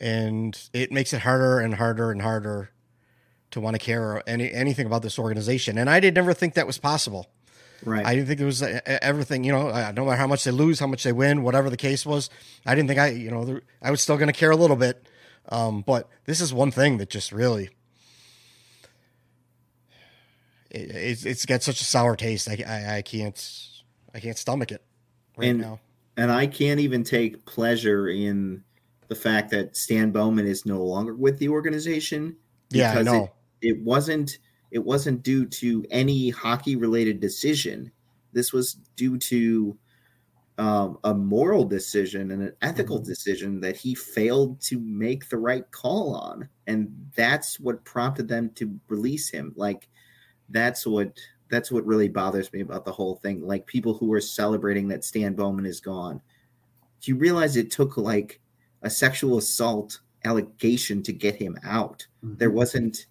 and 0.00 0.68
it 0.72 0.92
makes 0.92 1.12
it 1.12 1.20
harder 1.22 1.58
and 1.58 1.74
harder 1.74 2.10
and 2.10 2.22
harder 2.22 2.70
to 3.50 3.60
want 3.60 3.74
to 3.74 3.78
care 3.78 4.22
any 4.28 4.52
anything 4.52 4.86
about 4.86 5.02
this 5.02 5.18
organization 5.18 5.76
and 5.78 5.90
i 5.90 5.98
did 5.98 6.14
never 6.14 6.32
think 6.32 6.54
that 6.54 6.66
was 6.66 6.78
possible 6.78 7.28
Right. 7.84 8.04
I 8.04 8.14
didn't 8.14 8.28
think 8.28 8.40
it 8.40 8.44
was 8.44 8.62
uh, 8.62 8.80
everything, 8.84 9.44
you 9.44 9.52
know, 9.52 9.68
uh, 9.68 9.92
no 9.96 10.04
matter 10.04 10.16
how 10.16 10.26
much 10.26 10.44
they 10.44 10.50
lose, 10.50 10.80
how 10.80 10.86
much 10.86 11.02
they 11.02 11.12
win, 11.12 11.42
whatever 11.42 11.70
the 11.70 11.76
case 11.76 12.04
was. 12.04 12.28
I 12.66 12.74
didn't 12.74 12.88
think 12.88 13.00
I, 13.00 13.08
you 13.08 13.30
know, 13.30 13.60
I 13.80 13.90
was 13.90 14.00
still 14.02 14.16
going 14.16 14.26
to 14.26 14.38
care 14.38 14.50
a 14.50 14.56
little 14.56 14.76
bit. 14.76 15.08
Um, 15.48 15.82
but 15.82 16.08
this 16.26 16.40
is 16.40 16.52
one 16.52 16.70
thing 16.70 16.98
that 16.98 17.08
just 17.08 17.32
really, 17.32 17.70
it, 20.70 20.90
it's, 20.94 21.24
it's 21.24 21.46
got 21.46 21.62
such 21.62 21.80
a 21.80 21.84
sour 21.84 22.16
taste. 22.16 22.48
I, 22.48 22.62
I, 22.66 22.96
I 22.98 23.02
can't, 23.02 23.68
I 24.14 24.20
can't 24.20 24.38
stomach 24.38 24.72
it 24.72 24.82
right 25.36 25.48
And- 25.48 25.60
now. 25.60 25.80
and 26.16 26.30
I 26.30 26.46
can't 26.46 26.80
even 26.80 27.04
take 27.04 27.44
pleasure 27.46 28.08
in 28.08 28.62
the 29.08 29.14
fact 29.14 29.50
that 29.50 29.76
Stan 29.76 30.10
Bowman 30.12 30.46
is 30.46 30.64
no 30.64 30.82
longer 30.82 31.14
with 31.14 31.38
the 31.38 31.48
organization. 31.48 32.36
Yeah, 32.70 32.92
I 32.98 33.02
know. 33.02 33.32
It, 33.60 33.70
it 33.76 33.82
wasn't 33.82 34.38
it 34.70 34.84
wasn't 34.84 35.24
due 35.24 35.46
to 35.46 35.84
any 35.90 36.30
hockey 36.30 36.76
related 36.76 37.18
decision. 37.18 37.90
This 38.32 38.52
was 38.52 38.74
due 38.94 39.18
to 39.18 39.76
um, 40.58 40.98
a 41.02 41.12
moral 41.12 41.64
decision 41.64 42.30
and 42.30 42.42
an 42.42 42.52
ethical 42.62 42.98
Mm-hmm. 42.98 43.08
decision 43.08 43.60
that 43.62 43.76
he 43.76 43.94
failed 43.96 44.60
to 44.62 44.78
make 44.78 45.28
the 45.28 45.38
right 45.38 45.68
call 45.72 46.14
on, 46.14 46.48
and 46.68 47.10
that's 47.16 47.58
what 47.58 47.84
prompted 47.84 48.28
them 48.28 48.50
to 48.56 48.78
release 48.88 49.28
him. 49.28 49.52
Like 49.56 49.88
that's 50.50 50.86
what 50.86 51.18
that's 51.50 51.70
what 51.70 51.84
really 51.84 52.08
bothers 52.08 52.52
me 52.52 52.60
about 52.60 52.84
the 52.84 52.92
whole 52.92 53.16
thing. 53.16 53.46
Like 53.46 53.66
people 53.66 53.94
who 53.94 54.12
are 54.12 54.20
celebrating 54.20 54.88
that 54.88 55.04
Stan 55.04 55.34
Bowman 55.34 55.66
is 55.66 55.80
gone. 55.80 56.20
Do 57.00 57.10
you 57.10 57.16
realize 57.16 57.56
it 57.56 57.70
took 57.70 57.96
like 57.96 58.40
a 58.82 58.90
sexual 58.90 59.38
assault 59.38 60.00
allegation 60.24 61.02
to 61.02 61.12
get 61.12 61.36
him 61.36 61.58
out? 61.64 62.06
Mm-hmm. 62.24 62.36
There 62.36 62.50
wasn't. 62.50 63.06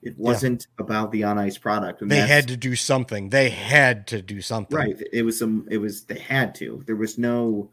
It 0.00 0.16
wasn't 0.16 0.68
about 0.78 1.10
the 1.10 1.24
on 1.24 1.38
ice 1.38 1.58
product. 1.58 2.02
and 2.02 2.10
They 2.10 2.20
had 2.20 2.46
to 2.48 2.56
do 2.56 2.76
something. 2.76 3.30
They 3.30 3.50
had 3.50 4.06
to 4.08 4.22
do 4.22 4.40
something. 4.40 4.76
right. 4.76 4.96
It 5.12 5.24
was 5.24 5.40
some. 5.40 5.66
It 5.68 5.78
was 5.78 6.04
they 6.04 6.20
had 6.20 6.54
to. 6.56 6.84
There 6.86 6.94
was 6.96 7.18
no. 7.18 7.70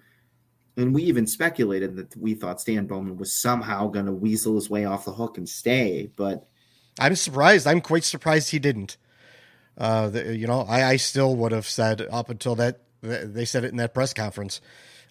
And 0.76 0.94
we 0.94 1.04
even 1.04 1.28
speculated 1.28 1.96
that 1.98 2.18
we 2.18 2.34
thought 2.34 2.60
Stan 2.60 2.88
Bowman 2.88 3.18
was 3.18 3.34
somehow 3.34 3.88
going 3.90 4.08
to 4.08 4.12
weasel 4.12 4.56
his 4.56 4.70
way 4.72 4.86
off 4.86 5.06
the 5.06 5.14
hook 5.14 5.38
and 5.38 5.48
stay, 5.48 6.10
but 6.16 6.50
I'm 7.00 7.16
surprised. 7.16 7.68
I'm 7.68 7.82
quite 7.82 8.04
surprised 8.04 8.52
he 8.52 8.60
didn't. 8.60 8.98
Uh, 9.78 10.10
the, 10.10 10.36
you 10.38 10.48
know, 10.48 10.62
I, 10.62 10.84
I 10.92 10.96
still 10.96 11.36
would 11.36 11.52
have 11.52 11.68
said 11.68 12.02
up 12.12 12.30
until 12.30 12.56
that 12.56 12.80
they 13.02 13.46
said 13.46 13.64
it 13.64 13.72
in 13.72 13.78
that 13.78 13.94
press 13.94 14.14
conference. 14.14 14.62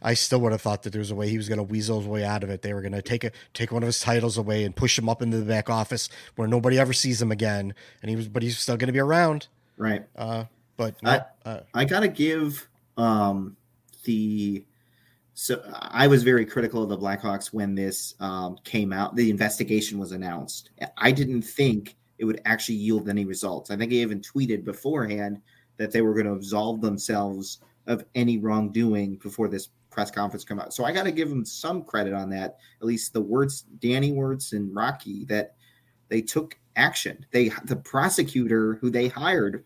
I 0.02 0.14
still 0.14 0.40
would 0.40 0.52
have 0.52 0.60
thought 0.60 0.82
that 0.82 0.90
there 0.90 0.98
was 1.00 1.10
a 1.10 1.14
way 1.14 1.28
he 1.28 1.36
was 1.38 1.48
going 1.48 1.58
to 1.58 1.62
weasel 1.62 1.98
his 2.00 2.08
way 2.08 2.24
out 2.24 2.42
of 2.42 2.50
it. 2.50 2.60
They 2.62 2.74
were 2.74 2.82
going 2.82 2.92
to 2.92 3.00
take 3.02 3.24
a 3.24 3.30
take 3.54 3.72
one 3.72 3.82
of 3.82 3.86
his 3.86 4.00
titles 4.00 4.36
away 4.36 4.64
and 4.64 4.74
push 4.74 4.98
him 4.98 5.08
up 5.08 5.22
into 5.22 5.38
the 5.38 5.44
back 5.44 5.70
office 5.70 6.08
where 6.36 6.48
nobody 6.48 6.78
ever 6.78 6.92
sees 6.92 7.22
him 7.22 7.30
again. 7.32 7.74
And 8.02 8.10
he 8.10 8.16
was, 8.16 8.28
but 8.28 8.42
he's 8.42 8.58
still 8.58 8.76
going 8.76 8.88
to 8.88 8.92
be 8.92 9.00
around. 9.00 9.46
right. 9.78 10.04
Uh, 10.16 10.44
but 10.76 11.00
no, 11.02 11.10
I- 11.10 11.48
uh, 11.48 11.60
I 11.72 11.84
gotta 11.84 12.08
give 12.08 12.66
um 12.96 13.56
the 14.04 14.64
so 15.34 15.60
I 15.72 16.06
was 16.06 16.22
very 16.22 16.46
critical 16.46 16.82
of 16.82 16.88
the 16.88 16.96
Blackhawks 16.96 17.52
when 17.52 17.74
this 17.74 18.14
um, 18.20 18.56
came 18.64 18.92
out. 18.92 19.16
The 19.16 19.30
investigation 19.30 19.98
was 19.98 20.12
announced. 20.12 20.70
I 20.96 21.10
didn't 21.10 21.42
think 21.42 21.96
it 22.18 22.24
would 22.24 22.40
actually 22.44 22.76
yield 22.76 23.08
any 23.08 23.24
results. 23.24 23.70
I 23.70 23.76
think 23.76 23.92
I 23.92 23.96
even 23.96 24.20
tweeted 24.20 24.64
beforehand 24.64 25.42
that 25.76 25.90
they 25.90 26.02
were 26.02 26.14
going 26.14 26.26
to 26.26 26.32
absolve 26.32 26.80
themselves 26.80 27.58
of 27.88 28.04
any 28.14 28.38
wrongdoing 28.38 29.16
before 29.16 29.48
this 29.48 29.70
press 29.90 30.10
conference 30.10 30.44
come 30.44 30.60
out. 30.60 30.72
So 30.72 30.84
I 30.84 30.92
got 30.92 31.04
to 31.04 31.12
give 31.12 31.28
them 31.28 31.44
some 31.44 31.82
credit 31.82 32.14
on 32.14 32.30
that. 32.30 32.58
At 32.80 32.86
least 32.86 33.12
the 33.12 33.20
words 33.20 33.62
Danny 33.80 34.12
Wirtz 34.12 34.52
and 34.52 34.74
Rocky 34.74 35.24
that 35.26 35.56
they 36.08 36.22
took 36.22 36.58
action. 36.76 37.26
They 37.32 37.50
the 37.64 37.76
prosecutor 37.76 38.74
who 38.74 38.90
they 38.90 39.08
hired 39.08 39.64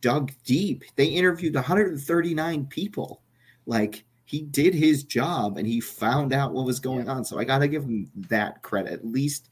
dug 0.00 0.32
deep. 0.44 0.84
They 0.96 1.06
interviewed 1.06 1.54
139 1.54 2.66
people. 2.66 3.22
Like 3.64 4.04
he 4.32 4.40
did 4.40 4.72
his 4.72 5.04
job 5.04 5.58
and 5.58 5.66
he 5.66 5.78
found 5.78 6.32
out 6.32 6.54
what 6.54 6.64
was 6.64 6.80
going 6.80 7.06
on. 7.06 7.22
So 7.22 7.38
I 7.38 7.44
got 7.44 7.58
to 7.58 7.68
give 7.68 7.84
him 7.84 8.10
that 8.30 8.62
credit. 8.62 8.90
At 8.90 9.06
least 9.06 9.50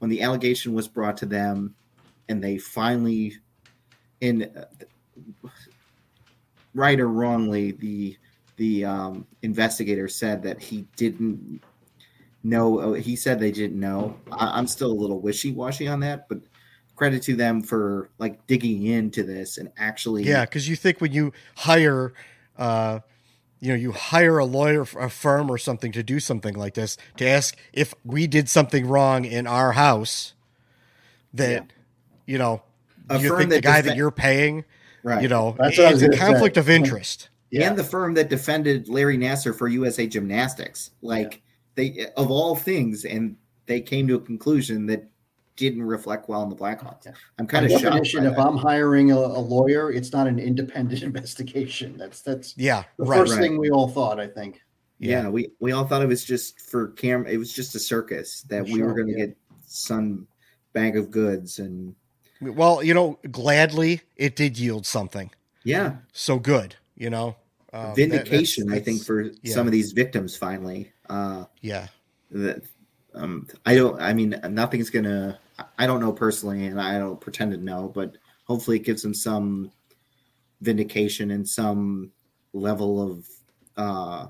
when 0.00 0.10
the 0.10 0.20
allegation 0.20 0.74
was 0.74 0.88
brought 0.88 1.16
to 1.18 1.26
them 1.26 1.76
and 2.28 2.42
they 2.42 2.58
finally 2.58 3.34
in 4.20 4.50
uh, 4.56 4.64
right 6.74 6.98
or 6.98 7.06
wrongly 7.06 7.70
the 7.70 8.16
the 8.56 8.84
um, 8.84 9.24
investigator 9.42 10.08
said 10.08 10.42
that 10.42 10.60
he 10.60 10.88
didn't 10.96 11.62
know 12.42 12.80
oh, 12.80 12.92
he 12.94 13.14
said 13.14 13.38
they 13.38 13.52
didn't 13.52 13.78
know 13.78 14.16
I, 14.32 14.58
i'm 14.58 14.66
still 14.66 14.90
a 14.90 14.94
little 14.94 15.20
wishy-washy 15.20 15.86
on 15.88 16.00
that 16.00 16.28
but 16.28 16.38
credit 16.94 17.22
to 17.24 17.36
them 17.36 17.62
for 17.62 18.08
like 18.18 18.44
digging 18.46 18.86
into 18.86 19.22
this 19.22 19.58
and 19.58 19.70
actually 19.76 20.22
yeah, 20.22 20.44
because 20.44 20.68
you 20.68 20.76
think 20.76 21.00
when 21.00 21.12
you 21.12 21.32
hire, 21.56 22.14
uh, 22.56 23.00
you 23.60 23.68
know, 23.68 23.74
you 23.74 23.92
hire 23.92 24.38
a 24.38 24.44
lawyer, 24.44 24.82
a 24.98 25.08
firm, 25.10 25.50
or 25.50 25.58
something 25.58 25.92
to 25.92 26.02
do 26.02 26.20
something 26.20 26.54
like 26.54 26.74
this 26.74 26.96
to 27.16 27.26
ask 27.26 27.56
if 27.72 27.94
we 28.04 28.26
did 28.26 28.48
something 28.48 28.86
wrong 28.86 29.24
in 29.24 29.46
our 29.46 29.72
house, 29.72 30.34
that 31.34 31.52
Yeah. 31.52 31.62
you 32.26 32.38
know, 32.38 32.62
A 33.08 33.18
you 33.18 33.28
firm 33.28 33.38
think 33.38 33.50
the 33.50 33.60
guy 33.60 33.80
defe- 33.80 33.84
that 33.86 33.96
you're 33.96 34.10
paying, 34.10 34.64
right 35.02 35.22
you 35.22 35.28
know, 35.28 35.54
That's 35.58 35.78
what 35.78 35.86
I 35.86 35.92
was 35.92 36.02
it's 36.02 36.14
a 36.14 36.16
gonna 36.18 36.26
say. 36.26 36.32
conflict 36.32 36.56
of 36.56 36.68
interest. 36.70 37.28
Yeah. 37.50 37.68
and 37.68 37.78
the 37.78 37.84
firm 37.84 38.14
that 38.14 38.28
defended 38.28 38.88
larry 38.88 39.16
nassar 39.16 39.56
for 39.56 39.68
usa 39.68 40.08
gymnastics 40.08 40.90
like 41.00 41.42
they 41.76 42.06
of 42.16 42.28
all 42.28 42.56
things 42.56 43.04
and 43.04 43.36
they 43.66 43.80
came 43.80 44.08
to 44.08 44.16
a 44.16 44.20
conclusion 44.20 44.86
that 44.86 45.04
didn't 45.56 45.82
reflect 45.82 46.28
well 46.28 46.40
on 46.42 46.48
the 46.50 46.56
blackhawks 46.56 47.06
Yeah. 47.06 47.12
i'm 47.38 47.46
By 47.46 47.52
kind 47.52 47.64
of 47.66 47.70
shocked 47.72 47.82
definition, 47.84 48.24
by 48.24 48.30
if 48.30 48.36
that. 48.36 48.46
I'm 48.46 48.56
hiring 48.56 49.12
a, 49.12 49.16
a 49.16 49.40
lawyer, 49.40 49.90
it's 49.92 50.12
not 50.12 50.26
an 50.26 50.38
independent 50.38 51.02
investigation. 51.10 51.96
That's 51.96 52.20
that's 52.22 52.54
Yeah, 52.56 52.84
the 52.98 53.04
right. 53.04 53.18
first 53.18 53.32
right. 53.32 53.40
thing 53.42 53.58
we 53.58 53.70
all 53.70 53.88
thought. 53.88 54.20
I 54.20 54.26
think. 54.26 54.60
yeah. 54.98 55.28
we 55.28 55.50
we 55.60 55.72
all 55.72 55.86
thought 55.86 56.02
it 56.02 56.08
was 56.08 56.24
just 56.24 56.60
for 56.60 56.88
camera 56.92 57.28
it 57.30 57.36
was 57.38 57.52
just 57.52 57.74
a 57.74 57.78
circus 57.78 58.42
that 58.48 58.64
we 58.64 58.82
were 58.82 58.94
going 58.94 59.08
to 59.08 59.18
yeah. 59.18 59.26
get 59.26 59.36
some 59.66 60.26
bag 60.72 60.96
of 60.96 61.10
goods 61.10 61.58
and 61.58 61.94
Well, 62.40 62.82
you 62.82 62.94
know, 62.94 63.18
gladly 63.30 64.00
it 64.16 64.36
did 64.36 64.58
yield 64.58 64.86
something. 64.86 65.30
yeah 65.64 65.96
So 66.12 66.38
good, 66.38 66.76
you 66.96 67.10
know. 67.10 67.36
Um, 67.72 67.88
that- 67.88 67.96
vindication 67.96 68.66
that's- 68.68 68.80
i 68.80 68.84
think 68.84 69.02
for 69.04 69.22
yeah. 69.42 69.52
some 69.52 69.66
of 69.66 69.72
these 69.72 69.92
victims 69.92 70.36
finally 70.36 70.92
uh 71.10 71.44
yeah. 71.60 71.88
that 72.30 72.62
um 73.14 73.46
i 73.66 73.74
don't 73.74 74.00
i 74.00 74.14
mean 74.14 74.38
nothing's 74.50 74.88
gonna 74.88 75.38
i 75.78 75.86
don't 75.86 76.00
know 76.00 76.12
personally 76.12 76.66
and 76.66 76.80
i 76.80 76.98
don't 76.98 77.20
pretend 77.20 77.50
to 77.52 77.56
know 77.58 77.90
but 77.94 78.16
hopefully 78.44 78.76
it 78.76 78.84
gives 78.84 79.02
them 79.02 79.14
some 79.14 79.70
vindication 80.60 81.30
and 81.32 81.46
some 81.48 82.10
level 82.52 83.00
of 83.12 83.26
uh 83.76 84.26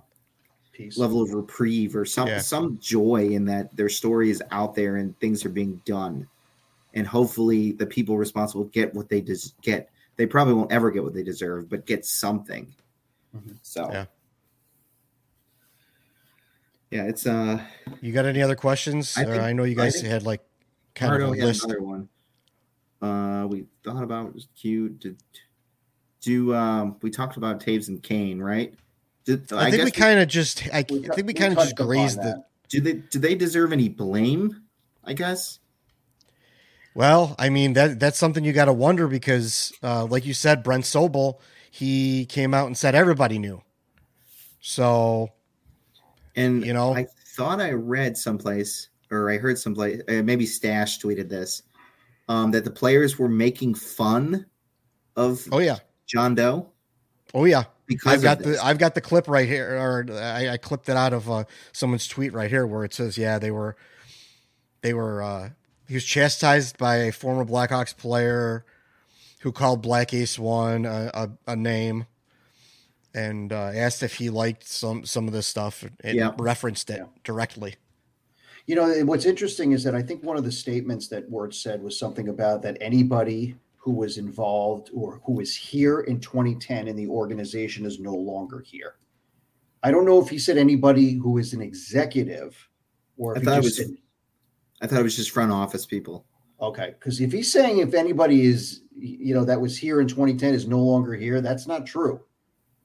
Peace. 0.73 0.99
level 0.99 1.23
of 1.23 1.33
reprieve 1.33 1.97
or 1.97 2.05
some 2.05 2.29
Yeah. 2.29 2.39
some 2.39 2.79
joy 2.81 3.29
in 3.31 3.45
that 3.47 3.75
their 3.77 3.89
story 3.89 4.31
is 4.31 4.43
out 4.51 4.75
there 4.75 4.97
and 4.97 5.19
things 5.21 5.45
are 5.45 5.49
being 5.51 5.81
done 5.87 6.29
and 6.95 7.07
hopefully 7.07 7.73
the 7.73 7.87
people 7.87 8.19
responsible 8.19 8.65
get 8.65 8.95
what 8.95 9.09
they 9.09 9.21
des- 9.21 9.53
get 9.63 9.89
they 10.17 10.27
probably 10.27 10.55
won't 10.55 10.71
ever 10.73 10.91
get 10.91 11.03
what 11.03 11.15
they 11.15 11.23
deserve 11.23 11.69
but 11.71 11.87
get 11.87 12.05
something 12.05 12.67
Mhm. 13.35 13.57
so 13.63 13.89
Yeah. 13.91 14.07
yeah 16.91 17.05
it's 17.05 17.27
uh 17.27 17.61
You 18.01 18.13
got 18.13 18.27
any 18.27 18.43
other 18.43 18.57
questions? 18.57 19.17
I 19.17 19.23
I, 19.23 19.25
think- 19.25 19.43
I 19.43 19.53
know 19.53 19.65
you 19.65 19.75
guys 19.77 19.95
think 19.97 20.07
had 20.09 20.23
like 20.25 20.43
kind 20.97 21.13
Mardo 21.13 21.33
of 21.33 21.39
a 21.39 21.47
list. 21.47 21.65
another 21.65 21.83
one 21.83 22.09
uh 23.03 23.47
we 23.47 23.67
thought 23.85 24.03
about 24.03 24.35
was 24.35 24.49
cute 24.61 24.99
did 24.99 25.17
do 26.21 26.53
um 26.55 26.97
we 27.03 27.11
talked 27.11 27.37
about 27.37 27.61
Toews 27.61 27.87
and 27.89 28.03
kane 28.03 28.41
right 28.41 28.75
did, 29.25 29.53
I, 29.53 29.71
think 29.71 29.85
we 29.85 29.91
kind 29.93 30.19
of 30.19 30.29
just 30.29 30.67
I, 30.73 30.85
We 30.91 31.09
I 31.09 31.15
think 31.15 31.17
we 31.17 31.23
we 31.25 31.35
kind 31.35 31.53
of 31.53 31.59
just 31.59 31.77
grazed 31.77 32.19
the 32.19 32.43
do 32.69 32.81
they 32.81 32.95
do 32.95 33.19
they 33.19 33.35
deserve 33.35 33.73
any 33.73 33.89
blame 33.89 34.63
i 35.05 35.13
guess 35.13 35.61
Well, 36.95 37.37
I 37.39 37.51
mean 37.51 37.75
that 37.75 38.01
that's 38.01 38.19
something 38.19 38.43
you 38.43 38.55
got 38.55 38.65
to 38.65 38.73
wonder 38.73 39.07
because, 39.07 39.71
uh, 39.83 40.07
like 40.07 40.25
you 40.25 40.33
said, 40.33 40.63
Brent 40.63 40.85
Sopel, 40.85 41.41
he 41.71 42.25
came 42.25 42.55
out 42.55 42.69
and 42.69 42.77
said 42.77 42.95
everybody 42.95 43.39
knew. 43.39 43.61
So 44.61 45.29
And 46.35 46.65
You 46.65 46.73
know? 46.73 46.95
I 46.95 47.07
thought 47.37 47.61
I 47.61 47.73
read 47.73 48.17
someplace 48.17 48.89
or 49.11 49.31
I 49.31 49.39
heard 49.39 49.59
someplace, 49.59 50.01
uh, 50.09 50.23
maybe 50.23 50.47
Stash 50.47 51.01
tweeted 51.01 51.29
this, 51.29 51.63
um, 52.29 52.51
that 52.51 52.65
the 52.65 52.71
players 52.71 53.19
were 53.19 53.29
making 53.29 53.75
fun 53.75 54.47
of 55.17 55.47
oh 55.53 55.59
yeah, 55.59 55.79
John 56.07 56.35
Doe 56.35 56.69
oh 57.35 57.45
yeah, 57.45 57.65
because 57.87 58.13
I've 58.13 58.23
got 58.23 58.39
the. 58.41 58.59
I've 58.63 58.79
got 58.79 58.95
the 58.95 59.01
clip 59.01 59.29
right 59.29 59.49
here, 59.49 59.77
or 59.79 60.07
I, 60.13 60.51
I 60.51 60.57
clipped 60.57 60.89
it 60.89 60.97
out 60.97 61.13
of 61.13 61.31
uh, 61.31 61.45
someone's 61.73 62.09
tweet 62.09 62.33
right 62.33 62.51
here 62.51 62.67
where 62.67 62.85
it 62.85 62.93
says, 62.95 63.17
yeah, 63.17 63.39
they 63.39 63.51
were 63.51 63.77
they 64.83 64.93
were 64.93 65.23
uh, 65.23 65.51
he 65.89 65.95
was 65.95 66.05
chastised 66.05 66.79
by 66.79 66.97
a 66.97 67.13
former 67.13 67.45
Blackhawks 67.45 67.97
player 67.97 68.65
who 69.41 69.53
called 69.53 69.83
Black 69.83 70.13
Ace 70.13 70.39
One 70.39 70.87
a, 70.87 71.11
a, 71.15 71.31
a 71.53 71.57
name. 71.57 72.07
And 73.15 73.51
uh, 73.51 73.71
asked 73.75 74.03
if 74.03 74.17
he 74.17 74.29
liked 74.29 74.69
some 74.69 75.07
some 75.07 75.27
of 75.27 75.33
this 75.33 75.47
stuff. 75.47 75.83
and 76.01 76.17
Yeah. 76.17 76.33
referenced 76.37 76.91
it 76.91 76.99
Yeah. 76.99 77.07
directly. 77.25 77.77
You 78.67 78.75
know, 78.75 79.05
what's 79.05 79.27
interesting 79.27 79.73
is 79.73 79.85
that 79.85 79.95
I 79.95 80.03
think 80.03 80.25
one 80.25 80.37
of 80.37 80.45
the 80.45 80.51
statements 80.51 81.07
that 81.09 81.29
Word 81.31 81.55
said 81.55 81.83
was 81.83 81.99
something 81.99 82.29
about 82.29 82.63
that 82.63 82.77
anybody 82.81 83.55
who 83.77 83.93
was 83.93 84.19
involved 84.19 84.91
or 84.93 85.21
who 85.25 85.35
was 85.35 85.55
here 85.55 86.01
in 86.01 86.19
2010 86.21 86.89
in 86.89 86.97
the 86.97 87.07
organization 87.07 87.87
is 87.87 88.01
no 88.01 88.15
longer 88.15 88.61
here. 88.61 88.97
I 89.85 89.93
don't 89.93 90.05
know 90.05 90.21
if 90.21 90.29
he 90.29 90.39
said 90.39 90.59
anybody 90.59 91.13
who 91.13 91.39
is 91.39 91.53
an 91.55 91.63
executive 91.63 92.57
or 93.17 93.37
I 93.39 93.41
thought 93.41 93.59
it 93.59 93.65
was- 93.65 93.77
said, 93.77 93.97
I 94.81 94.89
thought 94.89 95.01
it 95.01 95.05
was 95.05 95.17
just 95.17 95.31
front 95.31 95.53
office 95.53 95.87
people. 95.87 96.27
okay, 96.61 96.95
because 96.99 97.21
if 97.21 97.31
he's 97.31 97.53
saying 97.53 97.79
if 97.79 97.95
anybody 97.95 98.47
is, 98.47 98.83
you 98.97 99.33
know, 99.35 99.45
that 99.45 99.61
was 99.61 99.77
here 99.79 100.01
in 100.01 100.09
2010 100.09 100.55
is 100.55 100.67
no 100.67 100.81
longer 100.83 101.15
here, 101.15 101.41
that's 101.41 101.67
not 101.69 101.87
true 101.87 102.21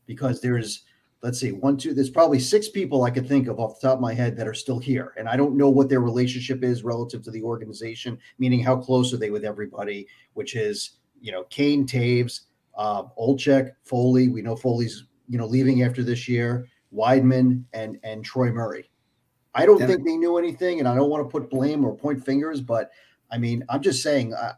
because 0.05 0.41
there's 0.41 0.83
let's 1.23 1.39
see, 1.39 1.51
one, 1.51 1.77
two, 1.77 1.93
there's 1.93 2.09
probably 2.09 2.39
six 2.39 2.67
people 2.67 3.03
I 3.03 3.11
could 3.11 3.27
think 3.27 3.47
of 3.47 3.59
off 3.59 3.79
the 3.79 3.87
top 3.87 3.97
of 3.97 4.01
my 4.01 4.13
head 4.13 4.35
that 4.37 4.47
are 4.47 4.53
still 4.53 4.79
here. 4.79 5.13
And 5.17 5.29
I 5.29 5.35
don't 5.35 5.55
know 5.55 5.69
what 5.69 5.87
their 5.87 5.99
relationship 6.01 6.63
is 6.63 6.83
relative 6.83 7.21
to 7.23 7.31
the 7.31 7.43
organization, 7.43 8.17
meaning 8.39 8.63
how 8.63 8.77
close 8.77 9.13
are 9.13 9.17
they 9.17 9.29
with 9.29 9.45
everybody, 9.45 10.07
which 10.33 10.55
is, 10.55 10.97
you 11.19 11.31
know, 11.31 11.43
Kane, 11.45 11.85
Toews, 11.85 12.41
uh, 12.75 13.03
Olczyk, 13.19 13.71
Foley. 13.83 14.29
We 14.29 14.41
know 14.41 14.55
Foley's, 14.55 15.05
you 15.29 15.37
know, 15.37 15.45
leaving 15.45 15.83
after 15.83 16.03
this 16.03 16.27
year, 16.27 16.67
Weidman 16.93 17.63
and 17.73 17.99
and 18.03 18.25
Troy 18.25 18.51
Murray. 18.51 18.89
I 19.53 19.65
don't 19.65 19.79
Yeah. 19.79 19.87
think 19.87 20.05
they 20.05 20.17
knew 20.17 20.37
anything, 20.37 20.79
and 20.79 20.87
I 20.87 20.95
don't 20.95 21.09
want 21.09 21.23
to 21.23 21.29
put 21.29 21.49
blame 21.49 21.85
or 21.85 21.95
point 21.95 22.25
fingers, 22.25 22.61
but 22.61 22.89
I 23.29 23.37
mean, 23.37 23.63
I'm 23.69 23.81
just 23.81 24.01
saying, 24.01 24.33
uh, 24.33 24.53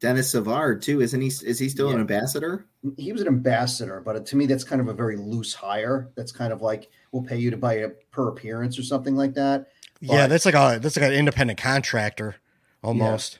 Denis 0.00 0.30
Savard 0.30 0.82
too, 0.82 1.00
isn't 1.00 1.20
he? 1.20 1.28
Is 1.28 1.58
he 1.58 1.68
still 1.68 1.90
an 1.90 2.00
ambassador? 2.00 2.66
He 2.96 3.12
was 3.12 3.20
an 3.20 3.28
ambassador, 3.28 4.00
but 4.04 4.24
to 4.26 4.36
me, 4.36 4.46
that's 4.46 4.64
kind 4.64 4.80
of 4.80 4.88
a 4.88 4.94
very 4.94 5.16
loose 5.16 5.54
hire. 5.54 6.10
That's 6.16 6.32
kind 6.32 6.52
of 6.52 6.62
like 6.62 6.90
we'll 7.12 7.22
pay 7.22 7.36
you 7.36 7.50
to 7.50 7.56
buy 7.56 7.74
a 7.74 7.88
per 8.10 8.28
appearance 8.28 8.78
or 8.78 8.82
something 8.82 9.16
like 9.16 9.34
that. 9.34 9.68
Yeah, 10.00 10.26
that's 10.26 10.44
like 10.44 10.54
a 10.54 10.78
that's 10.80 10.96
like 10.96 11.06
an 11.06 11.12
independent 11.12 11.58
contractor 11.58 12.36
almost 12.82 13.38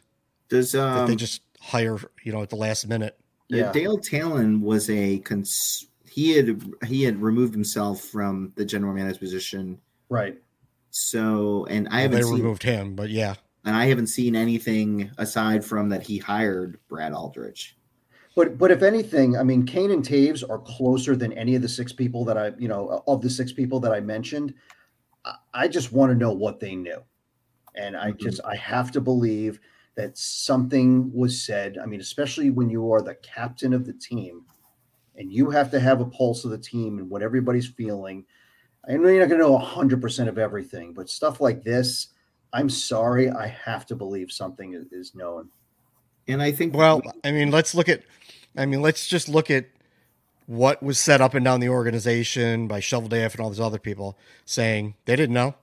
Does 0.48 0.72
that 0.72 0.82
um, 0.82 1.06
they 1.06 1.16
just 1.16 1.42
hire, 1.60 1.98
you 2.22 2.32
know, 2.32 2.42
at 2.42 2.50
the 2.50 2.56
last 2.56 2.86
minute. 2.88 3.18
Uh, 3.52 3.70
Dale 3.72 3.98
Tallon 3.98 4.60
was 4.60 4.90
a 4.90 5.18
cons- 5.20 5.86
he 6.10 6.32
had 6.32 6.60
he 6.86 7.02
had 7.02 7.20
removed 7.20 7.54
himself 7.54 8.00
from 8.00 8.52
the 8.56 8.64
general 8.64 8.94
manager 8.94 9.18
position. 9.18 9.80
right. 10.08 10.36
So, 10.90 11.66
and 11.66 11.88
I 11.88 11.90
Well, 11.90 12.02
haven't 12.02 12.16
they 12.16 12.22
seen 12.22 12.34
removed 12.36 12.62
him, 12.62 12.96
but 12.96 13.10
yeah, 13.10 13.34
and 13.66 13.76
I 13.76 13.84
haven't 13.84 14.06
seen 14.06 14.34
anything 14.34 15.10
aside 15.18 15.62
from 15.62 15.90
that 15.90 16.02
he 16.02 16.16
hired 16.16 16.78
Brad 16.88 17.12
Aldrich. 17.12 17.75
But 18.36 18.58
but 18.58 18.70
if 18.70 18.82
anything, 18.82 19.36
I 19.36 19.42
mean, 19.42 19.64
Kane 19.64 19.90
and 19.90 20.04
Toews 20.04 20.48
are 20.48 20.58
closer 20.58 21.16
than 21.16 21.32
any 21.32 21.56
of 21.56 21.62
the 21.62 21.68
six 21.68 21.92
people 21.92 22.24
that 22.26 22.36
I, 22.36 22.52
you 22.58 22.68
know, 22.68 23.02
of 23.06 23.22
the 23.22 23.30
six 23.30 23.52
people 23.52 23.80
that 23.80 23.92
I 23.92 23.98
mentioned. 24.00 24.54
I, 25.52 25.66
just 25.66 25.90
want 25.90 26.12
to 26.12 26.14
know 26.16 26.30
what 26.30 26.60
they 26.60 26.76
knew, 26.76 27.02
and 27.74 27.96
I 27.96 28.12
Mhm. 28.12 28.18
just 28.18 28.40
I 28.44 28.54
have 28.54 28.92
to 28.92 29.00
believe 29.00 29.58
that 29.96 30.16
something 30.16 31.10
was 31.12 31.42
said. 31.42 31.78
I 31.78 31.86
mean, 31.86 32.00
especially 32.00 32.50
when 32.50 32.70
you 32.70 32.92
are 32.92 33.02
the 33.02 33.16
captain 33.16 33.72
of 33.72 33.86
the 33.86 33.94
team, 33.94 34.44
and 35.16 35.32
you 35.32 35.50
have 35.50 35.70
to 35.72 35.80
have 35.80 36.00
a 36.00 36.04
pulse 36.04 36.44
of 36.44 36.52
the 36.52 36.58
team 36.58 36.98
and 36.98 37.10
what 37.10 37.22
everybody's 37.22 37.66
feeling. 37.66 38.24
I 38.88 38.92
know 38.92 39.08
you're 39.08 39.20
not 39.20 39.30
going 39.30 39.40
to 39.40 39.48
know 39.48 39.58
hundred 39.58 40.00
percent 40.00 40.28
of 40.28 40.38
everything, 40.38 40.92
but 40.92 41.08
stuff 41.10 41.40
like 41.40 41.64
this, 41.64 42.08
I'm 42.52 42.68
sorry, 42.68 43.30
I 43.30 43.48
have 43.48 43.86
to 43.86 43.96
believe 43.96 44.30
something 44.30 44.74
is, 44.74 44.86
is 44.92 45.14
known. 45.14 45.48
And 46.28 46.40
I 46.42 46.52
think 46.52 46.74
Well, 46.74 47.02
I 47.24 47.32
mean, 47.32 47.50
let's 47.50 47.74
look 47.74 47.88
at. 47.88 48.02
I 48.56 48.66
mean, 48.66 48.82
let's 48.82 49.06
just 49.06 49.28
look 49.28 49.50
at 49.50 49.66
what 50.46 50.82
was 50.82 50.98
set 50.98 51.20
up 51.20 51.34
and 51.34 51.44
down 51.44 51.60
the 51.60 51.68
organization 51.68 52.68
by 52.68 52.80
Shoveldaff 52.80 53.32
and 53.32 53.40
all 53.40 53.50
these 53.50 53.60
other 53.60 53.78
people 53.78 54.16
saying 54.44 54.94
they 55.04 55.16
didn't 55.16 55.34
know. 55.34 55.54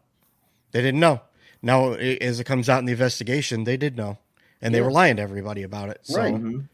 They 0.71 0.81
didn't 0.81 0.99
know. 0.99 1.21
Now, 1.61 1.93
i- 1.93 2.17
as 2.19 2.39
it 2.39 2.43
comes 2.43 2.67
out 2.69 2.79
in 2.79 2.85
the 2.85 2.91
investigation, 2.91 3.63
they 3.63 3.77
did 3.77 3.95
know, 3.95 4.17
and 4.61 4.73
they 4.75 4.81
were 4.81 4.91
lying 4.91 5.15
to 5.15 5.21
everybody 5.21 5.63
about 5.63 5.89
it. 5.89 5.99
So, 6.03 6.19
Right. 6.19 6.33
Mhm. 6.33 6.67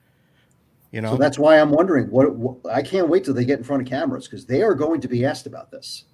you 0.92 1.02
know, 1.02 1.12
So 1.12 1.18
that's 1.18 1.38
why 1.38 1.60
I'm 1.60 1.70
wondering 1.72 2.10
what, 2.10 2.36
what 2.36 2.58
I 2.72 2.82
can't 2.82 3.08
wait 3.08 3.24
till 3.24 3.36
they 3.36 3.46
get 3.46 3.60
in 3.60 3.64
front 3.64 3.84
of 3.84 3.88
cameras 3.88 4.28
because 4.28 4.46
they 4.46 4.64
are 4.64 4.74
going 4.74 5.02
to 5.02 5.08
be 5.08 5.24
asked 5.24 5.46
about 5.46 5.70
this, 5.70 6.06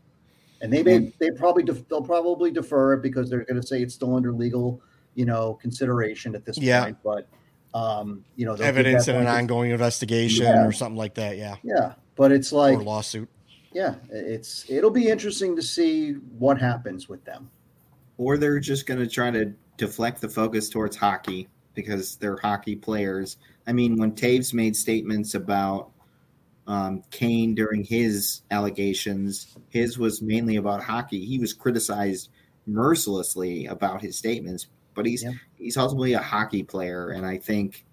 and 0.61 0.71
they 0.73 0.83
may 0.83 1.13
they 1.19 1.31
probably 1.31 1.63
def, 1.63 1.87
they'll 1.87 2.01
probably 2.01 2.51
defer 2.51 2.93
it 2.93 3.01
because 3.01 3.29
they're 3.29 3.45
going 3.45 3.61
to 3.61 3.65
say 3.65 3.81
it's 3.81 3.93
still 3.93 4.15
under 4.15 4.33
legal 4.33 4.81
you 5.13 5.23
know 5.25 5.53
consideration 5.61 6.35
at 6.35 6.43
this 6.43 6.57
Yeah. 6.57 6.83
point. 6.83 6.97
But 7.01 7.29
um, 7.75 8.23
you 8.35 8.45
know 8.45 8.53
evidence 8.53 9.07
in 9.07 9.15
an 9.15 9.27
ongoing 9.27 9.69
investigation 9.71 10.45
Yeah. 10.45 10.65
or 10.65 10.71
something 10.71 10.97
like 10.97 11.13
that. 11.15 11.37
Yeah, 11.37 11.55
Yeah, 11.63 11.93
but 12.15 12.31
it's 12.31 12.51
like 12.51 12.79
or 12.79 12.83
lawsuit. 12.83 13.29
yeah, 13.73 13.95
it's 14.09 14.65
it'll 14.69 14.89
be 14.89 15.09
interesting 15.09 15.55
to 15.57 15.61
see 15.61 16.13
what 16.39 16.57
happens 16.59 17.07
with 17.09 17.23
them. 17.25 17.51
or 18.17 18.37
they're 18.37 18.61
just 18.61 18.85
going 18.87 18.99
to 18.99 19.07
try 19.07 19.29
to 19.29 19.53
deflect 19.77 20.21
the 20.21 20.29
focus 20.29 20.69
towards 20.69 20.95
hockey 20.95 21.49
because 21.73 22.15
they're 22.15 22.37
hockey 22.37 22.75
players. 22.77 23.35
I 23.67 23.73
mean, 23.73 23.97
when 23.97 24.13
Toews 24.13 24.53
made 24.53 24.73
statements 24.73 25.35
about 25.35 25.91
um, 26.67 27.03
Kane 27.11 27.53
during 27.55 27.83
his 27.83 28.41
allegations, 28.51 29.53
his 29.69 29.97
was 29.99 30.21
mainly 30.21 30.55
about 30.55 30.81
hockey. 30.81 31.25
He 31.25 31.37
was 31.39 31.53
criticized 31.53 32.29
mercilessly 32.65 33.65
about 33.65 34.01
his 34.01 34.17
statements, 34.17 34.67
but 34.95 35.05
he's 35.05 35.23
Yeah. 35.23 35.33
he's 35.57 35.77
ultimately 35.77 36.13
a 36.13 36.19
hockey 36.19 36.63
player, 36.63 37.09
and 37.09 37.25
I 37.25 37.37
think 37.37 37.85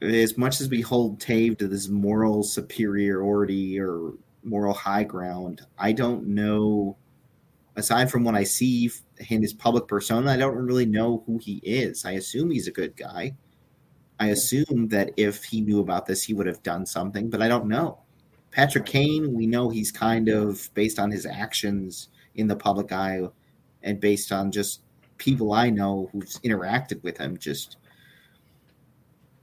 as 0.00 0.36
much 0.38 0.60
as 0.60 0.68
we 0.68 0.80
hold 0.80 1.20
Tave 1.20 1.58
to 1.58 1.68
this 1.68 1.88
moral 1.88 2.42
superiority 2.42 3.80
or 3.80 4.12
moral 4.44 4.74
high 4.74 5.04
ground, 5.04 5.62
I 5.78 5.92
don't 5.92 6.28
know 6.28 6.96
aside 7.76 8.10
from 8.10 8.24
what 8.24 8.34
I 8.34 8.44
see 8.44 8.90
in 9.28 9.42
his 9.42 9.52
public 9.52 9.86
persona, 9.86 10.30
I 10.32 10.36
don't 10.36 10.56
really 10.56 10.86
know 10.86 11.22
who 11.26 11.38
he 11.38 11.60
is. 11.62 12.04
I 12.04 12.12
assume 12.12 12.50
he's 12.50 12.66
a 12.66 12.72
good 12.72 12.96
guy. 12.96 13.36
I 14.18 14.28
assume 14.28 14.88
that 14.88 15.12
if 15.18 15.44
he 15.44 15.60
knew 15.60 15.80
about 15.80 16.06
this, 16.06 16.22
he 16.22 16.32
would 16.32 16.46
have 16.46 16.62
done 16.62 16.86
something, 16.86 17.28
but 17.28 17.42
I 17.42 17.48
don't 17.48 17.66
know. 17.66 17.98
Patrick 18.50 18.86
Kane, 18.86 19.34
we 19.34 19.46
know 19.46 19.68
he's 19.68 19.92
kind 19.92 20.28
of 20.30 20.70
based 20.72 20.98
on 20.98 21.10
his 21.10 21.26
actions 21.26 22.08
in 22.34 22.46
the 22.46 22.56
public 22.56 22.92
eye 22.92 23.20
and 23.82 24.00
based 24.00 24.32
on 24.32 24.50
just 24.50 24.80
people 25.18 25.52
I 25.52 25.70
know 25.70 26.08
who've 26.12 26.24
interacted 26.44 27.02
with 27.02 27.18
him. 27.18 27.36
Just 27.38 27.76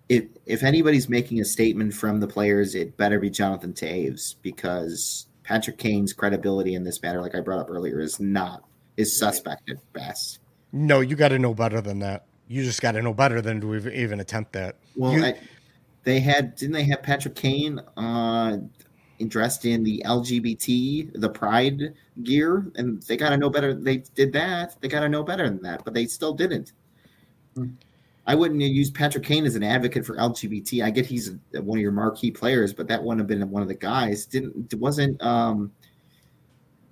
if 0.09 0.26
if 0.45 0.63
anybody's 0.63 1.09
making 1.09 1.39
a 1.39 1.45
statement 1.45 1.93
from 1.93 2.19
the 2.19 2.28
players, 2.28 2.76
it 2.76 2.95
better 2.97 3.19
be 3.19 3.30
Jonathan 3.30 3.74
Toews 3.74 4.36
because 4.41 5.28
Patrick 5.43 5.78
Kane's 5.78 6.13
credibility 6.13 6.76
in 6.76 6.84
this 6.84 7.01
matter, 7.01 7.21
like 7.21 7.36
I 7.36 7.39
brought 7.39 7.59
up 7.59 7.69
earlier, 7.69 7.99
is 7.99 8.19
not 8.19 8.63
is 8.97 9.17
suspect 9.17 9.69
at 9.69 9.78
best. 9.93 10.39
No, 10.71 10.99
you 11.01 11.15
got 11.15 11.30
to 11.30 11.39
know 11.39 11.53
better 11.53 11.82
than 11.82 11.99
that. 11.99 12.26
You 12.47 12.63
just 12.63 12.82
got 12.82 12.91
to 12.93 13.01
know 13.01 13.13
better 13.13 13.41
than 13.41 13.61
to 13.61 13.76
even 13.91 14.19
attempt 14.19 14.53
that. 14.53 14.76
Well, 14.95 15.13
You- 15.13 15.26
I, 15.26 15.39
They 16.03 16.19
had 16.19 16.55
didn't 16.55 16.74
they 16.74 16.84
have 16.84 17.01
Patrick 17.01 17.36
Kane 17.36 17.80
uh 17.97 18.57
dressed 19.28 19.66
in 19.66 19.84
the 19.84 20.03
LGBT, 20.05 21.20
the 21.20 21.30
pride 21.30 21.93
gear, 22.24 22.66
and 22.76 23.01
they 23.03 23.16
gotta 23.18 23.38
know 23.38 23.49
better. 23.49 23.74
They 23.74 23.97
did 24.16 24.34
that. 24.34 24.76
They 24.82 24.88
gotta 24.88 25.09
know 25.09 25.24
better 25.24 25.45
than 25.49 25.61
that, 25.64 25.84
but 25.86 25.93
they 25.93 26.05
still 26.05 26.34
didn't. 26.34 26.74
Hmm. 27.55 27.70
I 28.26 28.36
wouldn't 28.36 28.61
use 28.61 28.89
Patrick 28.89 29.26
Kane 29.26 29.45
as 29.45 29.55
an 29.55 29.64
advocate 29.64 30.05
for 30.05 30.16
LGBT. 30.16 30.82
I 30.84 30.89
get 30.91 31.05
he's 31.05 31.32
one 31.51 31.78
of 31.78 31.82
your 31.82 31.91
marquee 31.91 32.32
players, 32.32 32.74
but 32.74 32.88
that 32.88 33.03
wouldn't 33.03 33.20
have 33.20 33.28
been 33.28 33.49
one 33.51 33.61
of 33.61 33.68
the 33.68 33.76
guys. 33.76 34.26
Didn't 34.26 34.72
it? 34.74 34.80
wasn't 34.80 35.22
um 35.22 35.72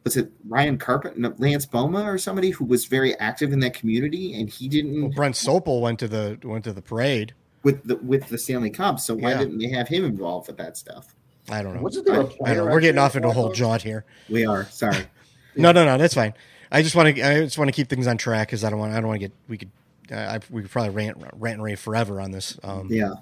was 0.04 0.18
it 0.18 0.32
Ryan 0.48 0.78
Carpet, 0.78 1.18
no, 1.18 1.34
Lance 1.38 1.66
Bouma, 1.66 2.04
or 2.06 2.18
somebody 2.18 2.50
who 2.50 2.66
was 2.66 2.86
very 2.86 3.16
active 3.20 3.54
in 3.54 3.60
that 3.60 3.74
community, 3.76 4.34
and 4.40 4.50
he 4.50 4.68
didn't 4.68 5.00
Well, 5.02 5.12
Brent 5.12 5.36
Sopel 5.36 5.80
went 5.80 6.00
to 6.00 6.08
the 6.08 6.38
went 6.44 6.64
to 6.66 6.74
the 6.74 6.82
parade. 6.82 7.34
with 7.64 7.84
the 7.86 7.96
with 7.98 8.28
the 8.28 8.38
Stanley 8.38 8.70
Cup. 8.72 9.00
So 9.00 9.14
why 9.16 9.32
Yeah. 9.32 9.38
didn't 9.40 9.60
they 9.60 9.70
have 9.70 9.88
him 9.88 10.04
involved 10.04 10.48
with 10.48 10.58
that 10.58 10.76
stuff? 10.78 11.16
I 11.52 11.62
don't 11.62 11.76
know. 11.76 11.82
Wasn't 11.82 12.06
there 12.06 12.22
a 12.22 12.26
I 12.46 12.54
don't 12.54 12.66
know. 12.66 12.72
We're 12.72 12.80
getting 12.82 13.00
off 13.00 13.16
into 13.16 13.28
a 13.28 13.32
whole 13.32 13.50
Blackhawks? 13.50 13.56
jaunt 13.56 13.82
here. 13.82 14.06
We 14.30 14.46
are 14.46 14.66
sorry. 14.66 14.98
No, 15.54 15.74
no, 15.74 15.84
no. 15.84 15.98
That's 15.98 16.14
fine. 16.14 16.34
I 16.72 16.82
just 16.82 16.96
want 16.96 17.14
to. 17.14 17.22
I 17.22 17.42
just 17.42 17.58
want 17.58 17.68
to 17.68 17.74
keep 17.74 17.90
things 17.90 18.08
on 18.08 18.18
track 18.18 18.48
because 18.48 18.64
I 18.64 18.70
don't 18.70 18.80
want. 18.80 18.94
I 18.94 19.02
don't 19.02 19.08
want 19.10 19.20
to 19.20 19.28
get. 19.28 19.34
We 19.50 19.58
could. 19.58 19.70
Uh, 20.10 20.16
I, 20.16 20.40
we 20.50 20.62
could 20.62 20.72
probably 20.72 20.92
rant, 20.92 21.18
rant 21.34 21.56
and 21.56 21.64
rave 21.64 21.78
forever 21.78 22.22
on 22.22 22.32
this. 22.32 22.58
Um, 22.64 22.88
Yeah, 22.90 23.16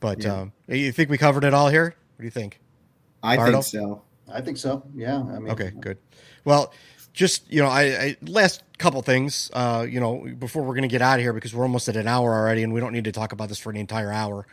But 0.00 0.22
Yeah. 0.22 0.34
um, 0.40 0.52
you 0.68 0.92
think 0.92 1.08
we 1.08 1.16
covered 1.16 1.44
it 1.44 1.54
all 1.54 1.68
here? 1.70 1.84
What 2.16 2.18
do 2.18 2.24
you 2.24 2.30
think? 2.30 2.60
I 3.22 3.36
Bardo? 3.36 3.62
think 3.62 3.64
so. 3.64 4.02
I 4.30 4.40
think 4.42 4.58
so. 4.58 4.82
Yeah. 4.94 5.16
I 5.20 5.38
mean, 5.38 5.50
Okay, 5.52 5.70
good. 5.80 5.96
Well, 6.44 6.72
just 7.14 7.50
you 7.50 7.62
know, 7.62 7.68
I, 7.68 7.82
I 7.82 8.16
last 8.22 8.62
couple 8.76 9.00
things. 9.00 9.50
Uh, 9.54 9.86
you 9.88 10.00
know, 10.00 10.26
before 10.38 10.62
we're 10.64 10.74
gonna 10.74 10.86
get 10.88 11.00
out 11.00 11.18
of 11.18 11.22
here 11.22 11.32
because 11.32 11.54
we're 11.54 11.62
almost 11.64 11.88
at 11.88 11.96
an 11.96 12.06
hour 12.08 12.34
already, 12.34 12.62
and 12.62 12.74
we 12.74 12.80
don't 12.80 12.92
need 12.92 13.04
to 13.04 13.12
talk 13.12 13.32
about 13.32 13.48
this 13.48 13.58
for 13.58 13.70
an 13.70 13.76
entire 13.78 14.12
hour. 14.12 14.46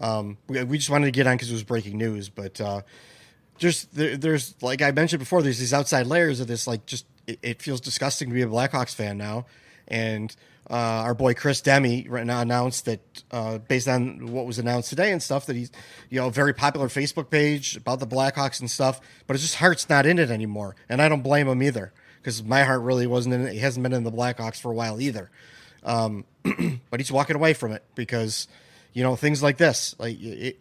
Um, 0.00 0.38
we, 0.48 0.62
we 0.64 0.78
just 0.78 0.90
wanted 0.90 1.06
to 1.06 1.12
get 1.12 1.26
on 1.26 1.34
because 1.34 1.50
it 1.50 1.54
was 1.54 1.62
breaking 1.62 1.98
news, 1.98 2.28
but 2.28 2.60
uh, 2.60 2.82
just 3.58 3.94
there, 3.94 4.16
there's 4.16 4.54
like 4.62 4.82
I 4.82 4.90
mentioned 4.90 5.20
before, 5.20 5.42
there's 5.42 5.58
these 5.58 5.74
outside 5.74 6.06
layers 6.06 6.40
of 6.40 6.46
this. 6.46 6.66
Like, 6.66 6.86
just 6.86 7.06
it, 7.26 7.38
it 7.42 7.62
feels 7.62 7.80
disgusting 7.80 8.28
to 8.28 8.34
be 8.34 8.42
a 8.42 8.46
Blackhawks 8.46 8.94
fan 8.94 9.18
now, 9.18 9.46
and 9.86 10.34
uh, 10.70 10.74
our 10.74 11.14
boy 11.14 11.34
Chris 11.34 11.60
Demi 11.60 12.08
right 12.08 12.24
now 12.24 12.40
announced 12.40 12.86
that 12.86 13.00
uh, 13.30 13.58
based 13.58 13.88
on 13.88 14.32
what 14.32 14.46
was 14.46 14.58
announced 14.58 14.88
today 14.88 15.12
and 15.12 15.22
stuff 15.22 15.46
that 15.46 15.56
he's 15.56 15.70
you 16.08 16.20
know 16.20 16.28
a 16.28 16.30
very 16.30 16.54
popular 16.54 16.88
Facebook 16.88 17.28
page 17.28 17.76
about 17.76 18.00
the 18.00 18.06
Blackhawks 18.06 18.60
and 18.60 18.70
stuff, 18.70 19.00
but 19.26 19.34
his 19.34 19.42
just 19.42 19.56
heart's 19.56 19.88
not 19.88 20.06
in 20.06 20.18
it 20.18 20.30
anymore, 20.30 20.76
and 20.88 21.02
I 21.02 21.08
don't 21.08 21.22
blame 21.22 21.46
him 21.46 21.62
either 21.62 21.92
because 22.22 22.42
my 22.42 22.64
heart 22.64 22.80
really 22.80 23.06
wasn't 23.06 23.34
in 23.34 23.46
it. 23.46 23.52
He 23.52 23.58
hasn't 23.58 23.82
been 23.82 23.92
in 23.92 24.04
the 24.04 24.12
Blackhawks 24.12 24.60
for 24.60 24.70
a 24.70 24.74
while 24.74 25.00
either, 25.00 25.30
um, 25.82 26.24
but 26.90 27.00
he's 27.00 27.12
walking 27.12 27.36
away 27.36 27.52
from 27.52 27.72
it 27.72 27.84
because 27.94 28.48
you 28.92 29.02
know 29.02 29.16
things 29.16 29.42
like 29.42 29.56
this. 29.56 29.94
Like 29.98 30.20
it, 30.20 30.60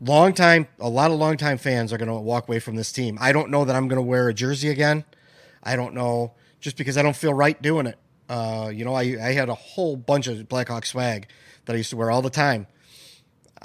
long 0.00 0.32
time 0.32 0.66
a 0.80 0.88
lot 0.88 1.10
of 1.10 1.18
long 1.18 1.36
time 1.36 1.58
fans 1.58 1.92
are 1.92 1.98
going 1.98 2.08
to 2.08 2.14
walk 2.14 2.48
away 2.48 2.58
from 2.58 2.76
this 2.76 2.92
team. 2.92 3.18
I 3.20 3.32
don't 3.32 3.50
know 3.50 3.64
that 3.64 3.76
i'm 3.76 3.88
going 3.88 3.98
to 3.98 4.02
wear 4.02 4.28
a 4.28 4.34
jersey 4.34 4.68
again. 4.68 5.04
I 5.62 5.76
don't 5.76 5.94
know 5.94 6.34
just 6.60 6.76
because 6.76 6.96
i 6.96 7.02
don't 7.02 7.16
feel 7.16 7.34
right 7.34 7.60
doing 7.60 7.86
it. 7.86 7.98
Uh, 8.28 8.70
you 8.72 8.84
know 8.84 8.94
I, 8.94 9.02
I 9.02 9.32
had 9.32 9.48
a 9.48 9.54
whole 9.54 9.96
bunch 9.96 10.26
of 10.26 10.48
blackhawk 10.48 10.86
swag 10.86 11.28
that 11.66 11.74
i 11.74 11.76
used 11.76 11.90
to 11.90 11.96
wear 11.96 12.10
all 12.10 12.22
the 12.22 12.30
time. 12.30 12.66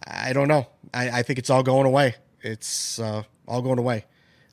I 0.06 0.34
don't 0.34 0.48
know. 0.48 0.68
I, 0.94 1.10
I 1.10 1.24
think 1.24 1.40
it's 1.40 1.50
all 1.50 1.64
going 1.64 1.88
away. 1.88 2.16
It's 2.42 3.00
uh, 3.00 3.24
all 3.48 3.62
going 3.64 3.80
away. 3.80 4.06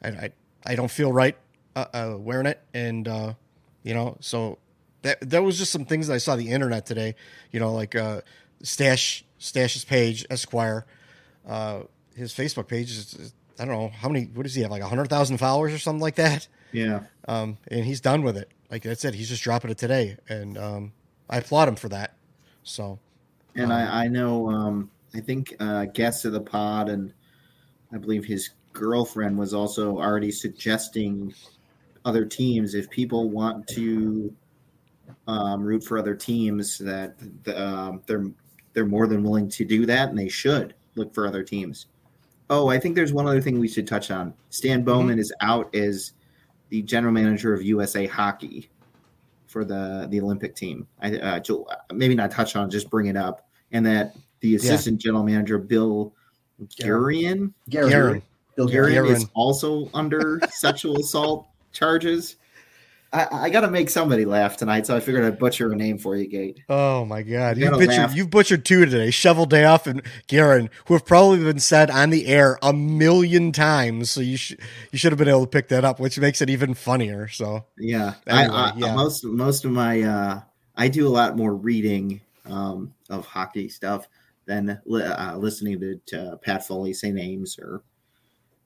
I, 0.03 0.09
I, 0.09 0.31
I 0.65 0.75
don't 0.75 0.91
feel 0.91 1.13
right 1.13 1.37
uh, 1.77 1.87
uh, 1.93 2.17
wearing 2.19 2.47
it. 2.47 2.61
And 2.73 3.07
uh, 3.07 3.35
you 3.83 3.95
know 3.95 4.17
so 4.21 4.59
that 5.05 5.31
that 5.31 5.43
was 5.43 5.57
just 5.57 5.71
some 5.73 5.85
things 5.85 6.09
that 6.09 6.15
i 6.15 6.19
saw 6.19 6.33
on 6.33 6.39
the 6.39 6.51
internet 6.51 6.85
today 6.85 7.15
you 7.53 7.61
know 7.61 7.73
like 7.73 7.95
uh, 7.95 8.21
stash 8.63 9.25
stash's 9.39 9.85
page 9.85 10.27
esquire 10.31 10.85
uh, 11.49 11.81
his 12.17 12.33
Facebook 12.33 12.69
page 12.69 12.91
is, 12.91 13.15
is- 13.15 13.35
I 13.57 13.65
don't 13.67 13.75
know 13.77 13.89
how 13.89 14.09
many. 14.09 14.25
What 14.25 14.43
does 14.43 14.55
he 14.57 14.63
have? 14.63 14.73
Like 14.73 14.83
hundred 14.83 15.09
thousand 15.09 15.37
followers 15.37 15.73
or 15.73 15.79
something 15.79 16.01
like 16.01 16.17
that. 16.17 16.49
Yeah, 16.73 17.03
Um, 17.29 17.57
and 17.69 17.85
he's 17.85 18.01
done 18.01 18.23
with 18.23 18.37
it. 18.37 18.51
Like 18.69 18.83
that's 18.83 19.05
it. 19.05 19.15
He's 19.15 19.29
just 19.29 19.45
dropping 19.45 19.71
it 19.71 19.79
today, 19.79 20.17
and 20.29 20.59
um, 20.59 20.93
I 21.31 21.37
applaud 21.39 21.69
him 21.69 21.77
for 21.77 21.89
that. 21.91 22.17
So 22.65 22.99
and 23.55 23.73
I 23.73 24.05
I 24.07 24.09
know 24.09 24.49
um 24.51 24.91
I 25.15 25.21
think 25.21 25.55
uh 25.61 25.85
guest 25.85 26.25
of 26.25 26.33
the 26.33 26.41
pod 26.41 26.89
and 26.89 27.13
I 27.93 27.99
believe 27.99 28.25
his 28.25 28.51
girlfriend 28.73 29.39
was 29.39 29.55
also 29.55 29.99
already 29.99 30.33
suggesting 30.33 31.33
other 32.05 32.25
teams 32.25 32.75
if 32.75 32.91
people 32.91 33.31
want 33.31 33.69
to 33.69 34.35
um, 35.27 35.63
root 35.63 35.85
for 35.85 35.99
other 35.99 36.15
teams 36.15 36.79
that 36.79 37.15
the, 37.45 37.61
um, 37.61 38.03
they're 38.07 38.27
they're 38.73 38.87
more 38.87 39.07
than 39.07 39.23
willing 39.23 39.49
to 39.49 39.65
do 39.65 39.87
that 39.87 40.09
and 40.09 40.19
they 40.19 40.29
should 40.29 40.75
look 40.97 41.15
for 41.15 41.27
other 41.27 41.43
teams. 41.43 41.87
Oh, 42.51 42.69
I 42.69 42.79
think 42.79 42.95
there's 42.95 43.13
one 43.13 43.27
other 43.27 43.41
thing 43.41 43.59
we 43.59 43.69
should 43.69 43.87
touch 43.87 44.11
on. 44.11 44.35
Stan 44.51 44.83
Bowman 44.83 45.19
is 45.19 45.33
out 45.41 45.75
as 45.75 46.13
the 46.69 46.83
general 46.83 47.13
manager 47.13 47.55
of 47.55 47.63
USA 47.63 48.07
Hockey 48.07 48.69
for 49.47 49.65
the 49.65 50.07
the 50.11 50.21
Olympic 50.21 50.55
team. 50.55 50.87
I 51.01 51.17
uh, 51.17 51.41
maybe 51.93 52.15
not 52.15 52.31
touch 52.31 52.57
on, 52.57 52.71
just 52.71 52.91
bring 52.91 53.07
it 53.07 53.17
up, 53.17 53.49
and 53.73 53.87
that 53.87 54.17
the 54.41 54.57
assistant 54.57 55.01
general 55.01 55.23
manager 55.23 55.59
Bill 55.59 56.13
Gurian 56.81 57.53
Gary. 57.69 57.91
Garen. 57.91 58.23
Bill 58.57 58.67
Gary. 58.67 58.93
Gurian 58.93 59.07
Garen. 59.07 59.17
is 59.17 59.27
also 59.35 59.89
under 59.95 60.41
sexual 60.51 60.99
assault 60.99 61.49
charges. 61.73 62.37
I, 63.15 63.45
I 63.45 63.51
got 63.51 63.61
to 63.61 63.71
make 63.71 63.89
somebody 63.91 64.25
laugh 64.25 64.57
tonight, 64.57 64.87
so 64.87 64.97
I 64.97 65.01
figured 65.01 65.25
I'd 65.25 65.39
butcher 65.39 65.71
a 65.71 65.77
name 65.77 65.99
for 65.99 66.17
you, 66.17 66.27
Gate. 66.27 66.61
oh 66.69 67.05
my 67.05 67.23
god, 67.23 67.57
You 67.57 67.65
you've 67.67 67.73
butchered, 67.75 67.89
laugh. 67.89 68.15
you've 68.17 68.31
butchered 68.31 68.65
two 68.65 68.85
today. 68.85 69.11
Shovel 69.11 69.47
Day 69.47 69.65
off 69.65 69.87
and 69.87 70.03
Garen, 70.27 70.69
who 70.87 70.95
have 70.95 71.05
probably 71.07 71.39
been 71.45 71.61
said 71.61 71.91
on 71.91 72.11
the 72.11 72.27
air 72.27 72.59
a 72.63 72.73
million 72.73 73.53
times. 73.53 74.11
So 74.11 74.21
you 74.21 74.37
should 74.37 74.59
you 74.91 74.99
should 74.99 75.13
have 75.13 75.19
been 75.19 75.29
able 75.29 75.43
to 75.47 75.51
pick 75.51 75.69
that 75.69 75.85
up, 75.85 76.01
which 76.01 76.19
makes 76.19 76.43
it 76.43 76.51
even 76.51 76.75
funnier. 76.75 77.29
So 77.29 77.67
Yeah, 77.79 78.15
Anyway, 78.27 78.55
I, 78.55 78.71
I, 78.71 78.73
yeah. 78.77 78.95
most 78.95 79.25
most 79.25 79.65
of 79.65 79.71
my 79.71 80.03
uh, 80.03 80.41
I 80.77 80.89
do 80.89 81.07
a 81.07 81.11
lot 81.11 81.37
more 81.37 81.55
reading 81.55 82.21
um, 82.47 82.95
of 83.11 83.27
hockey 83.27 83.69
stuff 83.69 84.09
than 84.47 84.81
uh, 84.91 85.35
listening 85.39 85.81
to, 85.81 85.97
to 86.07 86.39
Pat 86.43 86.67
Foley 86.67 86.93
say 86.93 87.11
names. 87.13 87.59
Or 87.59 87.83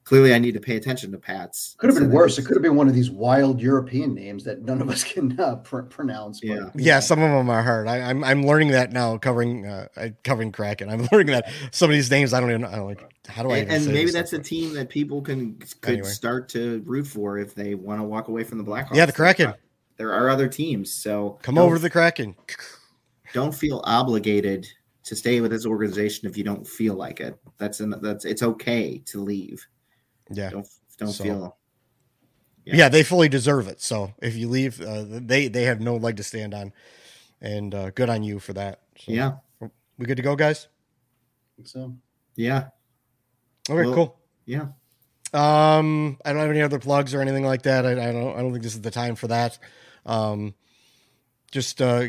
clearly, 0.09 0.33
I 0.33 0.39
need 0.39 0.55
to 0.55 0.59
pay 0.59 0.75
attention 0.75 1.11
to 1.11 1.19
Pat's. 1.19 1.75
Could 1.77 1.91
have 1.91 1.99
been 1.99 2.09
worse. 2.11 2.39
It 2.39 2.45
could 2.45 2.55
have 2.55 2.63
been 2.63 2.75
one 2.75 2.87
of 2.87 2.95
these 2.95 3.11
wild 3.11 3.61
European 3.61 4.15
names 4.15 4.43
that 4.43 4.63
none 4.63 4.81
of 4.81 4.89
us 4.89 5.03
can 5.13 5.39
uh, 5.39 5.57
pr- 5.57 5.81
pronounce. 5.81 6.39
but- 6.39 6.47
Yeah. 6.49 6.69
yeah, 6.73 6.99
some 6.99 7.21
of 7.21 7.29
them 7.29 7.47
are 7.47 7.61
hard. 7.61 7.87
I, 7.87 7.99
I'm 8.09 8.23
I'm 8.23 8.43
learning 8.43 8.69
that 8.69 8.91
now, 8.91 9.19
covering 9.19 9.67
uh, 9.67 9.87
covering 10.23 10.51
Kraken. 10.51 10.89
I'm 10.89 11.07
learning 11.11 11.27
that 11.27 11.51
some 11.69 11.91
of 11.91 11.93
these 11.93 12.09
names 12.09 12.33
I 12.33 12.39
don't 12.39 12.49
even. 12.49 12.65
I 12.65 12.75
don't 12.75 12.87
like. 12.87 13.05
How 13.27 13.43
do 13.43 13.51
I? 13.51 13.57
and, 13.57 13.65
even 13.67 13.75
and 13.75 13.83
say 13.83 13.91
maybe 13.91 14.05
this 14.05 14.13
that's 14.15 14.33
a 14.33 14.39
team 14.39 14.73
that 14.73 14.89
people 14.89 15.21
can 15.21 15.55
could 15.81 15.93
Anyway. 15.93 16.09
start 16.09 16.49
to 16.49 16.81
root 16.87 17.05
for 17.05 17.37
if 17.37 17.53
they 17.53 17.75
want 17.75 17.99
to 17.99 18.03
walk 18.03 18.29
away 18.29 18.43
from 18.43 18.57
the 18.57 18.63
Blackhawks. 18.63 18.95
Yeah, 18.95 19.05
the 19.05 19.13
Kraken. 19.13 19.53
There 19.97 20.11
are 20.11 20.29
other 20.29 20.47
teams, 20.47 20.91
so 20.91 21.37
Come 21.43 21.59
over 21.59 21.75
to 21.75 21.81
the 21.81 21.89
Kraken. 21.91 22.35
Don't 23.33 23.53
feel 23.53 23.81
obligated 23.83 24.65
to 25.03 25.15
stay 25.15 25.39
with 25.41 25.51
this 25.51 25.65
organization 25.65 26.27
if 26.27 26.35
you 26.37 26.43
don't 26.43 26.65
feel 26.67 26.95
like 26.95 27.19
it. 27.19 27.35
That's 27.57 27.79
an, 27.79 27.93
that's 28.01 28.25
it's 28.25 28.41
okay 28.43 28.97
to 29.05 29.21
leave. 29.21 29.65
Yeah. 30.29 30.49
Don't 30.51 30.67
don't 30.97 31.11
So- 31.11 31.23
feel. 31.23 31.57
yeah. 32.65 32.75
Yeah. 32.75 32.89
they 32.89 33.03
fully 33.03 33.29
deserve 33.29 33.67
it. 33.67 33.81
So 33.81 34.13
if 34.21 34.35
you 34.35 34.47
leave, 34.49 34.79
uh, 34.81 35.05
they 35.07 35.47
they 35.47 35.63
have 35.63 35.79
no 35.81 35.95
leg 35.97 36.17
to 36.17 36.23
stand 36.23 36.53
on, 36.53 36.73
and 37.41 37.73
uh, 37.73 37.89
good 37.91 38.09
on 38.09 38.23
you 38.23 38.39
for 38.39 38.53
that. 38.53 38.81
So, 38.97 39.11
Yeah, 39.11 39.31
we 39.97 40.05
good 40.05 40.17
to 40.17 40.23
go, 40.23 40.35
guys. 40.35 40.67
So 41.63 41.95
yeah, 42.35 42.69
Okay, 43.69 43.85
Well- 43.85 43.93
cool. 43.93 44.19
yeah. 44.45 44.67
Um, 45.31 46.17
I 46.25 46.31
don't 46.33 46.41
have 46.41 46.49
any 46.49 46.61
other 46.61 46.79
plugs 46.79 47.13
or 47.13 47.21
anything 47.21 47.45
like 47.45 47.61
that. 47.63 47.85
I, 47.85 47.91
I 47.91 48.11
don't. 48.11 48.35
I 48.35 48.41
don't 48.41 48.51
think 48.51 48.63
this 48.63 48.73
is 48.73 48.81
the 48.81 48.89
time 48.91 49.15
for 49.15 49.27
that. 49.27 49.59
Um, 50.05 50.55
just 51.51 51.81
uh, 51.83 52.07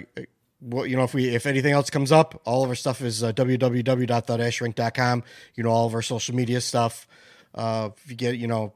well, 0.62 0.86
you 0.86 0.96
know, 0.96 1.04
if 1.04 1.12
we 1.12 1.28
if 1.34 1.44
anything 1.44 1.72
else 1.72 1.90
comes 1.90 2.12
up, 2.12 2.40
all 2.46 2.62
of 2.64 2.70
our 2.70 2.74
stuff 2.74 3.02
is 3.02 3.22
uh, 3.22 3.32
www.thedashrink.com. 3.32 5.22
You 5.54 5.64
know, 5.64 5.70
all 5.70 5.86
of 5.86 5.94
our 5.94 6.00
social 6.02 6.34
media 6.34 6.60
stuff. 6.62 7.06
Uh, 7.54 7.90
if 7.96 8.10
you 8.10 8.16
get, 8.16 8.36
you 8.36 8.46
know, 8.46 8.72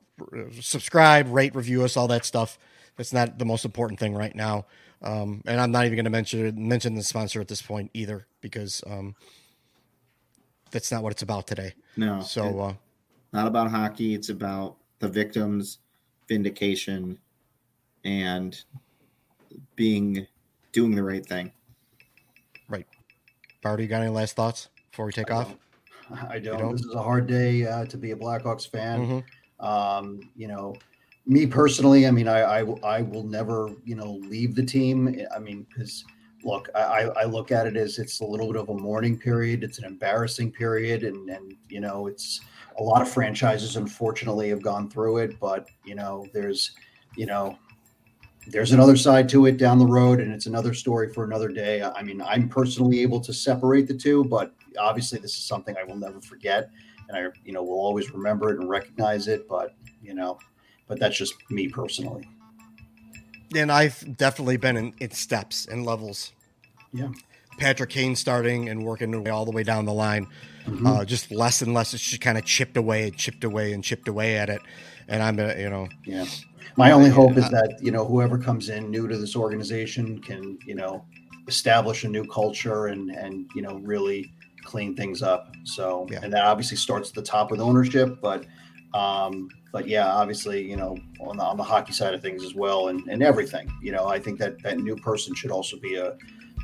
subscribe, 0.61 1.29
rate, 1.29 1.55
review 1.55 1.85
us, 1.85 1.97
all 1.97 2.09
that 2.09 2.25
stuff. 2.25 2.59
That's 2.97 3.13
not 3.13 3.39
the 3.39 3.45
most 3.45 3.65
important 3.65 3.99
thing 3.99 4.15
right 4.15 4.35
now. 4.35 4.67
Um, 5.03 5.43
and 5.47 5.61
I'm 5.61 5.71
not 5.71 5.85
even 5.85 5.97
going 5.97 6.05
to 6.05 6.11
mention 6.11 6.69
mention 6.69 6.95
the 6.95 7.03
sponsor 7.03 7.41
at 7.41 7.49
this 7.49 7.61
point 7.61 7.91
either 7.93 8.27
because 8.41 8.83
um, 8.87 9.15
that's 10.71 10.91
not 10.91 11.03
what 11.03 11.13
it's 11.13 11.23
about 11.23 11.47
today. 11.47 11.75
No, 11.97 12.21
So. 12.23 12.47
it's 12.47 12.59
Uh, 12.59 12.75
not 13.33 13.47
about 13.49 13.71
hockey. 13.71 14.15
It's 14.15 14.29
about 14.29 14.77
the 15.01 15.09
victims, 15.09 15.79
vindication, 16.29 17.19
and 18.05 18.63
being 19.75 20.27
doing 20.73 20.95
the 20.95 21.03
right 21.03 21.25
thing. 21.27 21.53
Right. 22.69 22.87
Barty, 23.63 23.83
you 23.83 23.89
got 23.89 24.03
any 24.03 24.11
last 24.11 24.37
thoughts 24.37 24.69
before 24.91 25.07
we 25.07 25.13
take 25.13 25.31
off? 25.31 25.55
I 26.29 26.39
don't. 26.39 26.59
don't? 26.59 26.73
This 26.73 26.85
is 26.85 26.95
a 26.95 27.03
hard 27.03 27.27
day 27.27 27.67
uh, 27.67 27.87
to 27.87 27.97
be 27.97 28.11
a 28.13 28.17
Blackhawks 28.17 28.69
fan. 28.69 29.25
Mhm. 29.61 29.67
Um, 29.67 30.31
you 30.37 30.49
know, 30.49 30.75
me 31.27 31.47
personally, 31.47 32.07
I 32.07 32.11
mean, 32.11 32.29
I, 32.29 32.61
I, 32.61 32.65
I 32.83 33.03
will 33.03 33.25
never, 33.25 33.71
you 33.85 33.95
know, 33.95 34.15
leave 34.29 34.55
the 34.55 34.65
team. 34.65 35.19
I 35.35 35.39
mean, 35.39 35.67
because 35.69 36.05
look, 36.45 36.69
I, 36.75 37.11
I 37.17 37.25
look 37.25 37.51
at 37.51 37.67
it 37.67 37.77
as 37.77 37.99
it's 37.99 38.21
a 38.21 38.25
little 38.25 38.53
bit 38.53 38.61
of 38.61 38.69
a 38.69 38.75
mourning 38.75 39.19
period. 39.19 39.65
It's 39.65 39.79
an 39.79 39.85
embarrassing 39.85 40.53
period, 40.53 41.05
and 41.05 41.31
and 41.31 41.57
you 41.69 41.81
know, 41.81 42.07
it's 42.07 42.41
a 42.79 42.83
lot 42.83 43.01
of 43.01 43.09
franchises 43.09 43.77
unfortunately 43.77 44.49
have 44.51 44.63
gone 44.63 44.91
through 44.91 45.19
it. 45.19 45.39
But 45.41 45.67
you 45.85 45.95
know, 45.95 46.27
there's 46.35 46.73
you 47.17 47.27
know, 47.27 47.57
there's 48.47 48.73
another 48.73 48.97
side 48.97 49.29
to 49.31 49.47
it 49.47 49.57
down 49.57 49.79
the 49.79 49.87
road, 49.87 50.21
and 50.21 50.33
it's 50.33 50.47
another 50.47 50.75
story 50.75 51.13
for 51.13 51.25
another 51.25 51.49
day. 51.49 51.83
I 51.83 52.03
mean, 52.03 52.21
I'm 52.23 52.49
personally 52.49 53.01
able 53.01 53.21
to 53.21 53.33
separate 53.33 53.89
the 53.89 53.95
two, 53.95 54.25
but 54.25 54.55
obviously, 54.79 55.19
this 55.19 55.33
is 55.33 55.45
something 55.45 55.75
I 55.77 55.85
will 55.85 55.97
never 55.97 56.21
forget, 56.21 56.71
and 57.09 57.17
I 57.17 57.31
you 57.45 57.53
know 57.53 57.63
will 57.63 57.81
always 57.81 58.11
remember 58.13 58.51
it 58.51 58.61
and 58.61 58.69
recognize 58.69 59.29
it. 59.29 59.49
But 59.49 59.75
you 60.03 60.15
know, 60.15 60.39
but 60.89 61.01
that's 61.01 61.17
just 61.17 61.35
me 61.51 61.69
personally. 61.69 62.29
And 63.55 63.71
I've 63.71 64.17
definitely 64.17 64.57
been 64.57 64.77
in, 64.77 64.95
in 64.99 65.11
steps 65.13 65.67
and 65.67 65.87
levels. 65.87 66.33
Yeah. 66.93 67.09
Patrick 67.59 67.91
Kane 67.91 68.17
starting 68.17 68.69
and 68.69 68.85
working 68.85 69.29
all 69.29 69.45
the 69.45 69.53
way 69.53 69.63
down 69.63 69.85
the 69.85 69.93
line. 69.93 70.27
Mm-hmm. 70.67 70.87
Uh, 70.87 71.05
just 71.05 71.31
less 71.31 71.63
and 71.63 71.75
less. 71.75 71.95
It's 71.95 72.03
just 72.03 72.21
kind 72.21 72.37
of 72.37 72.45
chipped 72.45 72.77
away 72.77 73.05
and 73.05 73.17
chipped 73.17 73.45
away 73.45 73.73
and 73.73 73.85
chipped 73.85 74.09
away 74.09 74.37
at 74.37 74.49
it. 74.49 74.61
And 75.09 75.23
I'm, 75.23 75.39
uh, 75.39 75.55
you 75.55 75.71
know, 75.71 75.89
Yeah. 76.05 76.25
My 76.77 76.91
only 76.93 77.11
hope 77.11 77.37
is 77.37 77.49
that, 77.51 77.79
you 77.81 77.91
know, 77.91 78.05
whoever 78.05 78.39
comes 78.39 78.69
in 78.69 78.91
new 78.91 79.07
to 79.09 79.17
this 79.17 79.37
organization 79.37 80.19
can, 80.21 80.59
you 80.67 80.75
know, 80.75 81.05
establish 81.47 82.05
a 82.05 82.09
new 82.09 82.25
culture 82.27 82.87
and, 82.87 83.11
and, 83.11 83.49
you 83.55 83.63
know, 83.63 83.77
really 83.85 84.33
clean 84.65 84.97
things 84.97 85.23
up. 85.23 85.55
So, 85.65 86.07
Yeah. 86.11 86.21
and 86.23 86.33
that 86.33 86.45
obviously 86.45 86.77
starts 86.77 87.11
at 87.11 87.15
the 87.15 87.23
top 87.23 87.51
with 87.51 87.61
ownership, 87.61 88.19
but, 88.23 88.47
um, 88.95 89.49
but 89.73 89.87
yeah, 89.87 90.07
obviously, 90.07 90.63
you 90.69 90.77
know, 90.77 90.97
on 91.21 91.37
the, 91.37 91.43
on 91.45 91.57
the 91.57 91.63
hockey 91.63 91.93
side 91.93 92.15
of 92.15 92.23
things 92.23 92.43
as 92.43 92.55
well 92.55 92.89
and, 92.89 93.07
and 93.09 93.23
everything, 93.23 93.71
you 93.83 93.93
know, 93.93 94.07
I 94.07 94.19
think 94.19 94.39
that 94.39 94.63
that 94.63 94.79
new 94.79 94.97
person 94.97 95.35
should 95.35 95.51
also 95.51 95.77
be 95.79 95.97
a, 95.97 96.17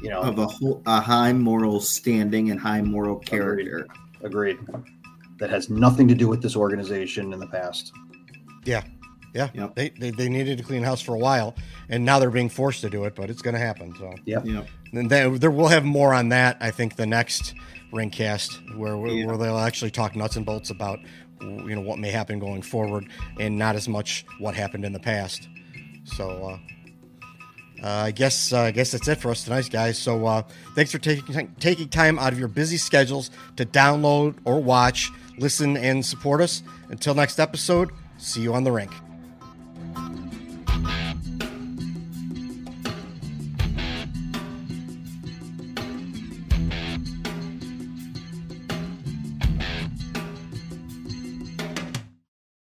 you 0.03 0.09
know, 0.09 0.21
Of 0.23 0.39
a, 0.39 0.47
whole, 0.47 0.83
a 0.87 1.01
high 1.01 1.33
moral 1.33 1.79
standing 1.81 2.51
and 2.51 2.59
high 2.59 2.81
moral 2.81 3.19
character. 3.19 3.87
agreed. 4.23 4.59
That 5.39 5.51
has 5.51 5.69
nothing 5.71 6.07
to 6.09 6.15
do 6.15 6.27
with 6.29 6.41
this 6.43 6.57
organization 6.57 7.33
in 7.33 7.39
the 7.39 7.47
past. 7.47 7.93
yeah. 8.65 8.83
Yeah. 9.35 9.49
Yep. 9.55 9.75
They, 9.77 9.89
they, 9.91 10.11
they 10.11 10.29
needed 10.29 10.59
to 10.59 10.65
clean 10.65 10.83
house 10.83 11.01
for 11.01 11.15
a 11.15 11.19
while 11.19 11.55
and 11.89 12.05
now 12.05 12.19
they're 12.19 12.31
being 12.31 12.49
forced 12.49 12.81
to 12.81 12.91
do 12.91 13.05
it, 13.05 13.15
but 13.15 13.31
it's 13.31 13.43
going 13.43 13.55
to 13.55 13.61
happen. 13.61 13.95
So, 13.99 14.13
Yep. 14.25 14.45
Yeah. 14.45 14.65
and 14.93 15.11
then 15.11 15.39
there 15.39 15.51
we'll 15.51 15.69
have 15.69 15.85
more 15.85 16.13
on 16.15 16.31
that. 16.31 16.57
I 16.61 16.71
think 16.73 16.97
the 16.97 17.07
next 17.07 17.55
Rinkcast 17.93 18.77
where, 18.77 18.97
where, 18.97 19.11
Yeah. 19.13 19.27
where 19.27 19.37
they'll 19.37 19.59
actually 19.59 19.91
talk 19.93 20.17
nuts 20.17 20.37
and 20.37 20.45
bolts 20.45 20.71
about, 20.71 20.99
you 21.41 21.75
know, 21.75 21.81
what 21.81 21.99
may 21.99 22.11
happen 22.11 22.39
going 22.39 22.63
forward 22.63 23.07
and 23.39 23.57
not 23.59 23.77
as 23.77 23.89
much 23.89 24.25
what 24.39 24.55
happened 24.55 24.85
in 24.85 24.93
the 24.93 25.01
past. 25.01 25.49
So, 26.05 26.29
uh, 26.29 26.59
uh, 27.83 27.89
I 28.07 28.11
guess 28.11 28.53
uh, 28.53 28.61
I 28.63 28.71
guess 28.73 28.91
that's 28.93 29.09
it 29.09 29.19
for 29.21 29.31
us 29.31 29.45
tonight, 29.45 29.71
guys. 29.71 29.97
So 29.99 30.27
uh, 30.27 30.43
thanks 30.75 30.93
for 30.93 30.99
taking 30.99 31.55
taking 31.61 31.89
time 31.89 32.19
out 32.19 32.31
of 32.33 32.39
your 32.39 32.49
busy 32.49 32.77
schedules 32.77 33.31
to 33.57 33.65
download 33.65 34.35
or 34.45 34.61
watch, 34.61 35.11
listen, 35.39 35.79
and 35.79 36.05
support 36.05 36.43
us. 36.43 36.63
Until 36.91 37.15
next 37.15 37.39
episode, 37.41 37.91
see 38.19 38.43
you 38.43 38.53
on 38.53 38.65
the 38.65 38.73
rink. 38.73 38.91